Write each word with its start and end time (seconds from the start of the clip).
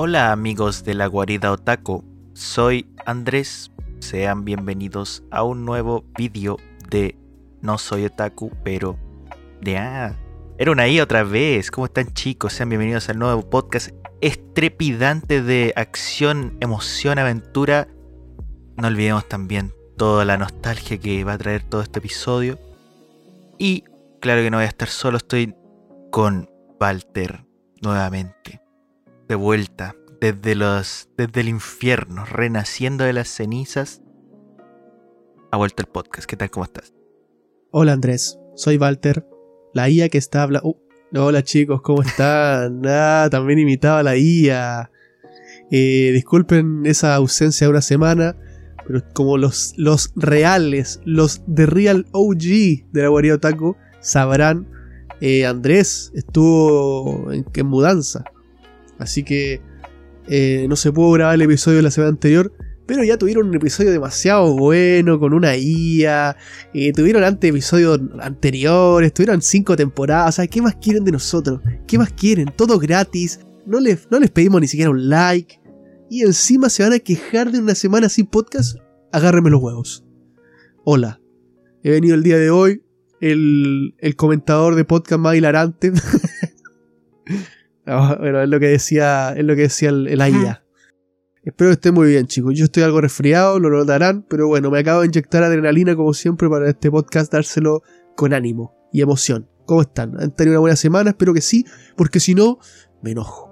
Hola 0.00 0.30
amigos 0.30 0.84
de 0.84 0.94
la 0.94 1.08
guarida 1.08 1.50
Otaku, 1.50 2.04
soy 2.32 2.86
Andrés, 3.04 3.72
sean 3.98 4.44
bienvenidos 4.44 5.24
a 5.32 5.42
un 5.42 5.64
nuevo 5.64 6.04
vídeo 6.16 6.56
de 6.88 7.18
No 7.62 7.78
soy 7.78 8.04
Otaku, 8.04 8.52
pero 8.62 8.96
de 9.60 9.76
ah, 9.76 10.14
era 10.56 10.70
una 10.70 10.86
I 10.86 11.00
otra 11.00 11.24
vez, 11.24 11.72
¿cómo 11.72 11.86
están 11.86 12.14
chicos? 12.14 12.52
Sean 12.52 12.68
bienvenidos 12.68 13.08
al 13.08 13.18
nuevo 13.18 13.50
podcast 13.50 13.90
estrepidante 14.20 15.42
de 15.42 15.72
acción, 15.74 16.56
emoción, 16.60 17.18
aventura. 17.18 17.88
No 18.76 18.86
olvidemos 18.86 19.28
también 19.28 19.74
toda 19.96 20.24
la 20.24 20.36
nostalgia 20.36 20.98
que 20.98 21.24
va 21.24 21.32
a 21.32 21.38
traer 21.38 21.64
todo 21.64 21.82
este 21.82 21.98
episodio. 21.98 22.56
Y 23.58 23.82
claro 24.20 24.42
que 24.42 24.50
no 24.52 24.58
voy 24.58 24.66
a 24.66 24.68
estar 24.68 24.90
solo, 24.90 25.16
estoy 25.16 25.56
con 26.12 26.48
Walter 26.80 27.44
nuevamente. 27.82 28.67
De 29.28 29.34
vuelta, 29.34 29.94
desde 30.22 30.54
los. 30.54 31.10
desde 31.18 31.42
el 31.42 31.48
infierno, 31.50 32.24
renaciendo 32.24 33.04
de 33.04 33.12
las 33.12 33.28
cenizas. 33.28 34.00
Ha 35.52 35.58
vuelto 35.58 35.82
el 35.82 35.88
podcast. 35.88 36.26
¿Qué 36.26 36.34
tal? 36.34 36.48
¿Cómo 36.48 36.64
estás? 36.64 36.94
Hola 37.70 37.92
Andrés, 37.92 38.38
soy 38.56 38.78
Walter, 38.78 39.26
la 39.74 39.90
IA 39.90 40.08
que 40.08 40.16
está 40.16 40.44
hablando. 40.44 40.68
Uh, 40.68 41.18
hola 41.18 41.42
chicos, 41.42 41.82
¿cómo 41.82 42.00
están? 42.00 42.80
ah, 42.86 43.28
también 43.30 43.58
imitaba 43.58 43.98
a 43.98 44.02
la 44.02 44.16
IA. 44.16 44.90
Eh, 45.70 46.10
disculpen 46.14 46.86
esa 46.86 47.14
ausencia 47.14 47.66
de 47.66 47.70
una 47.72 47.82
semana, 47.82 48.34
pero 48.86 49.02
como 49.12 49.36
los, 49.36 49.74
los 49.76 50.10
reales, 50.16 51.02
los 51.04 51.42
de 51.46 51.66
Real 51.66 52.06
OG 52.12 52.38
de 52.92 53.02
la 53.02 53.08
guarida 53.08 53.34
Otaku 53.34 53.76
sabrán, 54.00 54.66
eh, 55.20 55.44
Andrés 55.44 56.12
estuvo 56.14 57.30
en, 57.30 57.44
en 57.52 57.66
mudanza. 57.66 58.24
Así 58.98 59.22
que 59.22 59.60
eh, 60.28 60.66
no 60.68 60.76
se 60.76 60.92
pudo 60.92 61.12
grabar 61.12 61.34
el 61.34 61.42
episodio 61.42 61.78
de 61.78 61.82
la 61.82 61.90
semana 61.90 62.10
anterior. 62.10 62.52
Pero 62.86 63.04
ya 63.04 63.18
tuvieron 63.18 63.48
un 63.48 63.54
episodio 63.54 63.90
demasiado 63.90 64.56
bueno, 64.56 65.20
con 65.20 65.34
una 65.34 65.54
IA. 65.56 66.36
Eh, 66.72 66.92
tuvieron 66.92 67.22
antes 67.22 67.50
episodios 67.50 68.00
anteriores. 68.20 69.12
Tuvieron 69.12 69.42
cinco 69.42 69.76
temporadas. 69.76 70.30
O 70.30 70.32
sea, 70.36 70.46
¿qué 70.46 70.62
más 70.62 70.76
quieren 70.76 71.04
de 71.04 71.12
nosotros? 71.12 71.60
¿Qué 71.86 71.98
más 71.98 72.10
quieren? 72.12 72.50
Todo 72.56 72.78
gratis. 72.78 73.40
No 73.66 73.78
les, 73.78 74.10
no 74.10 74.18
les 74.18 74.30
pedimos 74.30 74.62
ni 74.62 74.68
siquiera 74.68 74.90
un 74.90 75.08
like. 75.10 75.60
Y 76.08 76.22
encima 76.22 76.70
se 76.70 76.82
van 76.82 76.94
a 76.94 76.98
quejar 76.98 77.52
de 77.52 77.58
una 77.58 77.74
semana 77.74 78.08
sin 78.08 78.24
podcast. 78.24 78.78
Agárrenme 79.12 79.50
los 79.50 79.62
huevos. 79.62 80.06
Hola. 80.84 81.20
He 81.82 81.90
venido 81.90 82.14
el 82.14 82.22
día 82.22 82.38
de 82.38 82.50
hoy. 82.50 82.82
El, 83.20 83.96
el 83.98 84.16
comentador 84.16 84.76
de 84.76 84.84
podcast 84.86 85.20
más 85.20 85.36
hilarante. 85.36 85.92
Bueno, 88.18 88.42
es 88.42 88.48
lo 88.48 88.60
que 88.60 88.68
decía, 88.68 89.34
es 89.36 89.44
lo 89.44 89.54
que 89.56 89.62
decía 89.62 89.90
el, 89.90 90.08
el 90.08 90.20
AIA. 90.20 90.64
Espero 91.42 91.70
que 91.70 91.74
estén 91.74 91.94
muy 91.94 92.08
bien, 92.08 92.26
chicos. 92.26 92.54
Yo 92.54 92.66
estoy 92.66 92.82
algo 92.82 93.00
resfriado, 93.00 93.58
lo 93.58 93.70
notarán, 93.70 94.22
pero 94.28 94.48
bueno, 94.48 94.70
me 94.70 94.80
acabo 94.80 95.00
de 95.00 95.06
inyectar 95.06 95.42
adrenalina 95.42 95.96
como 95.96 96.12
siempre 96.12 96.48
para 96.48 96.68
este 96.68 96.90
podcast 96.90 97.32
dárselo 97.32 97.82
con 98.16 98.34
ánimo 98.34 98.74
y 98.92 99.00
emoción. 99.00 99.48
¿Cómo 99.64 99.82
están? 99.82 100.20
¿Han 100.20 100.34
tenido 100.34 100.54
una 100.54 100.60
buena 100.60 100.76
semana? 100.76 101.10
Espero 101.10 101.32
que 101.32 101.40
sí, 101.40 101.64
porque 101.96 102.20
si 102.20 102.34
no, 102.34 102.58
me 103.02 103.12
enojo. 103.12 103.48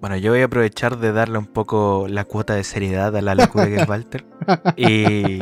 Bueno, 0.00 0.16
yo 0.16 0.32
voy 0.32 0.42
a 0.42 0.46
aprovechar 0.46 0.98
de 0.98 1.12
darle 1.12 1.38
un 1.38 1.46
poco 1.46 2.06
la 2.08 2.24
cuota 2.24 2.54
de 2.54 2.64
seriedad 2.64 3.16
a 3.16 3.22
la 3.22 3.34
locura 3.34 3.66
que 3.66 3.76
es 3.76 3.88
Walter. 3.88 4.24
Y, 4.76 5.38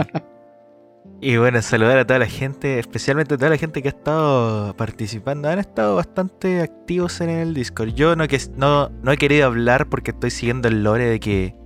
y 1.25 1.39
bueno, 1.39 1.63
saludar 1.63 1.97
a 1.99 2.07
toda 2.07 2.19
la 2.19 2.27
gente, 2.27 2.79
especialmente 2.79 3.35
a 3.35 3.39
toda 3.39 3.49
la 3.51 3.57
gente 3.57 3.81
que 3.81 3.89
ha 3.89 3.93
estado 3.93 4.77
participando. 4.77 5.49
Han 5.49 5.59
estado 5.59 5.97
bastante 5.97 6.61
activos 6.61 7.21
en 7.23 7.31
el 7.31 7.55
Discord. 7.55 7.95
Yo 7.95 8.15
no, 8.15 8.29
que, 8.29 8.39
no, 8.57 8.91
no 9.03 9.11
he 9.11 9.17
querido 9.17 9.47
hablar 9.47 9.89
porque 9.89 10.11
estoy 10.11 10.31
siguiendo 10.31 10.69
el 10.69 10.83
lore 10.85 11.07
de 11.07 11.21
que. 11.21 11.57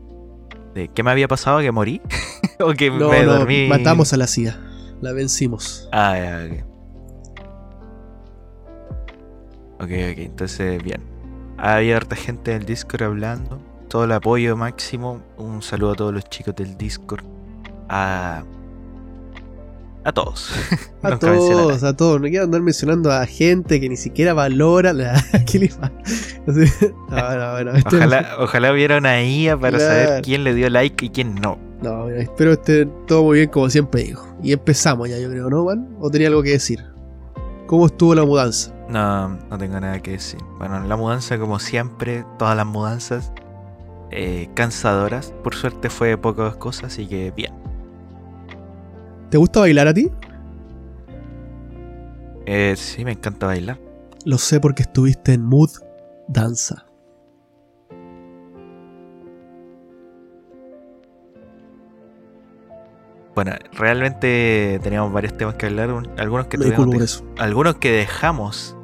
de 0.74 0.88
qué 0.88 1.02
me 1.02 1.10
había 1.10 1.26
pasado, 1.26 1.58
que 1.58 1.72
morí. 1.72 2.00
o 2.60 2.72
que 2.72 2.88
No, 2.88 3.08
me 3.08 3.24
no, 3.24 3.38
dormí. 3.38 3.66
matamos 3.69 4.12
a 4.12 4.16
la 4.16 4.28
CIA. 4.28 4.56
La 5.00 5.12
vencimos. 5.12 5.88
Ah, 5.90 6.16
ya, 6.16 6.46
ok. 6.46 6.64
Ok, 9.80 9.90
ok, 9.90 10.19
entonces 10.19 10.82
bien. 10.82 11.02
Había 11.56 11.96
harta 11.96 12.14
gente 12.14 12.52
en 12.52 12.58
el 12.60 12.66
Discord 12.66 13.02
hablando. 13.02 13.60
Todo 13.88 14.04
el 14.04 14.12
apoyo 14.12 14.56
máximo. 14.56 15.20
Un 15.36 15.62
saludo 15.62 15.92
a 15.92 15.94
todos 15.96 16.14
los 16.14 16.25
chicos 16.28 16.54
del 16.54 16.76
Discord. 16.76 17.25
A. 17.88 18.44
A 20.08 20.12
todos. 20.12 20.50
A 21.02 21.19
todos, 21.19 21.82
a 21.84 21.94
todos. 21.96 22.19
No 22.20 22.28
quiero 22.28 22.44
andar 22.44 22.62
mencionando 22.62 23.12
a 23.12 23.26
gente 23.26 23.78
que 23.78 23.88
ni 23.91 23.96
siquiera 23.98 24.32
valora 24.32 24.92
la. 24.94 25.12
No, 26.46 26.62
este- 26.62 27.96
Ojalá, 27.96 28.28
ojalá 28.41 28.72
hubiera 28.72 28.96
una 28.98 29.22
IA 29.22 29.56
para 29.58 29.76
Claro. 29.78 30.06
saber 30.06 30.22
quién 30.22 30.44
le 30.44 30.54
dio 30.54 30.70
like 30.70 31.04
y 31.04 31.10
quién 31.10 31.34
no. 31.34 31.58
No, 31.82 32.06
mira, 32.06 32.20
espero 32.22 32.52
esté 32.52 32.86
todo 33.06 33.22
muy 33.24 33.38
bien 33.38 33.50
como 33.50 33.69
siempre 33.70 34.02
digo. 34.02 34.26
Y 34.42 34.52
empezamos 34.52 35.08
ya, 35.10 35.19
yo 35.19 35.28
creo, 35.28 35.50
¿no, 35.50 35.62
Juan? 35.64 35.88
¿O 36.00 36.10
tenía 36.10 36.28
algo 36.28 36.42
que 36.42 36.50
decir? 36.52 36.82
¿Cómo 37.66 37.86
estuvo 37.86 38.14
la 38.14 38.25
mudanza? 38.25 38.72
No, 38.88 39.28
no 39.28 39.58
tengo 39.58 39.78
nada 39.78 40.00
que 40.00 40.12
decir. 40.12 40.40
Bueno, 40.58 40.82
la 40.84 40.96
mudanza, 40.96 41.38
como 41.38 41.58
siempre, 41.58 42.25
todas 42.38 42.56
las 42.56 42.66
mudanzas, 42.66 43.30
eh, 44.10 44.48
cansadoras. 44.54 45.34
Por 45.44 45.54
suerte 45.54 45.90
fue 45.90 46.16
pocas 46.16 46.56
cosas, 46.56 46.84
así 46.94 47.06
que 47.06 47.30
bien. 47.30 47.52
¿Te 49.30 49.36
gusta 49.38 49.60
bailar 49.60 49.88
a 49.88 49.94
ti? 49.94 50.10
Eh, 52.46 52.74
sí, 52.76 53.04
me 53.04 53.12
encanta 53.12 53.46
bailar. 53.46 53.78
Lo 54.24 54.38
sé 54.38 54.58
porque 54.60 54.82
estuviste 54.82 55.32
en 55.34 55.44
Mood 55.44 55.70
Danza. 56.28 56.84
Bueno, 63.34 63.52
realmente 63.72 64.80
teníamos 64.82 65.12
varios 65.12 65.36
temas 65.36 65.54
que 65.54 65.66
hablar. 65.66 65.92
un- 65.92 66.08
Algunos 66.18 66.46
que 66.48 66.58
tuvimos 66.58 67.24
algunos 67.38 67.76
que 67.76 67.92
dejamos 67.92 68.76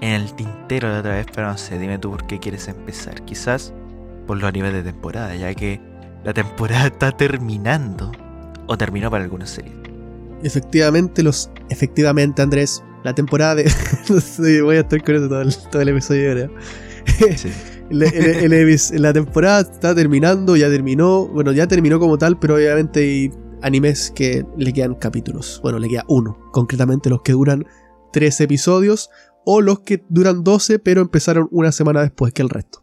en 0.00 0.12
el 0.12 0.34
tintero 0.34 0.88
la 0.90 0.98
otra 1.00 1.12
vez, 1.14 1.26
pero 1.32 1.46
no 1.48 1.56
sé, 1.56 1.78
dime 1.78 1.98
tú 1.98 2.10
por 2.10 2.26
qué 2.26 2.40
quieres 2.40 2.66
empezar. 2.68 3.22
Quizás 3.24 3.72
por 4.26 4.38
los 4.38 4.48
animes 4.48 4.72
de 4.72 4.82
temporada, 4.82 5.34
ya 5.36 5.54
que 5.54 5.80
la 6.24 6.32
temporada 6.34 6.86
está 6.86 7.12
terminando. 7.12 8.10
O 8.66 8.76
terminó 8.76 9.10
para 9.10 9.24
algunas 9.24 9.50
series. 9.50 9.74
Efectivamente, 10.42 11.22
los. 11.22 11.50
Efectivamente, 11.70 12.42
Andrés. 12.42 12.82
La 13.04 13.14
temporada 13.14 13.54
de. 13.56 13.64
no 14.10 14.20
sé, 14.20 14.62
voy 14.62 14.76
a 14.76 14.80
estar 14.80 15.02
con 15.04 15.14
eso 15.16 15.28
todo 15.28 15.40
el, 15.42 15.54
todo 15.70 15.82
el 15.82 15.88
episodio. 15.88 16.50
Sí. 17.36 17.50
El- 17.88 18.02
el- 18.02 18.52
el 18.52 18.52
evis- 18.52 18.92
la 18.98 19.12
temporada 19.12 19.60
está 19.60 19.94
terminando, 19.94 20.56
ya 20.56 20.68
terminó. 20.68 21.26
Bueno, 21.28 21.52
ya 21.52 21.68
terminó 21.68 22.00
como 22.00 22.18
tal, 22.18 22.36
pero 22.38 22.56
obviamente 22.56 22.98
hay 23.00 23.30
animes 23.62 24.10
que 24.14 24.44
le 24.58 24.72
quedan 24.72 24.96
capítulos. 24.96 25.60
Bueno, 25.62 25.78
le 25.78 25.88
queda 25.88 26.04
uno. 26.08 26.36
Concretamente 26.52 27.08
los 27.08 27.22
que 27.22 27.32
duran 27.32 27.64
13 28.12 28.44
episodios. 28.44 29.08
O 29.44 29.60
los 29.60 29.80
que 29.80 30.02
duran 30.08 30.42
12, 30.42 30.80
pero 30.80 31.00
empezaron 31.00 31.46
una 31.52 31.70
semana 31.70 32.02
después 32.02 32.32
que 32.32 32.42
el 32.42 32.48
resto. 32.50 32.82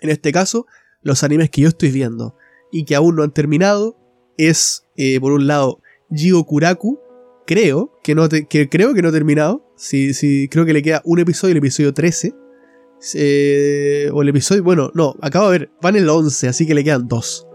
En 0.00 0.08
este 0.08 0.32
caso, 0.32 0.66
los 1.02 1.22
animes 1.22 1.50
que 1.50 1.60
yo 1.60 1.68
estoy 1.68 1.90
viendo 1.90 2.34
y 2.72 2.86
que 2.86 2.94
aún 2.94 3.14
no 3.16 3.22
han 3.22 3.32
terminado 3.32 3.98
es, 4.38 4.84
eh, 4.96 5.20
por 5.20 5.32
un 5.32 5.46
lado, 5.46 5.80
Jigo 6.10 6.44
Kuraku. 6.46 6.98
Creo 7.46 7.92
que 8.02 8.14
no, 8.14 8.28
te- 8.28 8.46
que 8.46 8.68
creo 8.68 8.94
que 8.94 9.02
no 9.02 9.08
ha 9.08 9.12
terminado. 9.12 9.64
Creo 10.50 10.64
que 10.66 10.72
le 10.72 10.82
queda 10.82 11.02
un 11.04 11.18
episodio, 11.18 11.52
el 11.52 11.58
episodio 11.58 11.92
13. 11.94 12.34
Eh, 13.14 14.10
o 14.12 14.22
el 14.22 14.28
episodio. 14.28 14.62
Bueno, 14.64 14.90
no, 14.94 15.14
acabo 15.22 15.50
de 15.50 15.58
ver. 15.60 15.70
Van 15.80 15.96
el 15.96 16.08
11, 16.08 16.48
así 16.48 16.66
que 16.66 16.74
le 16.74 16.84
quedan 16.84 17.08
dos. 17.08 17.46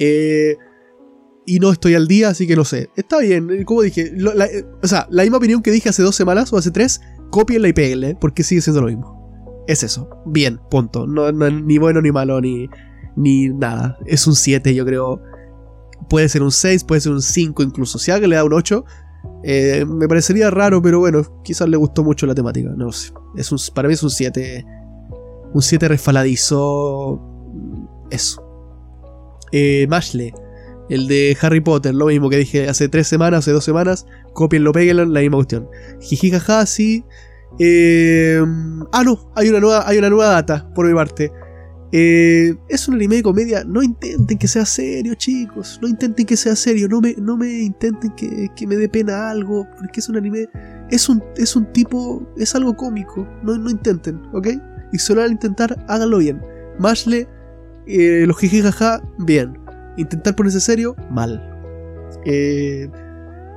Eh, 0.00 0.56
y 1.46 1.58
no 1.60 1.72
estoy 1.72 1.94
al 1.94 2.08
día, 2.08 2.28
así 2.28 2.46
que 2.46 2.56
no 2.56 2.64
sé. 2.64 2.90
Está 2.96 3.18
bien, 3.20 3.64
como 3.64 3.82
dije. 3.82 4.12
la- 4.16 4.48
o 4.82 4.86
sea, 4.86 5.06
la 5.10 5.22
misma 5.22 5.38
opinión 5.38 5.62
que 5.62 5.70
dije 5.70 5.88
hace 5.88 6.02
dos 6.02 6.14
semanas 6.16 6.52
o 6.52 6.56
hace 6.58 6.70
tres. 6.70 7.00
Copienla 7.30 7.68
y 7.68 7.72
péguenle, 7.72 8.16
porque 8.20 8.42
sigue 8.42 8.60
siendo 8.60 8.82
lo 8.82 8.88
mismo. 8.88 9.64
Es 9.66 9.82
eso. 9.82 10.08
Bien, 10.26 10.58
punto. 10.70 11.06
No, 11.06 11.32
no- 11.32 11.48
ni 11.50 11.78
bueno 11.78 12.02
ni 12.02 12.10
malo, 12.12 12.40
ni, 12.40 12.68
ni 13.16 13.48
nada. 13.48 13.98
Es 14.06 14.26
un 14.26 14.34
7, 14.34 14.74
yo 14.74 14.84
creo. 14.84 15.22
Puede 16.08 16.28
ser 16.28 16.42
un 16.42 16.50
6, 16.50 16.84
puede 16.84 17.00
ser 17.00 17.12
un 17.12 17.22
5 17.22 17.62
incluso. 17.62 17.98
Si 17.98 18.10
alguien 18.10 18.30
le 18.30 18.36
da 18.36 18.44
un 18.44 18.52
8, 18.52 18.84
eh, 19.44 19.84
me 19.86 20.08
parecería 20.08 20.50
raro, 20.50 20.80
pero 20.82 21.00
bueno, 21.00 21.22
quizás 21.42 21.68
le 21.68 21.76
gustó 21.76 22.04
mucho 22.04 22.26
la 22.26 22.34
temática. 22.34 22.70
No 22.76 22.86
lo 22.86 22.92
sé. 22.92 23.12
Es 23.36 23.50
un, 23.52 23.58
para 23.74 23.88
mí 23.88 23.94
es 23.94 24.02
un 24.02 24.10
7. 24.10 24.64
Un 25.54 25.62
7 25.62 25.88
resfaladizo. 25.88 27.20
Eso. 28.10 28.42
Eh, 29.52 29.86
Mashle. 29.88 30.32
El 30.88 31.06
de 31.06 31.36
Harry 31.40 31.60
Potter, 31.60 31.94
lo 31.94 32.06
mismo 32.06 32.28
que 32.28 32.36
dije 32.36 32.68
hace 32.68 32.88
3 32.88 33.06
semanas, 33.06 33.38
hace 33.40 33.52
2 33.52 33.64
semanas. 33.64 34.06
Copienlo, 34.34 34.72
péguenlo, 34.72 35.04
la 35.06 35.20
misma 35.20 35.36
cuestión. 35.36 35.68
Jijijaja, 36.00 36.66
sí. 36.66 37.04
Eh, 37.58 38.42
ah, 38.92 39.02
no, 39.04 39.30
hay 39.36 39.48
una, 39.48 39.60
nueva, 39.60 39.88
hay 39.88 39.98
una 39.98 40.10
nueva 40.10 40.28
data 40.28 40.68
por 40.74 40.86
mi 40.86 40.94
parte. 40.94 41.32
Eh, 41.92 42.56
es 42.68 42.88
un 42.88 42.94
anime 42.94 43.16
de 43.16 43.22
comedia. 43.22 43.64
No 43.64 43.82
intenten 43.82 44.38
que 44.38 44.48
sea 44.48 44.64
serio, 44.64 45.14
chicos. 45.14 45.78
No 45.82 45.88
intenten 45.88 46.26
que 46.26 46.36
sea 46.36 46.56
serio. 46.56 46.88
No 46.88 47.00
me, 47.00 47.14
no 47.18 47.36
me 47.36 47.60
intenten 47.60 48.10
que, 48.16 48.48
que 48.56 48.66
me 48.66 48.76
dé 48.76 48.88
pena 48.88 49.30
algo. 49.30 49.68
Porque 49.78 50.00
es 50.00 50.08
un 50.08 50.16
anime. 50.16 50.48
Es 50.90 51.08
un, 51.08 51.22
es 51.36 51.54
un 51.54 51.72
tipo. 51.72 52.26
Es 52.36 52.54
algo 52.54 52.74
cómico. 52.76 53.28
No, 53.42 53.56
no 53.56 53.70
intenten, 53.70 54.20
¿ok? 54.32 54.48
y 54.92 54.98
si 54.98 55.14
lo 55.14 55.20
van 55.20 55.30
a 55.30 55.32
intentar, 55.32 55.84
háganlo 55.88 56.18
bien. 56.18 56.40
Mashle, 56.78 57.26
eh, 57.86 58.24
los 58.26 58.38
jijijaja, 58.38 59.02
bien. 59.18 59.58
Intentar 59.96 60.36
ponerse 60.36 60.60
serio, 60.60 60.94
mal. 61.10 61.42
Eh, 62.24 62.88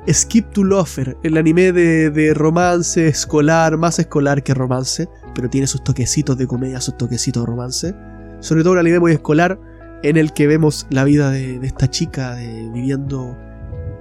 Skip 0.09 0.51
to 0.51 0.63
Lover, 0.63 1.17
el 1.23 1.37
anime 1.37 1.71
de, 1.71 2.09
de, 2.09 2.33
romance 2.33 3.07
escolar, 3.07 3.77
más 3.77 3.99
escolar 3.99 4.43
que 4.43 4.53
romance, 4.53 5.09
pero 5.33 5.49
tiene 5.49 5.67
sus 5.67 5.83
toquecitos 5.83 6.37
de 6.37 6.47
comedia, 6.47 6.79
sus 6.79 6.97
toquecitos 6.97 7.43
de 7.43 7.47
romance. 7.47 7.95
Sobre 8.45 8.61
todo 8.61 8.73
un 8.73 8.79
anime 8.79 8.99
muy 8.99 9.11
escolar 9.11 9.59
en 10.03 10.17
el 10.17 10.31
que 10.31 10.45
vemos 10.45 10.85
la 10.91 11.03
vida 11.03 11.31
de, 11.31 11.55
esta 11.63 11.89
chica 11.89 12.35
viviendo 12.35 13.35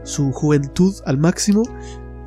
su 0.03 0.33
juventud 0.33 0.95
al 1.07 1.17
máximo. 1.17 1.63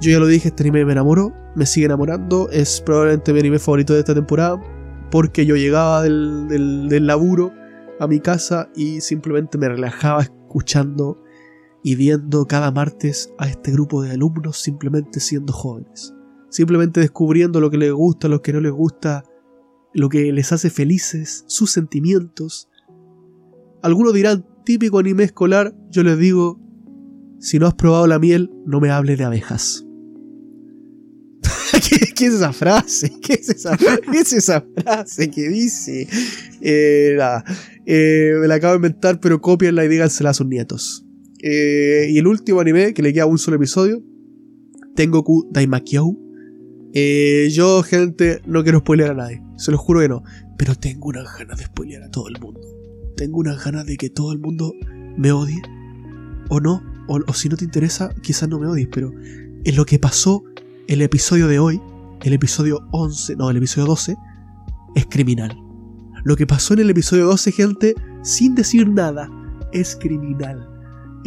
Yo 0.02 0.10
ya 0.10 0.18
lo 0.18 0.26
dije, 0.26 0.48
este 0.48 0.64
anime 0.64 0.84
me 0.84 0.94
enamoró, 0.94 1.32
me 1.56 1.68
sigue 1.68 1.86
enamorando, 1.86 2.50
es 2.50 2.82
probablemente 2.82 3.34
mi 3.34 3.40
anime 3.42 3.60
favorito 3.60 3.94
de 3.94 4.00
esta 4.00 4.16
temporada, 4.16 4.60
porque 5.12 5.46
yo 5.46 5.56
llegaba 5.56 6.02
del, 6.02 6.48
del, 6.48 6.90
del 6.90 7.06
laburo 7.06 7.54
a 8.00 8.08
mi 8.08 8.20
casa 8.20 8.68
y 8.76 9.00
simplemente 9.02 9.60
me 9.60 9.70
relajaba 9.70 10.24
escuchando 10.24 11.22
y 11.84 11.94
viendo 11.94 12.48
cada 12.48 12.72
martes 12.72 13.32
a 13.38 13.48
este 13.48 13.72
grupo 13.72 14.02
de 14.02 14.14
alumnos 14.14 14.58
simplemente 14.58 15.20
siendo 15.20 15.54
jóvenes, 15.54 16.16
simplemente 16.50 17.00
descubriendo 17.00 17.62
lo 17.62 17.70
que 17.70 17.78
les 17.78 17.94
gusta, 17.94 18.28
lo 18.28 18.42
que 18.42 18.54
no 18.54 18.60
les 18.60 18.72
gusta, 18.72 19.24
lo 19.94 20.10
que 20.10 20.32
les 20.32 20.52
hace 20.52 20.70
felices, 20.70 21.44
sus 21.48 21.72
sentimientos. 21.72 22.70
Algunos 23.82 24.14
dirán 24.14 24.46
típico 24.66 25.00
anime 25.00 25.24
escolar, 25.24 25.74
yo 25.90 26.04
les 26.04 26.18
digo, 26.18 26.60
si 27.40 27.60
no 27.60 27.68
has 27.68 27.74
probado 27.74 28.08
la 28.08 28.20
miel, 28.20 28.52
no 28.66 28.80
me 28.80 28.90
hables 28.90 29.18
de 29.18 29.24
abejas. 29.24 29.86
¿Qué, 31.90 32.14
¿Qué, 32.16 32.26
es 32.26 32.34
esa 32.34 32.54
frase? 32.54 33.14
¿Qué 33.22 33.34
es 33.34 33.50
esa, 33.50 33.78
¿qué 33.78 34.20
es 34.20 34.34
esa 34.34 34.66
frase 34.76 35.30
que 35.30 35.50
dice? 35.50 36.08
Eh, 36.62 37.16
nada, 37.18 37.44
eh, 37.86 38.34
me 38.40 38.48
la 38.48 38.56
acabo 38.56 38.74
de 38.74 38.78
inventar, 38.78 39.20
pero 39.20 39.40
copienla 39.40 39.86
y 39.86 39.88
dígansela 39.88 40.32
a 40.32 40.34
sus 40.34 40.48
nietos. 40.48 41.06
Eh, 41.42 42.08
y 42.10 42.18
el 42.18 42.28
último 42.28 42.60
anime, 42.60 42.94
que 42.94 43.02
le 43.02 43.14
queda 43.14 43.26
un 43.26 43.38
solo 43.38 43.58
episodio, 43.58 44.04
Tengoku 44.96 45.48
Daimakyou. 45.52 46.27
Eh, 46.94 47.50
yo, 47.52 47.84
gente, 47.84 48.42
no 48.46 48.64
quiero 48.64 48.80
spoilear 48.80 49.12
a 49.12 49.14
nadie, 49.14 49.44
se 49.58 49.72
lo 49.72 49.78
juro 49.78 50.00
que 50.00 50.10
no, 50.10 50.24
pero 50.58 50.76
tengo 50.76 51.10
unas 51.10 51.38
ganas 51.38 51.58
de 51.58 51.66
spoilear 51.66 52.04
a 52.04 52.12
todo 52.12 52.28
el 52.28 52.40
mundo. 52.40 52.62
Tengo 53.16 53.40
unas 53.40 53.64
ganas 53.64 53.86
de 53.86 53.98
que 53.98 54.10
todo 54.10 54.32
el 54.32 54.40
mundo 54.40 54.74
me 55.18 55.32
odie, 55.32 55.62
o 56.50 56.60
no, 56.60 56.82
o, 57.08 57.34
si 57.34 57.50
no 57.50 57.58
te 57.58 57.66
interesa, 57.66 58.10
quizás 58.22 58.50
no 58.50 58.60
me 58.60 58.68
odies, 58.68 58.90
pero 58.92 59.12
en 59.64 59.76
lo 59.76 59.86
que 59.86 60.00
pasó 60.00 60.44
el 60.88 61.02
episodio 61.02 61.48
de 61.48 61.60
hoy, 61.60 61.82
el 62.24 62.34
episodio 62.34 62.88
11, 62.92 63.36
no, 63.36 63.50
el 63.50 63.58
episodio 63.58 63.88
12, 63.88 64.16
es 64.96 65.06
criminal. 65.08 65.58
Lo 66.24 66.36
que 66.36 66.48
pasó 66.48 66.74
en 66.74 66.82
el 66.82 66.90
episodio 66.90 67.26
12, 67.28 67.52
gente, 67.52 67.96
sin 68.24 68.56
decir 68.56 68.90
nada, 68.90 69.30
es 69.72 69.96
criminal 69.96 70.78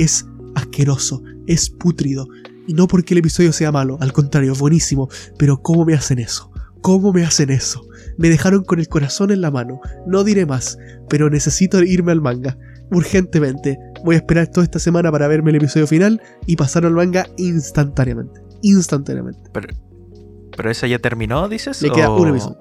es 0.01 0.27
asqueroso, 0.55 1.23
es 1.47 1.71
putrido. 1.71 2.27
Y 2.71 2.75
no 2.75 2.87
porque 2.87 3.15
el 3.15 3.19
episodio 3.19 3.53
sea 3.53 3.73
malo, 3.73 3.99
al 4.01 4.13
contrario, 4.13 4.55
buenísimo. 4.55 5.09
Pero 5.37 5.61
¿cómo 5.61 5.85
me 5.85 5.95
hacen 5.95 6.21
eso? 6.21 6.53
¿Cómo 6.83 7.13
me 7.13 7.25
hacen 7.25 7.51
eso? 7.51 7.85
Me 8.17 8.29
dejaron 8.29 8.63
con 8.63 8.79
el 8.79 8.87
corazón 8.87 9.33
en 9.33 9.41
la 9.41 9.51
mano. 9.51 9.81
No 10.07 10.23
diré 10.23 10.47
más, 10.47 10.79
pero 11.09 11.29
necesito 11.31 11.83
irme 11.83 12.13
al 12.13 12.21
manga. 12.21 12.57
Urgentemente. 12.93 13.77
Voy 14.05 14.15
a 14.15 14.19
esperar 14.19 14.47
toda 14.47 14.63
esta 14.63 14.79
semana 14.79 15.11
para 15.11 15.27
verme 15.27 15.51
el 15.51 15.57
episodio 15.57 15.89
final 15.89 16.23
y 16.47 16.55
pasar 16.55 16.87
al 16.87 16.93
manga 16.93 17.27
instantáneamente. 17.39 18.41
Instantáneamente. 18.63 19.51
Pero, 19.53 19.67
pero 20.57 20.71
esa 20.71 20.87
ya 20.87 21.01
terminó, 21.01 21.49
dices? 21.49 21.83
Le 21.83 21.91
queda 21.91 22.09
o... 22.09 22.23
un 22.23 22.29
episodio. 22.29 22.59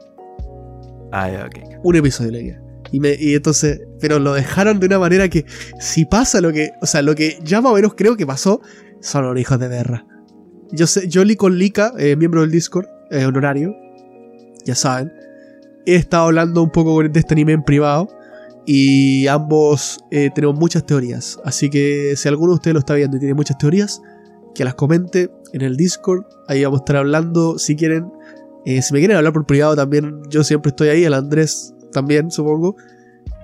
Ah, 1.11 1.29
ya, 1.29 1.45
ok. 1.45 1.81
Un 1.83 1.95
episodio 1.97 2.31
le 2.31 2.45
queda. 2.45 2.61
Y, 2.91 2.99
me, 2.99 3.15
y 3.19 3.35
entonces, 3.35 3.79
pero 3.99 4.17
lo 4.17 4.33
dejaron 4.33 4.79
de 4.79 4.87
una 4.87 4.97
manera 4.97 5.29
que 5.29 5.45
si 5.79 6.05
pasa 6.05 6.41
lo 6.41 6.51
que, 6.51 6.71
o 6.81 6.87
sea, 6.87 7.03
lo 7.03 7.13
que 7.13 7.37
ya 7.43 7.61
más 7.61 7.73
o 7.73 7.75
menos 7.75 7.93
creo 7.95 8.17
que 8.17 8.25
pasó, 8.25 8.61
son 9.01 9.25
los 9.25 9.39
hijos 9.39 9.59
de 9.59 9.67
guerra. 9.67 10.05
Yo 10.71 10.87
sé, 10.87 11.07
yo 11.07 11.23
li 11.23 11.35
con 11.35 11.57
Lika, 11.57 11.93
eh, 11.97 12.15
miembro 12.15 12.41
del 12.41 12.51
Discord, 12.51 12.85
eh, 13.11 13.25
honorario, 13.25 13.75
ya 14.65 14.75
saben, 14.75 15.11
he 15.85 15.95
estado 15.95 16.25
hablando 16.25 16.61
un 16.61 16.69
poco 16.71 17.01
de 17.01 17.19
este 17.19 17.33
anime 17.33 17.53
en 17.53 17.63
privado 17.63 18.07
y 18.65 19.25
ambos 19.27 19.99
eh, 20.11 20.29
tenemos 20.35 20.59
muchas 20.59 20.85
teorías. 20.85 21.39
Así 21.43 21.69
que 21.69 22.13
si 22.15 22.27
alguno 22.27 22.51
de 22.51 22.55
ustedes 22.55 22.73
lo 22.73 22.79
está 22.79 22.93
viendo 22.93 23.17
y 23.17 23.19
tiene 23.19 23.33
muchas 23.33 23.57
teorías, 23.57 24.01
que 24.53 24.63
las 24.63 24.75
comente 24.75 25.31
en 25.53 25.61
el 25.61 25.77
Discord, 25.77 26.25
ahí 26.47 26.63
vamos 26.63 26.81
a 26.81 26.83
estar 26.83 26.97
hablando 26.97 27.57
si 27.57 27.75
quieren. 27.75 28.11
Eh, 28.65 28.81
si 28.81 28.93
me 28.93 28.99
quieren 28.99 29.17
hablar 29.17 29.33
por 29.33 29.45
privado 29.45 29.75
también, 29.75 30.21
yo 30.29 30.43
siempre 30.43 30.69
estoy 30.69 30.89
ahí, 30.89 31.03
el 31.03 31.13
Andrés 31.13 31.73
también, 31.91 32.29
supongo. 32.29 32.75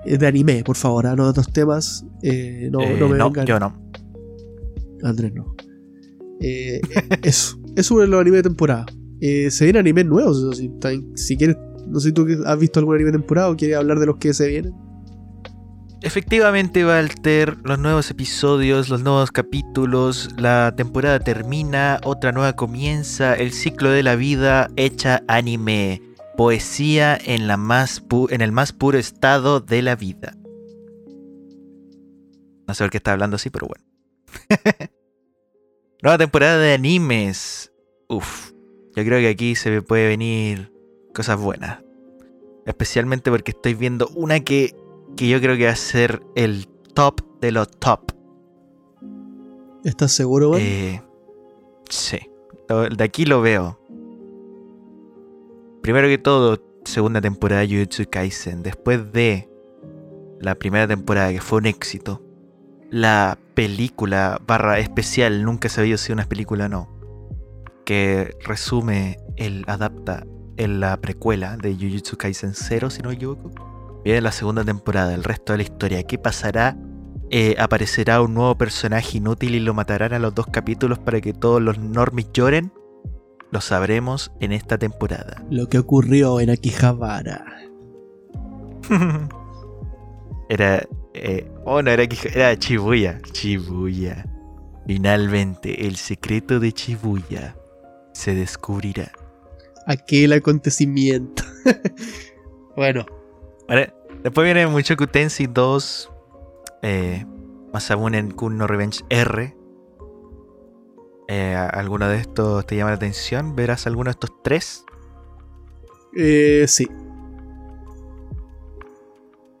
Eh, 0.04 0.18
de 0.18 0.26
anime, 0.26 0.62
por 0.62 0.76
favor, 0.76 1.06
¿ah? 1.06 1.16
no 1.16 1.24
de 1.24 1.30
otros 1.30 1.52
temas. 1.52 2.04
Eh, 2.22 2.68
no, 2.70 2.78
no 2.78 3.08
me 3.08 3.18
no, 3.18 3.30
vengan. 3.30 3.46
yo 3.46 3.58
no. 3.58 3.85
Andrés 5.02 5.32
no. 5.34 5.54
Eh, 6.40 6.80
eso. 7.22 7.58
Eso 7.76 8.02
es 8.02 8.08
los 8.08 8.18
animes 8.20 8.38
de 8.38 8.48
temporada. 8.48 8.86
Eh, 9.20 9.50
se 9.50 9.64
vienen 9.64 9.80
animes 9.80 10.06
nuevos. 10.06 10.60
también, 10.80 11.14
si 11.16 11.36
quieres, 11.36 11.56
no 11.86 12.00
sé 12.00 12.08
si 12.08 12.14
tú 12.14 12.26
has 12.46 12.58
visto 12.58 12.80
algún 12.80 12.94
anime 12.94 13.10
de 13.12 13.18
temporada 13.18 13.50
o 13.50 13.56
quieres 13.56 13.76
hablar 13.76 13.98
de 13.98 14.06
los 14.06 14.16
que 14.16 14.32
se 14.32 14.48
vienen. 14.48 14.72
Efectivamente, 16.02 16.84
Walter, 16.86 17.56
los 17.64 17.78
nuevos 17.78 18.10
episodios, 18.10 18.88
los 18.88 19.02
nuevos 19.02 19.30
capítulos, 19.32 20.28
la 20.38 20.72
temporada 20.76 21.18
termina, 21.20 21.98
otra 22.04 22.32
nueva 22.32 22.54
comienza, 22.54 23.34
el 23.34 23.50
ciclo 23.52 23.90
de 23.90 24.02
la 24.02 24.14
vida 24.16 24.68
hecha 24.76 25.22
anime, 25.28 26.00
poesía 26.36 27.18
en, 27.22 27.46
la 27.46 27.56
más 27.56 28.06
pu- 28.06 28.30
en 28.30 28.40
el 28.40 28.52
más 28.52 28.72
puro 28.72 28.98
estado 28.98 29.60
de 29.60 29.82
la 29.82 29.96
vida. 29.96 30.34
No 32.68 32.74
sé 32.74 32.84
por 32.84 32.90
qué 32.90 32.98
está 32.98 33.12
hablando 33.12 33.36
así, 33.36 33.50
pero 33.50 33.66
bueno. 33.66 33.84
nueva 36.02 36.18
temporada 36.18 36.58
de 36.58 36.74
animes. 36.74 37.72
Uf, 38.08 38.52
yo 38.94 39.04
creo 39.04 39.20
que 39.20 39.28
aquí 39.28 39.54
se 39.54 39.70
me 39.70 39.82
puede 39.82 40.08
venir 40.08 40.72
cosas 41.14 41.40
buenas. 41.40 41.82
Especialmente 42.64 43.30
porque 43.30 43.52
estoy 43.52 43.74
viendo 43.74 44.08
una 44.14 44.40
que 44.40 44.74
que 45.16 45.28
yo 45.28 45.40
creo 45.40 45.56
que 45.56 45.64
va 45.64 45.72
a 45.72 45.76
ser 45.76 46.22
el 46.34 46.68
top 46.94 47.22
de 47.40 47.50
los 47.50 47.70
top. 47.78 48.12
¿Estás 49.84 50.12
seguro, 50.12 50.50
man? 50.50 50.60
Eh, 50.62 51.02
sí, 51.88 52.18
de 52.68 53.04
aquí 53.04 53.24
lo 53.24 53.40
veo. 53.40 53.80
Primero 55.80 56.08
que 56.08 56.18
todo, 56.18 56.62
segunda 56.84 57.20
temporada 57.20 57.62
de 57.62 57.68
Jujutsu 57.68 58.04
Kaisen. 58.10 58.62
Después 58.62 59.12
de 59.12 59.48
la 60.40 60.56
primera 60.56 60.86
temporada, 60.86 61.32
que 61.32 61.40
fue 61.40 61.58
un 61.58 61.66
éxito. 61.66 62.20
La 62.90 63.38
película 63.54 64.40
barra 64.46 64.78
especial, 64.78 65.44
nunca 65.44 65.68
se 65.68 65.80
había 65.80 65.98
sido 65.98 66.14
una 66.14 66.26
película, 66.26 66.68
no. 66.68 66.88
Que 67.84 68.36
resume, 68.44 69.18
el 69.36 69.64
adapta 69.66 70.24
en 70.56 70.80
la 70.80 70.96
precuela 71.00 71.56
de 71.56 71.74
Jujutsu 71.74 72.16
Kaisen 72.16 72.54
0, 72.54 72.90
si 72.90 73.02
no 73.02 73.10
me 73.10 73.16
equivoco. 73.16 73.50
Viene 74.04 74.20
la 74.20 74.32
segunda 74.32 74.64
temporada, 74.64 75.14
el 75.14 75.24
resto 75.24 75.52
de 75.52 75.58
la 75.58 75.62
historia. 75.64 76.02
¿Qué 76.04 76.18
pasará? 76.18 76.76
Eh, 77.30 77.56
aparecerá 77.58 78.20
un 78.22 78.34
nuevo 78.34 78.56
personaje 78.56 79.18
inútil 79.18 79.56
y 79.56 79.60
lo 79.60 79.74
matarán 79.74 80.12
a 80.12 80.18
los 80.20 80.34
dos 80.34 80.46
capítulos 80.46 80.98
para 81.00 81.20
que 81.20 81.32
todos 81.32 81.60
los 81.60 81.78
normies 81.78 82.30
lloren. 82.32 82.72
Lo 83.50 83.60
sabremos 83.60 84.32
en 84.40 84.52
esta 84.52 84.78
temporada. 84.78 85.44
Lo 85.50 85.68
que 85.68 85.78
ocurrió 85.78 86.40
en 86.40 86.50
Akihabara. 86.50 87.44
era. 90.48 90.86
Eh, 91.18 91.50
oh, 91.64 91.82
no, 91.82 91.90
era, 91.90 92.04
era 92.34 92.54
Shibuya. 92.54 93.20
Shibuya. 93.32 94.24
Finalmente, 94.86 95.86
el 95.86 95.96
secreto 95.96 96.60
de 96.60 96.70
Shibuya 96.70 97.56
se 98.12 98.34
descubrirá. 98.34 99.10
Aquel 99.86 100.32
acontecimiento. 100.32 101.42
bueno, 102.76 103.06
Vale, 103.68 103.92
Después 104.22 104.44
viene 104.44 104.66
Mushoku 104.66 105.06
Tensei 105.06 105.46
2. 105.46 106.10
Eh, 106.82 107.24
Masamune 107.72 108.28
Kun 108.32 108.58
no 108.58 108.66
Revenge 108.66 109.04
R. 109.08 109.56
Eh, 111.28 111.54
¿Alguno 111.54 112.08
de 112.08 112.18
estos 112.18 112.64
te 112.66 112.76
llama 112.76 112.90
la 112.90 112.96
atención? 112.96 113.56
¿Verás 113.56 113.86
alguno 113.86 114.08
de 114.08 114.12
estos 114.12 114.30
tres? 114.42 114.84
eh, 116.16 116.64
sí. 116.68 116.88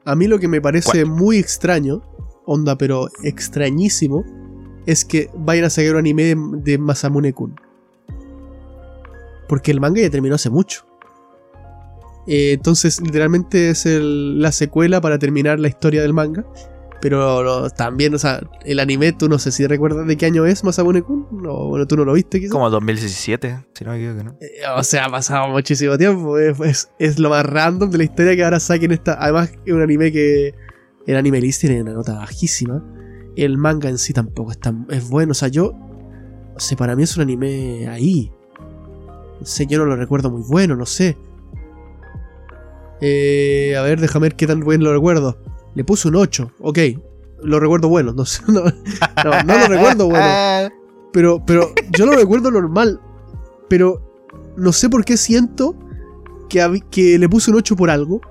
A 0.06 0.14
mí 0.14 0.26
lo 0.28 0.38
que 0.38 0.48
me 0.48 0.60
parece 0.60 1.04
muy 1.04 1.36
extraño, 1.38 2.00
onda, 2.46 2.78
pero 2.78 3.08
extrañísimo, 3.22 4.24
es 4.86 5.04
que 5.04 5.28
vayan 5.36 5.64
a 5.64 5.70
sacar 5.70 5.92
un 5.92 5.98
anime 5.98 6.22
de, 6.24 6.36
de 6.62 6.78
Masamune 6.78 7.32
Kun. 7.32 7.56
Porque 9.48 9.70
el 9.72 9.80
manga 9.80 10.00
ya 10.00 10.10
terminó 10.10 10.36
hace 10.36 10.48
mucho. 10.50 10.84
Eh, 12.28 12.52
entonces, 12.52 13.00
literalmente 13.00 13.70
es 13.70 13.84
el- 13.86 14.40
la 14.40 14.52
secuela 14.52 15.00
para 15.00 15.18
terminar 15.18 15.58
la 15.60 15.68
historia 15.68 16.02
del 16.02 16.12
manga. 16.12 16.44
Pero 17.00 17.42
no, 17.44 17.68
también, 17.70 18.14
o 18.14 18.18
sea, 18.18 18.40
el 18.64 18.80
anime, 18.80 19.12
tú 19.12 19.28
no 19.28 19.38
sé 19.38 19.52
si 19.52 19.66
recuerdas 19.66 20.06
de 20.06 20.16
qué 20.16 20.26
año 20.26 20.46
es 20.46 20.64
Masabune-kun. 20.64 21.28
No, 21.42 21.66
bueno, 21.68 21.86
tú 21.86 21.96
no 21.96 22.04
lo 22.06 22.14
viste, 22.14 22.40
quizás. 22.40 22.52
Como 22.52 22.70
2017, 22.70 23.66
si 23.74 23.84
no 23.84 23.90
me 23.90 23.98
equivoco, 23.98 24.24
¿no? 24.24 24.36
Eh, 24.40 24.62
o 24.76 24.82
sea, 24.82 25.04
ha 25.04 25.10
pasado 25.10 25.48
muchísimo 25.48 25.98
tiempo. 25.98 26.38
Es, 26.38 26.58
es- 26.60 26.90
es 26.98 27.18
lo 27.18 27.28
más 27.30 27.44
random 27.44 27.90
de 27.90 27.98
la 27.98 28.04
historia 28.04 28.34
que 28.34 28.42
ahora 28.44 28.60
saquen 28.60 28.92
esta. 28.92 29.22
Además, 29.22 29.52
es 29.64 29.72
un 29.72 29.82
anime 29.82 30.10
que. 30.10 30.54
El 31.06 31.16
anime 31.16 31.40
list 31.40 31.60
tiene 31.60 31.82
una 31.82 31.92
nota 31.92 32.14
bajísima. 32.14 32.82
El 33.36 33.58
manga 33.58 33.88
en 33.90 33.98
sí 33.98 34.12
tampoco 34.12 34.50
es 34.52 34.58
tan. 34.58 34.86
Es 34.90 35.08
bueno. 35.08 35.32
O 35.32 35.34
sea, 35.34 35.48
yo. 35.48 35.72
No 35.72 36.58
sé, 36.60 36.76
para 36.76 36.96
mí 36.96 37.02
es 37.02 37.14
un 37.16 37.22
anime 37.22 37.86
ahí. 37.88 38.32
No 39.38 39.44
sé, 39.46 39.66
yo 39.66 39.78
no 39.78 39.84
lo 39.84 39.94
recuerdo 39.96 40.30
muy 40.30 40.42
bueno, 40.48 40.74
no 40.76 40.86
sé. 40.86 41.18
Eh, 43.00 43.74
a 43.78 43.82
ver, 43.82 44.00
déjame 44.00 44.24
ver 44.24 44.36
qué 44.36 44.46
tan 44.46 44.60
bueno 44.60 44.84
lo 44.86 44.94
recuerdo. 44.94 45.38
Le 45.76 45.84
puse 45.84 46.08
un 46.08 46.16
8, 46.16 46.52
ok. 46.60 46.78
Lo 47.44 47.60
recuerdo 47.60 47.88
bueno, 47.88 48.14
no 48.14 48.24
sé. 48.24 48.42
No, 48.48 48.62
lo 49.44 49.68
recuerdo 49.68 50.08
bueno. 50.08 50.72
Pero, 51.12 51.44
pero 51.46 51.72
yo 51.90 52.06
lo 52.06 52.12
recuerdo 52.12 52.50
normal. 52.50 52.98
Pero 53.68 54.54
no 54.56 54.72
sé 54.72 54.88
por 54.88 55.04
qué 55.04 55.18
siento 55.18 55.76
que, 56.48 56.82
que 56.90 57.18
le 57.18 57.28
puse 57.28 57.50
un 57.50 57.58
8 57.58 57.76
por 57.76 57.90
algo. 57.90 58.22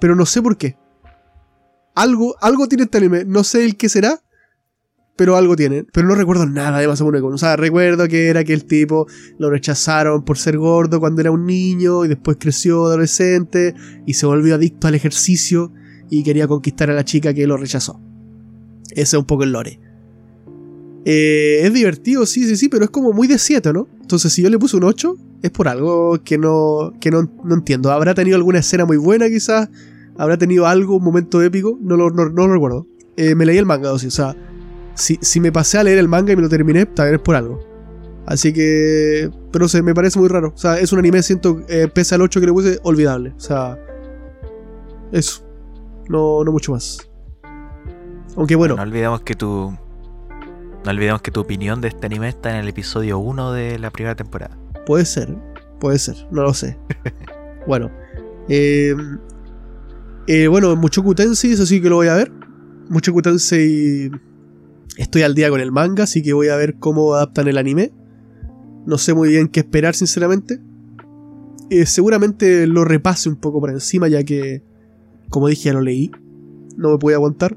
Pero 0.00 0.16
no 0.16 0.26
sé 0.26 0.42
por 0.42 0.56
qué. 0.56 0.76
Algo, 1.94 2.34
algo 2.40 2.66
tiene 2.66 2.84
este 2.84 2.98
anime. 2.98 3.24
No 3.24 3.44
sé 3.44 3.64
el 3.64 3.76
qué 3.76 3.88
será. 3.88 4.20
Pero 5.14 5.36
algo 5.36 5.54
tiene. 5.54 5.84
Pero 5.92 6.08
no 6.08 6.16
recuerdo 6.16 6.44
nada 6.46 6.80
de 6.80 6.88
Masamune 6.88 7.20
Kun. 7.20 7.34
O 7.34 7.38
sea, 7.38 7.56
recuerdo 7.56 8.08
que 8.08 8.28
era 8.28 8.42
que 8.42 8.52
el 8.52 8.64
tipo 8.64 9.06
lo 9.38 9.48
rechazaron 9.48 10.24
por 10.24 10.38
ser 10.38 10.58
gordo 10.58 10.98
cuando 10.98 11.20
era 11.20 11.30
un 11.30 11.46
niño. 11.46 12.04
Y 12.04 12.08
después 12.08 12.36
creció 12.40 12.86
adolescente. 12.86 13.76
Y 14.06 14.14
se 14.14 14.26
volvió 14.26 14.56
adicto 14.56 14.88
al 14.88 14.96
ejercicio. 14.96 15.72
Y 16.10 16.22
quería 16.22 16.46
conquistar 16.48 16.90
a 16.90 16.94
la 16.94 17.04
chica 17.04 17.34
que 17.34 17.46
lo 17.46 17.56
rechazó. 17.56 18.00
Ese 18.90 19.02
es 19.02 19.14
un 19.14 19.24
poco 19.24 19.44
el 19.44 19.52
lore. 19.52 19.80
Eh, 21.04 21.60
es 21.62 21.72
divertido, 21.72 22.26
sí, 22.26 22.44
sí, 22.46 22.56
sí, 22.56 22.68
pero 22.68 22.84
es 22.84 22.90
como 22.90 23.12
muy 23.12 23.28
de 23.28 23.38
7, 23.38 23.72
¿no? 23.72 23.88
Entonces, 24.00 24.32
si 24.32 24.42
yo 24.42 24.50
le 24.50 24.58
puse 24.58 24.76
un 24.76 24.84
8, 24.84 25.16
es 25.42 25.50
por 25.50 25.68
algo 25.68 26.22
que 26.24 26.38
no, 26.38 26.92
que 27.00 27.10
no, 27.10 27.30
no 27.44 27.54
entiendo. 27.54 27.92
¿Habrá 27.92 28.14
tenido 28.14 28.36
alguna 28.36 28.58
escena 28.58 28.84
muy 28.84 28.96
buena, 28.96 29.28
quizás? 29.28 29.68
¿Habrá 30.16 30.36
tenido 30.36 30.66
algo, 30.66 30.96
un 30.96 31.04
momento 31.04 31.40
épico? 31.42 31.78
No 31.80 31.96
lo, 31.96 32.10
no, 32.10 32.28
no 32.28 32.46
lo 32.46 32.52
recuerdo. 32.52 32.86
Eh, 33.16 33.34
me 33.34 33.46
leí 33.46 33.58
el 33.58 33.66
manga, 33.66 33.92
o, 33.92 33.98
sea, 33.98 34.36
si, 34.94 35.18
si 35.20 35.40
me 35.40 35.52
pasé 35.52 35.78
a 35.78 35.84
leer 35.84 35.98
el 35.98 36.08
manga 36.08 36.32
y 36.32 36.36
me 36.36 36.42
lo 36.42 36.48
terminé, 36.48 36.86
también 36.86 37.16
es 37.16 37.22
por 37.22 37.36
algo. 37.36 37.60
Así 38.26 38.52
que. 38.52 39.30
Pero 39.50 39.64
no 39.64 39.68
sé, 39.68 39.82
me 39.82 39.94
parece 39.94 40.18
muy 40.18 40.28
raro. 40.28 40.52
O 40.54 40.58
sea, 40.58 40.78
es 40.78 40.92
un 40.92 40.98
anime, 40.98 41.22
siento, 41.22 41.62
eh, 41.68 41.88
pese 41.92 42.14
al 42.14 42.20
8 42.20 42.40
que 42.40 42.46
le 42.46 42.52
puse, 42.52 42.78
olvidable. 42.82 43.32
O 43.36 43.40
sea. 43.40 43.78
Eso. 45.12 45.47
No, 46.08 46.42
no 46.44 46.52
mucho 46.52 46.72
más. 46.72 47.08
Aunque 48.36 48.56
bueno. 48.56 48.76
No 48.76 48.82
olvidemos 48.82 49.20
que 49.22 49.34
tu. 49.34 49.76
No 50.84 50.90
olvidemos 50.90 51.22
que 51.22 51.30
tu 51.30 51.40
opinión 51.40 51.80
de 51.80 51.88
este 51.88 52.06
anime 52.06 52.28
está 52.28 52.50
en 52.50 52.56
el 52.56 52.68
episodio 52.68 53.18
1 53.18 53.52
de 53.52 53.78
la 53.78 53.90
primera 53.90 54.14
temporada. 54.14 54.56
Puede 54.86 55.04
ser, 55.04 55.36
puede 55.80 55.98
ser, 55.98 56.16
no 56.30 56.42
lo 56.42 56.54
sé. 56.54 56.78
bueno, 57.66 57.90
eh, 58.48 58.94
eh, 60.28 60.46
bueno, 60.46 60.76
Muchoku 60.76 61.14
Tensei, 61.14 61.52
eso 61.52 61.66
sí 61.66 61.82
que 61.82 61.90
lo 61.90 61.96
voy 61.96 62.08
a 62.08 62.14
ver. 62.14 62.30
Muchoku 62.88 63.20
Tensei, 63.20 64.10
estoy 64.96 65.22
al 65.22 65.34
día 65.34 65.50
con 65.50 65.60
el 65.60 65.72
manga, 65.72 66.04
así 66.04 66.22
que 66.22 66.32
voy 66.32 66.48
a 66.48 66.56
ver 66.56 66.76
cómo 66.78 67.14
adaptan 67.14 67.48
el 67.48 67.58
anime. 67.58 67.92
No 68.86 68.98
sé 68.98 69.14
muy 69.14 69.30
bien 69.30 69.48
qué 69.48 69.60
esperar, 69.60 69.94
sinceramente. 69.94 70.60
Eh, 71.70 71.84
seguramente 71.86 72.66
lo 72.66 72.84
repase 72.84 73.28
un 73.28 73.36
poco 73.36 73.60
por 73.60 73.70
encima, 73.70 74.08
ya 74.08 74.22
que, 74.22 74.62
como 75.30 75.48
dije, 75.48 75.64
ya 75.64 75.72
lo 75.72 75.80
leí. 75.80 76.10
No 76.76 76.90
me 76.90 76.98
pude 76.98 77.14
aguantar. 77.14 77.56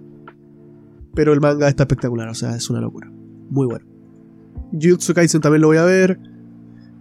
Pero 1.14 1.34
el 1.34 1.42
manga 1.42 1.68
está 1.68 1.84
espectacular, 1.84 2.30
o 2.30 2.36
sea, 2.36 2.56
es 2.56 2.70
una 2.70 2.80
locura. 2.80 3.12
Muy 3.50 3.68
bueno. 3.68 3.86
Jujutsu 4.72 5.14
Kaisen 5.14 5.42
también 5.42 5.62
lo 5.62 5.68
voy 5.68 5.78
a 5.78 5.84
ver. 5.84 6.20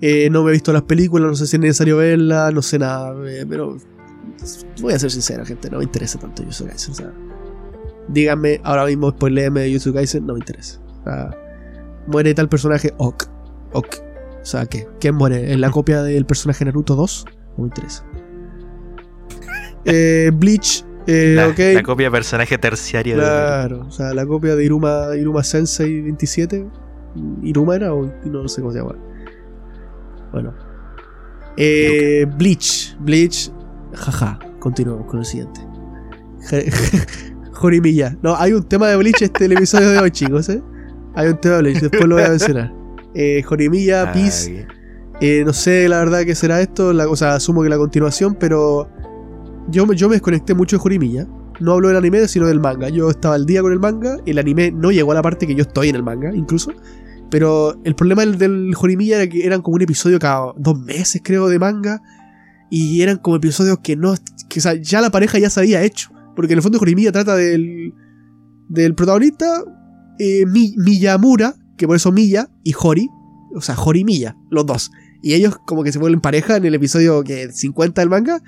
Eh, 0.00 0.30
no 0.30 0.42
me 0.42 0.50
he 0.50 0.52
visto 0.52 0.72
las 0.72 0.82
películas, 0.82 1.28
no 1.28 1.36
sé 1.36 1.46
si 1.46 1.56
es 1.56 1.60
necesario 1.60 1.98
verlas, 1.98 2.52
no 2.54 2.62
sé 2.62 2.78
nada, 2.78 3.14
eh, 3.30 3.44
pero 3.46 3.76
voy 4.80 4.94
a 4.94 4.98
ser 4.98 5.10
sincero, 5.10 5.44
gente, 5.44 5.68
no 5.70 5.76
me 5.78 5.84
interesa 5.84 6.18
tanto 6.18 6.42
Jujutsu 6.42 6.66
Kaisen. 6.66 6.92
O 6.92 6.94
sea, 6.94 7.12
díganme 8.08 8.60
ahora 8.64 8.86
mismo, 8.86 9.10
spoileeme 9.10 9.60
de 9.60 9.68
Jujutsu 9.68 9.92
Kaisen, 9.92 10.26
no 10.26 10.32
me 10.32 10.40
interesa. 10.40 10.80
O 11.00 11.04
sea, 11.04 11.30
muere 12.06 12.34
tal 12.34 12.48
personaje, 12.48 12.94
ok, 12.96 13.24
ok. 13.72 13.96
O 14.42 14.44
sea, 14.44 14.64
¿qué? 14.66 14.88
¿Quién 15.00 15.14
muere? 15.14 15.52
¿En 15.52 15.60
la 15.60 15.70
copia 15.70 16.02
del 16.02 16.24
personaje 16.24 16.64
Naruto 16.64 16.96
2? 16.96 17.24
No 17.56 17.64
me 17.64 17.68
interesa. 17.68 18.04
Eh, 19.84 20.30
Bleach, 20.34 20.84
eh, 21.06 21.34
la, 21.36 21.48
ok. 21.48 21.58
la 21.74 21.82
copia 21.82 22.06
de 22.06 22.10
personaje 22.10 22.58
terciario 22.58 23.16
de. 23.16 23.22
Claro, 23.22 23.86
o 23.86 23.90
sea, 23.90 24.12
la 24.14 24.26
copia 24.26 24.54
de 24.56 24.64
Iruma, 24.64 25.08
Iruma 25.16 25.42
Sensei 25.42 26.00
27. 26.02 26.66
¿Iruma 27.42 27.76
era 27.76 27.92
o 27.94 28.10
no 28.24 28.48
sé 28.48 28.60
cómo 28.60 28.72
se 28.72 28.78
llama? 28.78 28.96
Bueno. 30.32 30.54
Eh, 31.56 32.26
Bleach. 32.36 32.96
Bleach. 33.00 33.50
Jaja. 33.92 34.38
Continuamos 34.60 35.06
con 35.06 35.18
el 35.20 35.24
siguiente. 35.24 35.60
Jorimilla. 37.52 38.16
No, 38.22 38.36
hay 38.36 38.52
un 38.52 38.62
tema 38.62 38.88
de 38.88 38.96
Bleach 38.96 39.22
este 39.22 39.44
el 39.46 39.52
episodio 39.52 39.90
de 39.90 39.98
hoy, 39.98 40.10
chicos, 40.10 40.48
¿eh? 40.48 40.62
Hay 41.14 41.28
un 41.28 41.38
tema 41.40 41.56
de 41.56 41.62
Bleach, 41.62 41.80
después 41.80 42.04
lo 42.04 42.14
voy 42.16 42.24
a 42.24 42.28
mencionar. 42.30 42.72
Eh, 43.14 43.42
Jorimilla, 43.42 44.08
Ah, 44.08 44.12
Peace. 44.12 44.66
Eh, 45.20 45.42
no 45.44 45.52
sé 45.52 45.86
la 45.88 45.98
verdad 45.98 46.22
qué 46.24 46.34
será 46.34 46.60
esto, 46.62 46.92
la, 46.94 47.08
o 47.08 47.16
sea, 47.16 47.34
asumo 47.34 47.62
que 47.62 47.68
la 47.68 47.76
continuación, 47.76 48.34
pero 48.38 48.88
yo, 49.70 49.90
yo 49.92 50.08
me 50.08 50.14
desconecté 50.16 50.54
mucho 50.54 50.76
de 50.76 50.80
Jorimilla. 50.80 51.26
No 51.60 51.72
hablo 51.72 51.88
del 51.88 51.96
anime, 51.96 52.26
sino 52.28 52.46
del 52.46 52.60
manga. 52.60 52.88
Yo 52.88 53.10
estaba 53.10 53.34
al 53.34 53.44
día 53.46 53.60
con 53.62 53.72
el 53.72 53.78
manga, 53.80 54.16
el 54.26 54.38
anime 54.38 54.70
no 54.72 54.90
llegó 54.92 55.12
a 55.12 55.14
la 55.14 55.22
parte 55.22 55.46
que 55.46 55.54
yo 55.54 55.62
estoy 55.62 55.88
en 55.90 55.96
el 55.96 56.02
manga, 56.02 56.34
incluso. 56.34 56.72
Pero 57.30 57.78
el 57.84 57.94
problema 57.94 58.22
del, 58.22 58.38
del 58.38 58.74
Jorimilla 58.74 59.16
era 59.22 59.28
que 59.28 59.46
eran 59.46 59.60
como 59.62 59.76
un 59.76 59.82
episodio 59.82 60.18
cada 60.18 60.52
dos 60.56 60.80
meses, 60.80 61.20
creo, 61.24 61.48
de 61.48 61.58
manga. 61.58 62.00
Y 62.70 63.02
eran 63.02 63.18
como 63.18 63.36
episodios 63.36 63.78
que 63.82 63.96
no. 63.96 64.14
Que, 64.48 64.58
o 64.60 64.62
sea, 64.62 64.74
ya 64.74 65.00
la 65.00 65.10
pareja 65.10 65.38
ya 65.38 65.50
se 65.50 65.60
había 65.60 65.82
hecho. 65.82 66.10
Porque 66.34 66.52
en 66.54 66.58
el 66.58 66.62
fondo 66.62 66.78
Jorimilla 66.78 67.12
trata 67.12 67.36
del. 67.36 67.94
Del 68.68 68.94
protagonista, 68.94 69.64
eh, 70.18 70.46
Mi- 70.46 70.74
Miyamura, 70.76 71.54
que 71.76 71.86
por 71.88 71.96
eso 71.96 72.12
Miya, 72.12 72.48
y 72.62 72.72
Hori. 72.80 73.08
O 73.54 73.60
sea, 73.60 73.74
Hori 73.76 74.04
Miya, 74.04 74.36
los 74.48 74.64
dos. 74.64 74.90
Y 75.22 75.34
ellos 75.34 75.58
como 75.66 75.82
que 75.82 75.90
se 75.92 75.98
vuelven 75.98 76.20
pareja 76.20 76.56
en 76.56 76.64
el 76.64 76.74
episodio 76.74 77.22
que 77.24 77.50
50 77.52 78.00
del 78.00 78.08
manga, 78.08 78.40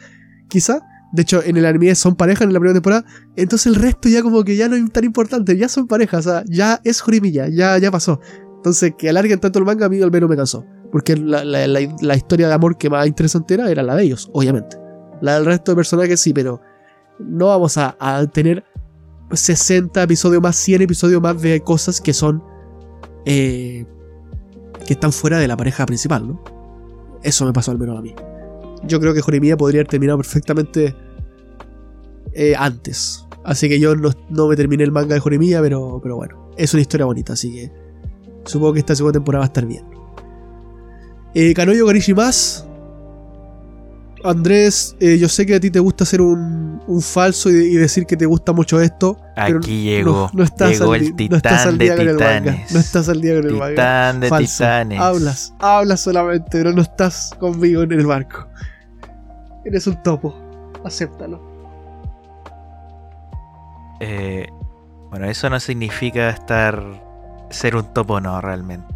quizá. 0.49 0.81
De 1.13 1.23
hecho, 1.23 1.43
en 1.45 1.57
el 1.59 1.67
anime 1.67 1.95
son 1.95 2.15
pareja 2.17 2.45
en 2.45 2.53
la 2.53 2.59
primera 2.59 2.75
temporada. 2.75 3.05
Entonces 3.37 3.67
el 3.67 3.75
resto 3.75 4.09
ya 4.09 4.23
como 4.23 4.43
que 4.45 4.57
ya 4.57 4.69
no 4.69 4.77
es 4.77 4.91
tan 4.93 5.05
importante. 5.05 5.57
Ya 5.57 5.69
son 5.69 5.87
pareja. 5.87 6.19
O 6.19 6.23
sea, 6.23 6.43
ya 6.47 6.81
es 6.85 7.01
Jorimilla. 7.03 7.49
Ya, 7.49 7.77
ya 7.79 7.91
pasó. 7.91 8.19
Entonces 8.57 8.95
que 8.97 9.09
alarguen 9.11 9.39
tanto 9.39 9.59
el 9.59 9.65
manga 9.65 9.87
a 9.87 9.89
mí 9.89 10.01
al 10.01 10.11
menos 10.11 10.31
me 10.31 10.37
cansó. 10.37 10.65
Porque 10.91 11.17
la, 11.17 11.45
la- 11.45 11.67
la- 11.67 12.17
historia 12.17 12.49
de 12.49 12.55
amor 12.55 12.77
que 12.79 12.89
más 12.91 13.07
interesante 13.07 13.55
era, 13.55 13.71
era 13.71 13.83
la 13.83 13.95
de 13.97 14.05
ellos, 14.05 14.31
obviamente. 14.33 14.77
La 15.21 15.35
del 15.35 15.45
resto 15.47 15.73
de 15.73 15.77
personajes 15.77 16.21
sí, 16.21 16.33
pero 16.33 16.61
no 17.19 17.47
vamos 17.49 17.77
a, 17.79 17.97
a 18.01 18.27
tener 18.27 18.65
60 19.33 20.03
episodios 20.03 20.43
más, 20.43 20.57
100 20.57 20.83
episodios 20.83 21.21
más 21.23 21.41
de 21.41 21.61
cosas 21.61 22.01
que 22.01 22.13
son... 22.13 22.43
eh, 23.25 23.87
que 24.87 24.95
están 24.95 25.13
fuera 25.13 25.39
de 25.39 25.47
la 25.49 25.57
pareja 25.57 25.87
principal, 25.87 26.27
¿no? 26.27 26.43
Eso 27.23 27.47
me 27.47 27.53
pasó 27.53 27.71
al 27.71 27.79
menos 27.79 27.99
a 27.99 28.03
mí. 28.03 28.15
Yo 28.87 28.99
creo 29.01 29.15
que 29.15 29.21
Jorimilla 29.21 29.57
podría 29.57 29.81
haber 29.81 29.89
terminado 29.89 30.19
perfectamente 30.19 30.95
eh, 32.35 32.55
antes. 32.57 33.25
Así 33.45 33.69
que 33.69 33.79
yo 33.81 33.95
no, 33.97 34.11
no 34.31 34.49
me 34.49 34.57
terminé 34.57 34.85
el 34.85 34.93
manga 34.93 35.15
de 35.15 35.21
Jorimilla, 35.21 35.61
pero, 35.61 36.01
pero 36.03 36.17
bueno, 36.17 36.51
es 36.57 36.73
una 36.75 36.81
historia 36.81 37.07
bonita, 37.07 37.33
así 37.33 37.53
que 37.53 37.73
supongo 38.45 38.75
que 38.75 38.81
esta 38.81 38.95
segunda 38.95 39.15
temporada 39.19 39.41
va 39.41 39.45
a 39.47 39.49
estar 39.49 39.67
bien. 39.67 39.85
Eh, 41.35 41.55
Kanoyo 41.55 41.87
Garishimas. 41.87 42.67
Andrés, 44.25 44.95
eh, 45.01 45.19
yo 45.19 45.29
sé 45.29 45.45
que 45.47 45.57
a 45.57 45.61
ti 45.61 45.69
te 45.73 45.81
gusta 45.81 46.05
hacer 46.05 46.21
un, 46.21 46.81
un 46.87 47.03
falso 47.03 47.51
y, 47.51 47.55
y 47.55 47.75
decir 47.75 48.07
que 48.07 48.17
te 48.17 48.25
gusta 48.25 48.53
mucho 48.53 48.81
esto. 48.81 49.19
pero 49.35 49.59
Aquí 49.59 49.83
llegó. 49.83 50.13
no, 50.13 50.31
no 50.33 50.45
estás 50.45 50.71
llegó 50.79 50.93
al, 50.93 51.01
el 51.03 51.17
di- 51.17 51.29
no 51.29 51.37
estás 51.39 51.67
al 51.67 51.77
titán 51.77 51.79
de 51.79 51.85
día 51.85 51.97
con 51.97 52.09
el 52.09 52.15
manga. 52.45 52.65
No 52.73 52.79
estás 52.79 53.09
al 53.09 53.21
día 53.21 53.35
con 53.35 53.47
el 53.47 53.53
manga. 53.55 53.69
Titán 53.71 54.21
de 54.21 54.29
Falso. 54.29 54.53
titanes. 54.63 55.01
Hablas, 55.01 55.55
hablas 55.59 56.01
solamente, 56.03 56.47
pero 56.53 56.73
no 56.73 56.83
estás 56.83 57.33
conmigo 57.41 57.83
en 57.83 57.91
el 57.91 58.07
barco. 58.07 58.47
Eres 59.65 59.87
un 59.87 60.03
topo. 60.03 60.35
Acéptalo. 60.85 61.41
Eh, 64.01 64.47
bueno, 65.11 65.27
eso 65.27 65.49
no 65.51 65.61
significa 65.61 66.31
estar. 66.31 66.83
ser 67.51 67.77
un 67.77 67.93
topo, 67.95 68.21
no, 68.21 68.41
realmente. 68.41 68.93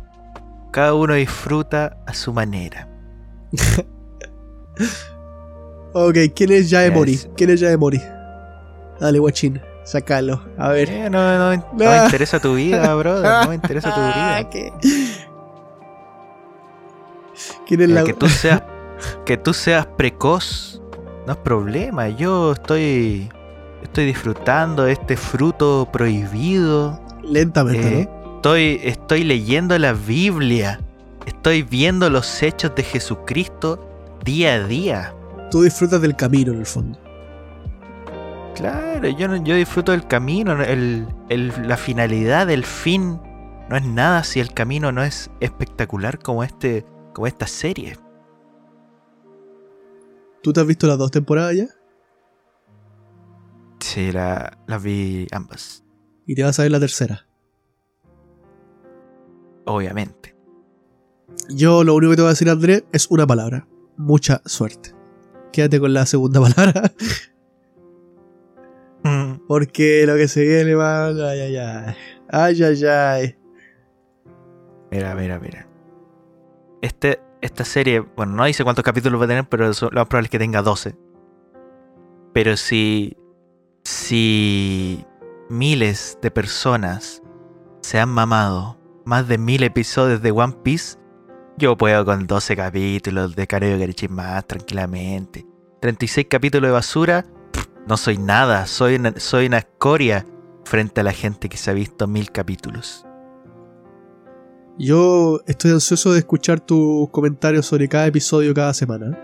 Cada 0.73 0.95
uno 0.95 1.15
disfruta 1.15 1.99
a 2.07 2.15
su 2.15 2.33
manera. 2.33 2.89
Ok, 5.95 6.17
¿quién 6.35 6.53
es 6.53 6.69
Yaemori? 6.69 7.15
Es- 7.15 7.31
¿Quién 7.39 7.49
es 7.49 7.61
Yaemori? 7.61 8.03
Dale, 9.01 9.19
guachín, 9.19 9.63
sacalo. 9.85 10.45
A 10.59 10.69
ver. 10.69 10.91
Eh, 10.91 11.09
no, 11.09 11.19
no, 11.39 11.57
no 11.57 11.65
me 11.75 11.87
Ah. 11.87 12.03
interesa 12.05 12.39
tu 12.39 12.55
vida, 12.57 12.95
brother. 12.95 13.25
No 13.45 13.49
me 13.49 13.55
interesa 13.55 13.95
tu 13.95 14.01
vida. 14.03 14.51
¿Qué? 14.51 14.73
¿Quién 17.67 17.81
es 17.81 17.89
la.? 17.89 18.05
que 18.05 18.13
tú 18.13 18.29
seas 18.29 18.63
que 19.25 19.37
tú 19.37 19.53
seas 19.55 19.87
precoz 19.97 20.81
no 21.27 21.33
es 21.33 21.39
problema 21.39 22.09
yo 22.09 22.53
estoy 22.53 23.29
estoy 23.83 24.07
disfrutando 24.07 24.85
de 24.85 24.93
este 24.93 25.17
fruto 25.17 25.89
prohibido. 25.93 27.01
Lentamente, 27.23 28.01
Eh, 28.03 28.09
estoy, 28.37 28.81
estoy 28.85 29.25
leyendo 29.25 29.79
la 29.79 29.93
Biblia. 29.93 30.81
Estoy 31.27 31.63
viendo 31.63 32.09
los 32.11 32.43
hechos 32.43 32.73
de 32.77 32.83
Jesucristo 32.85 33.89
día 34.25 34.55
a 34.55 34.61
día. 34.67 35.15
¿no? 35.37 35.49
Tú 35.51 35.63
disfrutas 35.63 36.01
del 36.01 36.15
camino 36.17 36.53
en 36.53 36.59
el 36.61 36.67
fondo. 36.67 36.99
Claro, 38.55 39.09
yo, 39.09 39.29
no- 39.29 39.43
yo 39.45 39.55
disfruto 39.55 39.93
del 39.93 40.07
camino. 40.07 40.55
no- 40.55 40.65
el- 40.65 41.07
el- 41.29 41.53
la 41.69 41.77
finalidad, 41.77 42.49
el 42.51 42.65
fin, 42.65 43.21
no 43.69 43.77
es 43.77 43.85
nada 43.85 44.25
si 44.25 44.41
el 44.41 44.53
camino 44.55 44.93
no 44.93 45.03
es 45.03 45.31
espectacular 45.41 46.19
como, 46.19 46.43
este, 46.43 46.85
como 47.13 47.27
esta 47.27 47.47
serie. 47.47 47.97
¿Tú 50.43 50.53
te 50.53 50.61
has 50.61 50.67
visto 50.67 50.87
las 50.87 50.99
dos 50.99 51.11
temporadas 51.11 51.57
ya? 51.57 51.67
Sí, 53.81 54.13
la, 54.13 54.59
las 54.67 54.83
vi 54.83 55.27
ambas, 55.33 55.85
Y 56.27 56.35
te 56.35 56.43
vas 56.43 56.59
a 56.59 56.63
ver 56.63 56.73
la 56.73 56.81
tercera. 56.81 57.27
obviamente. 59.65 60.35
Yo 61.49 61.83
lo 61.85 61.95
único 61.95 62.11
que 62.11 62.17
te 62.17 62.23
voy 62.23 62.29
a 62.29 62.33
decir, 62.33 62.49
Andrés, 62.49 62.85
es 62.93 63.09
una 63.11 63.27
palabra. 63.27 63.67
Mucha 63.97 64.41
suerte. 64.45 64.95
Quédate 65.53 65.81
con 65.81 65.93
la 65.93 66.07
segunda 66.07 66.41
palabra. 66.55 66.93
Mm, 69.03 69.47
Porque 69.47 70.05
lo 70.07 70.15
que 70.17 70.29
se 70.29 70.43
viene, 70.45 70.77
man. 70.77 71.17
Ay, 71.21 71.41
ay, 71.41 71.57
ay. 71.57 71.95
Ay, 72.29 72.63
ay, 72.63 72.85
ay. 72.85 73.39
Mira, 74.91 75.15
mira, 75.15 75.39
mira. 75.41 75.69
Este, 76.83 77.21
esta 77.47 77.65
serie, 77.65 78.01
bueno, 78.01 78.33
no 78.33 78.45
dice 78.45 78.65
cuántos 78.65 78.85
capítulos 78.85 79.21
va 79.21 79.25
a 79.25 79.29
tener, 79.29 79.49
pero 79.49 79.67
lo 79.67 79.71
más 79.71 80.07
probable 80.07 80.27
es 80.27 80.31
que 80.31 80.39
tenga 80.39 80.63
12. 80.63 80.97
Pero 82.33 82.57
si, 82.57 83.17
si 83.85 85.05
miles 85.49 86.19
de 86.21 86.31
personas 86.31 87.23
se 87.81 87.99
han 87.99 88.11
mamado 88.11 88.79
más 89.05 89.29
de 89.29 89.39
mil 89.39 89.63
episodios 89.63 90.21
de 90.21 90.33
One 90.33 90.57
Piece, 90.63 90.99
yo 91.57 91.77
puedo 91.77 92.05
con 92.05 92.27
12 92.27 92.57
capítulos 92.57 93.35
de 93.35 93.47
Kareo 93.47 93.79
Garichi 93.79 94.09
más 94.09 94.47
tranquilamente. 94.47 95.47
36 95.81 96.27
capítulos 96.29 96.69
de 96.69 96.73
basura, 96.73 97.25
no 97.87 97.97
soy 97.97 98.19
nada, 98.19 98.67
soy 98.67 98.97
una, 98.97 99.19
soy 99.19 99.47
una 99.47 99.59
escoria 99.59 100.27
frente 100.65 101.01
a 101.01 101.05
la 101.05 101.13
gente 101.13 101.49
que 101.49 101.57
se 101.57 101.71
ha 101.71 101.75
visto 101.75 102.07
mil 102.07 102.33
capítulos. 102.33 103.06
Yo 104.79 105.41
estoy 105.47 105.71
ansioso 105.71 106.13
de 106.13 106.19
escuchar 106.19 106.61
tus 106.61 107.09
comentarios 107.11 107.65
sobre 107.67 107.89
cada 107.89 108.07
episodio 108.07 108.53
cada 108.53 108.75
semana. 108.75 109.19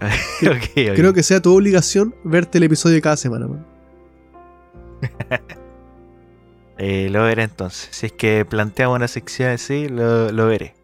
Creo 0.40 1.12
que 1.12 1.22
sea 1.22 1.40
tu 1.40 1.54
obligación 1.54 2.14
verte 2.22 2.58
el 2.58 2.64
episodio 2.64 2.96
de 2.96 3.02
cada 3.02 3.16
semana, 3.16 3.48
man. 3.48 3.66
Eh, 6.80 7.08
lo 7.10 7.24
veré 7.24 7.42
entonces. 7.42 7.88
Si 7.90 8.06
es 8.06 8.12
que 8.12 8.44
planteamos 8.44 8.94
una 8.94 9.08
sección 9.08 9.50
así, 9.50 9.88
lo, 9.88 10.30
lo 10.30 10.46
veré. 10.46 10.76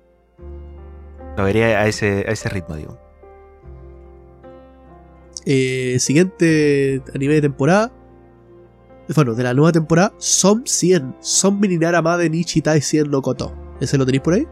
Lo 1.37 1.45
veré 1.45 1.76
a 1.76 1.87
ese, 1.87 2.25
a 2.26 2.33
ese 2.33 2.49
ritmo, 2.49 2.75
digo. 2.75 2.99
Eh, 5.47 5.99
siguiente 6.00 7.00
anime 7.14 7.35
de 7.35 7.43
temporada. 7.43 7.93
Bueno, 9.14 9.34
de 9.34 9.42
la 9.42 9.52
nueva 9.52 9.73
temporada, 9.73 10.12
Som 10.18 10.62
100. 10.64 11.16
Som 11.20 11.61
Mininara 11.61 12.00
Made 12.00 12.30
Nichitai 12.30 12.80
100 12.80 13.11
no 13.11 13.20
Koto. 13.20 13.52
¿Ese 13.80 13.99
lo 13.99 14.06
tenéis 14.06 14.23
por 14.23 14.34
ahí? 14.34 14.46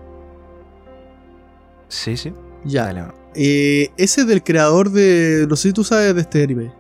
Sí, 1.88 2.16
sí. 2.16 2.32
Ya. 2.64 2.85
Dale. 2.87 3.04
Eh, 3.35 3.88
ese 3.97 4.23
es 4.23 4.26
del 4.26 4.42
creador 4.42 4.90
de. 4.90 5.47
No 5.49 5.56
sé 5.56 5.68
si 5.68 5.73
tú 5.73 5.85
sabes 5.85 6.14
de 6.14 6.21
este 6.21 6.42
anime. 6.42 6.73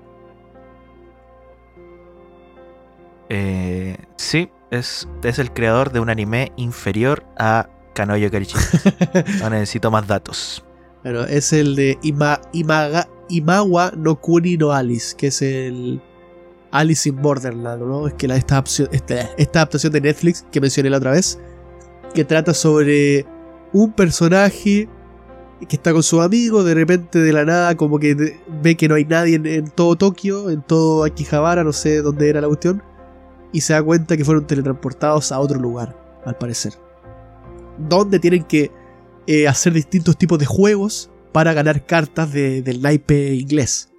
Eh, 3.28 3.96
sí, 4.16 4.50
es, 4.70 5.08
es 5.22 5.38
el 5.38 5.52
creador 5.52 5.92
de 5.92 6.00
un 6.00 6.10
anime 6.10 6.52
inferior 6.56 7.24
a 7.38 7.68
Kanoyo 7.94 8.30
Karichi. 8.30 8.56
No 9.40 9.50
necesito 9.50 9.90
más 9.90 10.06
datos. 10.06 10.64
Bueno, 11.02 11.22
es 11.24 11.52
el 11.52 11.74
de 11.74 11.98
Ima, 12.02 12.40
Imaga- 12.52 13.08
Imawa 13.28 13.92
no 13.96 14.20
Kuni 14.20 14.56
no 14.56 14.72
Alice, 14.72 15.16
que 15.16 15.28
es 15.28 15.40
el 15.42 16.00
Alice 16.72 17.08
in 17.08 17.20
Borderland, 17.22 17.82
¿no? 17.82 18.06
Es 18.08 18.14
que 18.14 18.26
la, 18.26 18.36
esta, 18.36 18.58
opción- 18.58 18.88
esta, 18.92 19.14
adaptación 19.60 19.92
de 19.92 20.00
Netflix 20.00 20.44
que 20.50 20.60
mencioné 20.60 20.90
la 20.90 20.96
otra 20.96 21.12
vez, 21.12 21.38
que 22.14 22.24
trata 22.24 22.52
sobre 22.54 23.26
un 23.72 23.92
personaje 23.92 24.88
que 25.68 25.76
está 25.76 25.92
con 25.92 26.02
su 26.02 26.20
amigo, 26.20 26.64
de 26.64 26.74
repente 26.74 27.20
de 27.20 27.32
la 27.32 27.44
nada 27.44 27.76
como 27.76 27.98
que 28.00 28.36
ve 28.62 28.76
que 28.76 28.88
no 28.88 28.96
hay 28.96 29.04
nadie 29.04 29.36
en, 29.36 29.46
en 29.46 29.70
todo 29.70 29.94
Tokio, 29.96 30.50
en 30.50 30.62
todo 30.62 31.04
Akihabara, 31.04 31.62
no 31.62 31.72
sé 31.72 32.02
dónde 32.02 32.28
era 32.28 32.40
la 32.40 32.48
cuestión, 32.48 32.82
y 33.52 33.60
se 33.60 33.72
da 33.74 33.82
cuenta 33.82 34.16
que 34.16 34.24
fueron 34.24 34.46
teletransportados 34.46 35.30
a 35.30 35.38
otro 35.38 35.60
lugar, 35.60 35.96
al 36.24 36.36
parecer. 36.36 36.72
Donde 37.78 38.18
tienen 38.18 38.42
que 38.44 38.72
eh, 39.26 39.46
hacer 39.46 39.72
distintos 39.72 40.16
tipos 40.16 40.38
de 40.38 40.46
juegos 40.46 41.10
para 41.32 41.52
ganar 41.52 41.86
cartas 41.86 42.32
de- 42.32 42.62
del 42.62 42.82
naipe 42.82 43.34
inglés. 43.34 43.91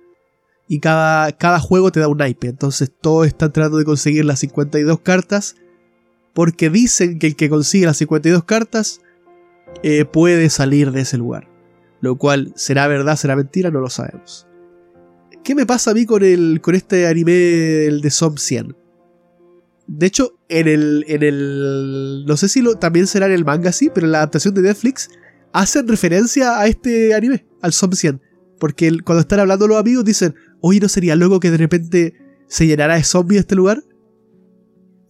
Y 0.73 0.79
cada, 0.79 1.31
cada 1.33 1.59
juego 1.59 1.91
te 1.91 1.99
da 1.99 2.07
un 2.07 2.17
naipe. 2.17 2.47
Entonces 2.47 2.91
todos 2.99 3.27
están 3.27 3.53
tratando 3.53 3.77
de 3.77 3.85
conseguir 3.85 4.25
las 4.25 4.39
52 4.39 5.01
cartas. 5.01 5.55
Porque 6.33 6.71
dicen 6.71 7.19
que 7.19 7.27
el 7.27 7.35
que 7.35 7.47
consigue 7.47 7.85
las 7.85 7.97
52 7.97 8.43
cartas 8.43 8.99
eh, 9.83 10.03
puede 10.03 10.49
salir 10.49 10.91
de 10.91 11.01
ese 11.01 11.19
lugar. 11.19 11.47
Lo 12.01 12.17
cual 12.17 12.53
será 12.55 12.87
verdad, 12.87 13.17
será 13.17 13.35
mentira, 13.35 13.69
no 13.69 13.81
lo 13.81 13.89
sabemos. 13.91 14.47
¿Qué 15.43 15.53
me 15.53 15.67
pasa 15.67 15.91
a 15.91 15.93
mí 15.93 16.07
con, 16.07 16.23
el, 16.23 16.59
con 16.59 16.73
este 16.73 17.05
anime 17.05 17.85
el 17.85 18.01
de 18.01 18.09
Som 18.09 18.37
100? 18.37 18.75
De 19.85 20.07
hecho, 20.07 20.39
en 20.49 20.67
el, 20.67 21.05
en 21.07 21.21
el. 21.21 22.25
No 22.25 22.35
sé 22.35 22.49
si 22.49 22.63
lo, 22.63 22.77
también 22.79 23.05
será 23.05 23.27
en 23.27 23.33
el 23.33 23.45
manga 23.45 23.69
así, 23.69 23.91
pero 23.93 24.07
en 24.07 24.13
la 24.13 24.17
adaptación 24.17 24.55
de 24.55 24.63
Netflix 24.63 25.11
hacen 25.51 25.87
referencia 25.87 26.59
a 26.59 26.65
este 26.65 27.13
anime, 27.13 27.45
al 27.61 27.73
Som 27.73 27.91
100. 27.91 28.19
Porque 28.63 28.97
cuando 29.03 29.19
están 29.19 29.41
hablando 29.41 29.67
los 29.67 29.77
amigos 29.77 30.05
dicen, 30.05 30.33
oye, 30.65 30.79
¿no 30.79 30.87
sería 30.87 31.15
loco 31.17 31.41
que 31.41 31.51
de 31.51 31.57
repente 31.57 32.13
se 32.47 32.65
llenara 32.65 32.95
de 32.95 33.03
zombies 33.03 33.41
este 33.41 33.53
lugar? 33.53 33.83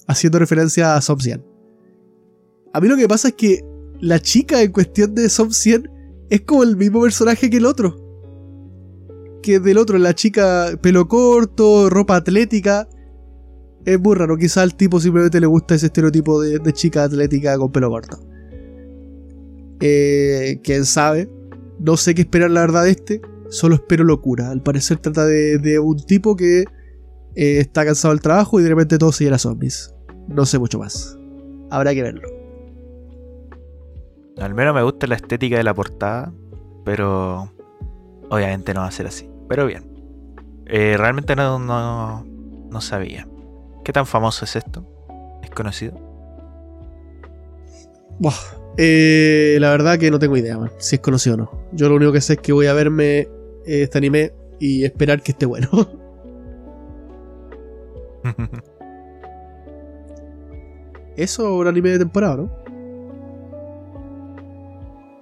Haciendo 0.07 0.39
referencia 0.39 0.95
a 0.95 1.01
Som 1.01 1.19
100. 1.19 1.45
A 2.73 2.81
mí 2.81 2.87
lo 2.87 2.97
que 2.97 3.07
pasa 3.07 3.29
es 3.29 3.35
que 3.35 3.63
la 4.01 4.19
chica 4.19 4.63
en 4.63 4.71
cuestión 4.71 5.13
de 5.13 5.29
Som 5.29 5.51
100 5.51 5.89
es 6.31 6.41
como 6.41 6.63
el 6.63 6.75
mismo 6.75 7.03
personaje 7.03 7.51
que 7.51 7.57
el 7.57 7.67
otro. 7.67 7.95
Que 9.43 9.59
del 9.59 9.77
otro, 9.77 9.99
la 9.99 10.15
chica 10.15 10.71
pelo 10.81 11.07
corto, 11.07 11.87
ropa 11.87 12.15
atlética. 12.15 12.89
Es 13.85 13.99
muy 13.99 14.15
raro, 14.15 14.37
quizá 14.37 14.63
al 14.63 14.75
tipo 14.75 14.99
simplemente 14.99 15.39
le 15.39 15.45
gusta 15.45 15.75
ese 15.75 15.85
estereotipo 15.85 16.41
de, 16.41 16.57
de 16.57 16.73
chica 16.73 17.03
atlética 17.03 17.55
con 17.59 17.71
pelo 17.71 17.91
corto. 17.91 18.19
Eh, 19.81 20.59
Quién 20.63 20.85
sabe. 20.85 21.29
No 21.79 21.95
sé 21.95 22.15
qué 22.15 22.21
esperar 22.23 22.49
la 22.49 22.61
verdad 22.61 22.85
de 22.85 22.91
este. 22.91 23.21
Solo 23.49 23.75
espero 23.75 24.03
locura. 24.03 24.49
Al 24.49 24.61
parecer 24.61 24.97
trata 24.97 25.25
de, 25.25 25.57
de 25.57 25.79
un 25.79 25.97
tipo 25.97 26.35
que 26.35 26.61
eh, 27.35 27.59
está 27.59 27.85
cansado 27.85 28.13
del 28.13 28.21
trabajo 28.21 28.59
y 28.59 28.63
de 28.63 28.69
repente 28.69 28.97
todo 28.97 29.11
se 29.11 29.23
llena 29.23 29.37
zombies. 29.37 29.93
No 30.27 30.45
sé 30.45 30.59
mucho 30.59 30.79
más. 30.79 31.17
Habrá 31.69 31.93
que 31.93 32.03
verlo. 32.03 32.27
Al 34.37 34.53
menos 34.53 34.73
me 34.73 34.83
gusta 34.83 35.07
la 35.07 35.15
estética 35.15 35.57
de 35.57 35.63
la 35.63 35.73
portada, 35.73 36.33
pero 36.83 37.51
obviamente 38.29 38.73
no 38.73 38.81
va 38.81 38.87
a 38.87 38.91
ser 38.91 39.07
así. 39.07 39.29
Pero 39.47 39.65
bien. 39.65 39.91
Eh, 40.65 40.95
realmente 40.97 41.35
no, 41.35 41.59
no, 41.59 42.25
no 42.69 42.81
sabía. 42.81 43.27
¿Qué 43.83 43.91
tan 43.91 44.05
famoso 44.05 44.45
es 44.45 44.55
esto? 44.55 44.87
¿Es 45.43 45.49
conocido? 45.49 45.93
Buah, 48.19 48.33
eh, 48.77 49.57
la 49.59 49.69
verdad 49.69 49.99
que 49.99 50.09
no 50.09 50.19
tengo 50.19 50.35
idea, 50.37 50.57
man, 50.57 50.71
si 50.77 50.95
es 50.95 51.01
conocido 51.01 51.35
o 51.35 51.37
no. 51.37 51.51
Yo 51.73 51.89
lo 51.89 51.95
único 51.95 52.11
que 52.11 52.21
sé 52.21 52.33
es 52.33 52.39
que 52.39 52.53
voy 52.53 52.65
a 52.67 52.73
verme 52.73 53.19
eh, 53.19 53.29
este 53.65 53.97
anime 53.99 54.33
y 54.59 54.83
esperar 54.83 55.21
que 55.21 55.31
esté 55.33 55.45
bueno. 55.45 55.69
Eso 61.15 61.43
es 61.43 61.49
un 61.49 61.67
anime 61.67 61.91
de 61.91 61.99
temporada, 61.99 62.37
¿no? 62.37 62.63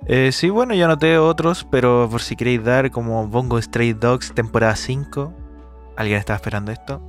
Eh, 0.07 0.31
sí, 0.31 0.49
bueno, 0.49 0.73
yo 0.73 0.85
anoté 0.85 1.17
otros, 1.17 1.67
pero 1.69 2.07
por 2.09 2.21
si 2.21 2.37
queréis 2.37 2.63
dar 2.63 2.89
como 2.91 3.27
Bongo 3.27 3.61
Stray 3.61 3.93
Dogs 3.93 4.33
temporada 4.33 4.75
5. 4.75 5.33
¿Alguien 5.97 6.17
estaba 6.17 6.37
esperando 6.37 6.71
esto? 6.71 7.05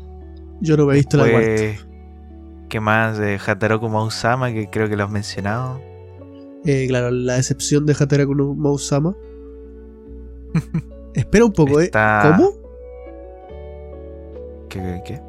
Yo 0.60 0.76
no 0.76 0.86
me 0.86 0.94
he 0.94 0.96
visto 0.96 1.16
la 1.16 1.30
cuarta. 1.30 1.48
¿Qué 2.68 2.80
más? 2.80 3.18
De 3.18 3.40
Hataroku 3.44 3.88
Mausama, 3.88 4.52
que 4.52 4.68
creo 4.68 4.88
que 4.88 4.96
lo 4.96 5.04
has 5.04 5.10
mencionado. 5.10 5.80
Eh, 6.64 6.86
claro, 6.88 7.10
la 7.10 7.38
excepción 7.38 7.86
de 7.86 7.94
Hataraku 7.98 8.34
no 8.34 8.54
Mausama. 8.54 9.16
Espera 11.14 11.44
un 11.44 11.52
poco, 11.52 11.80
¿eh? 11.80 11.90
¿Cómo? 11.92 12.52
¿Qué, 14.68 14.78
qué, 14.80 15.02
qué? 15.04 15.20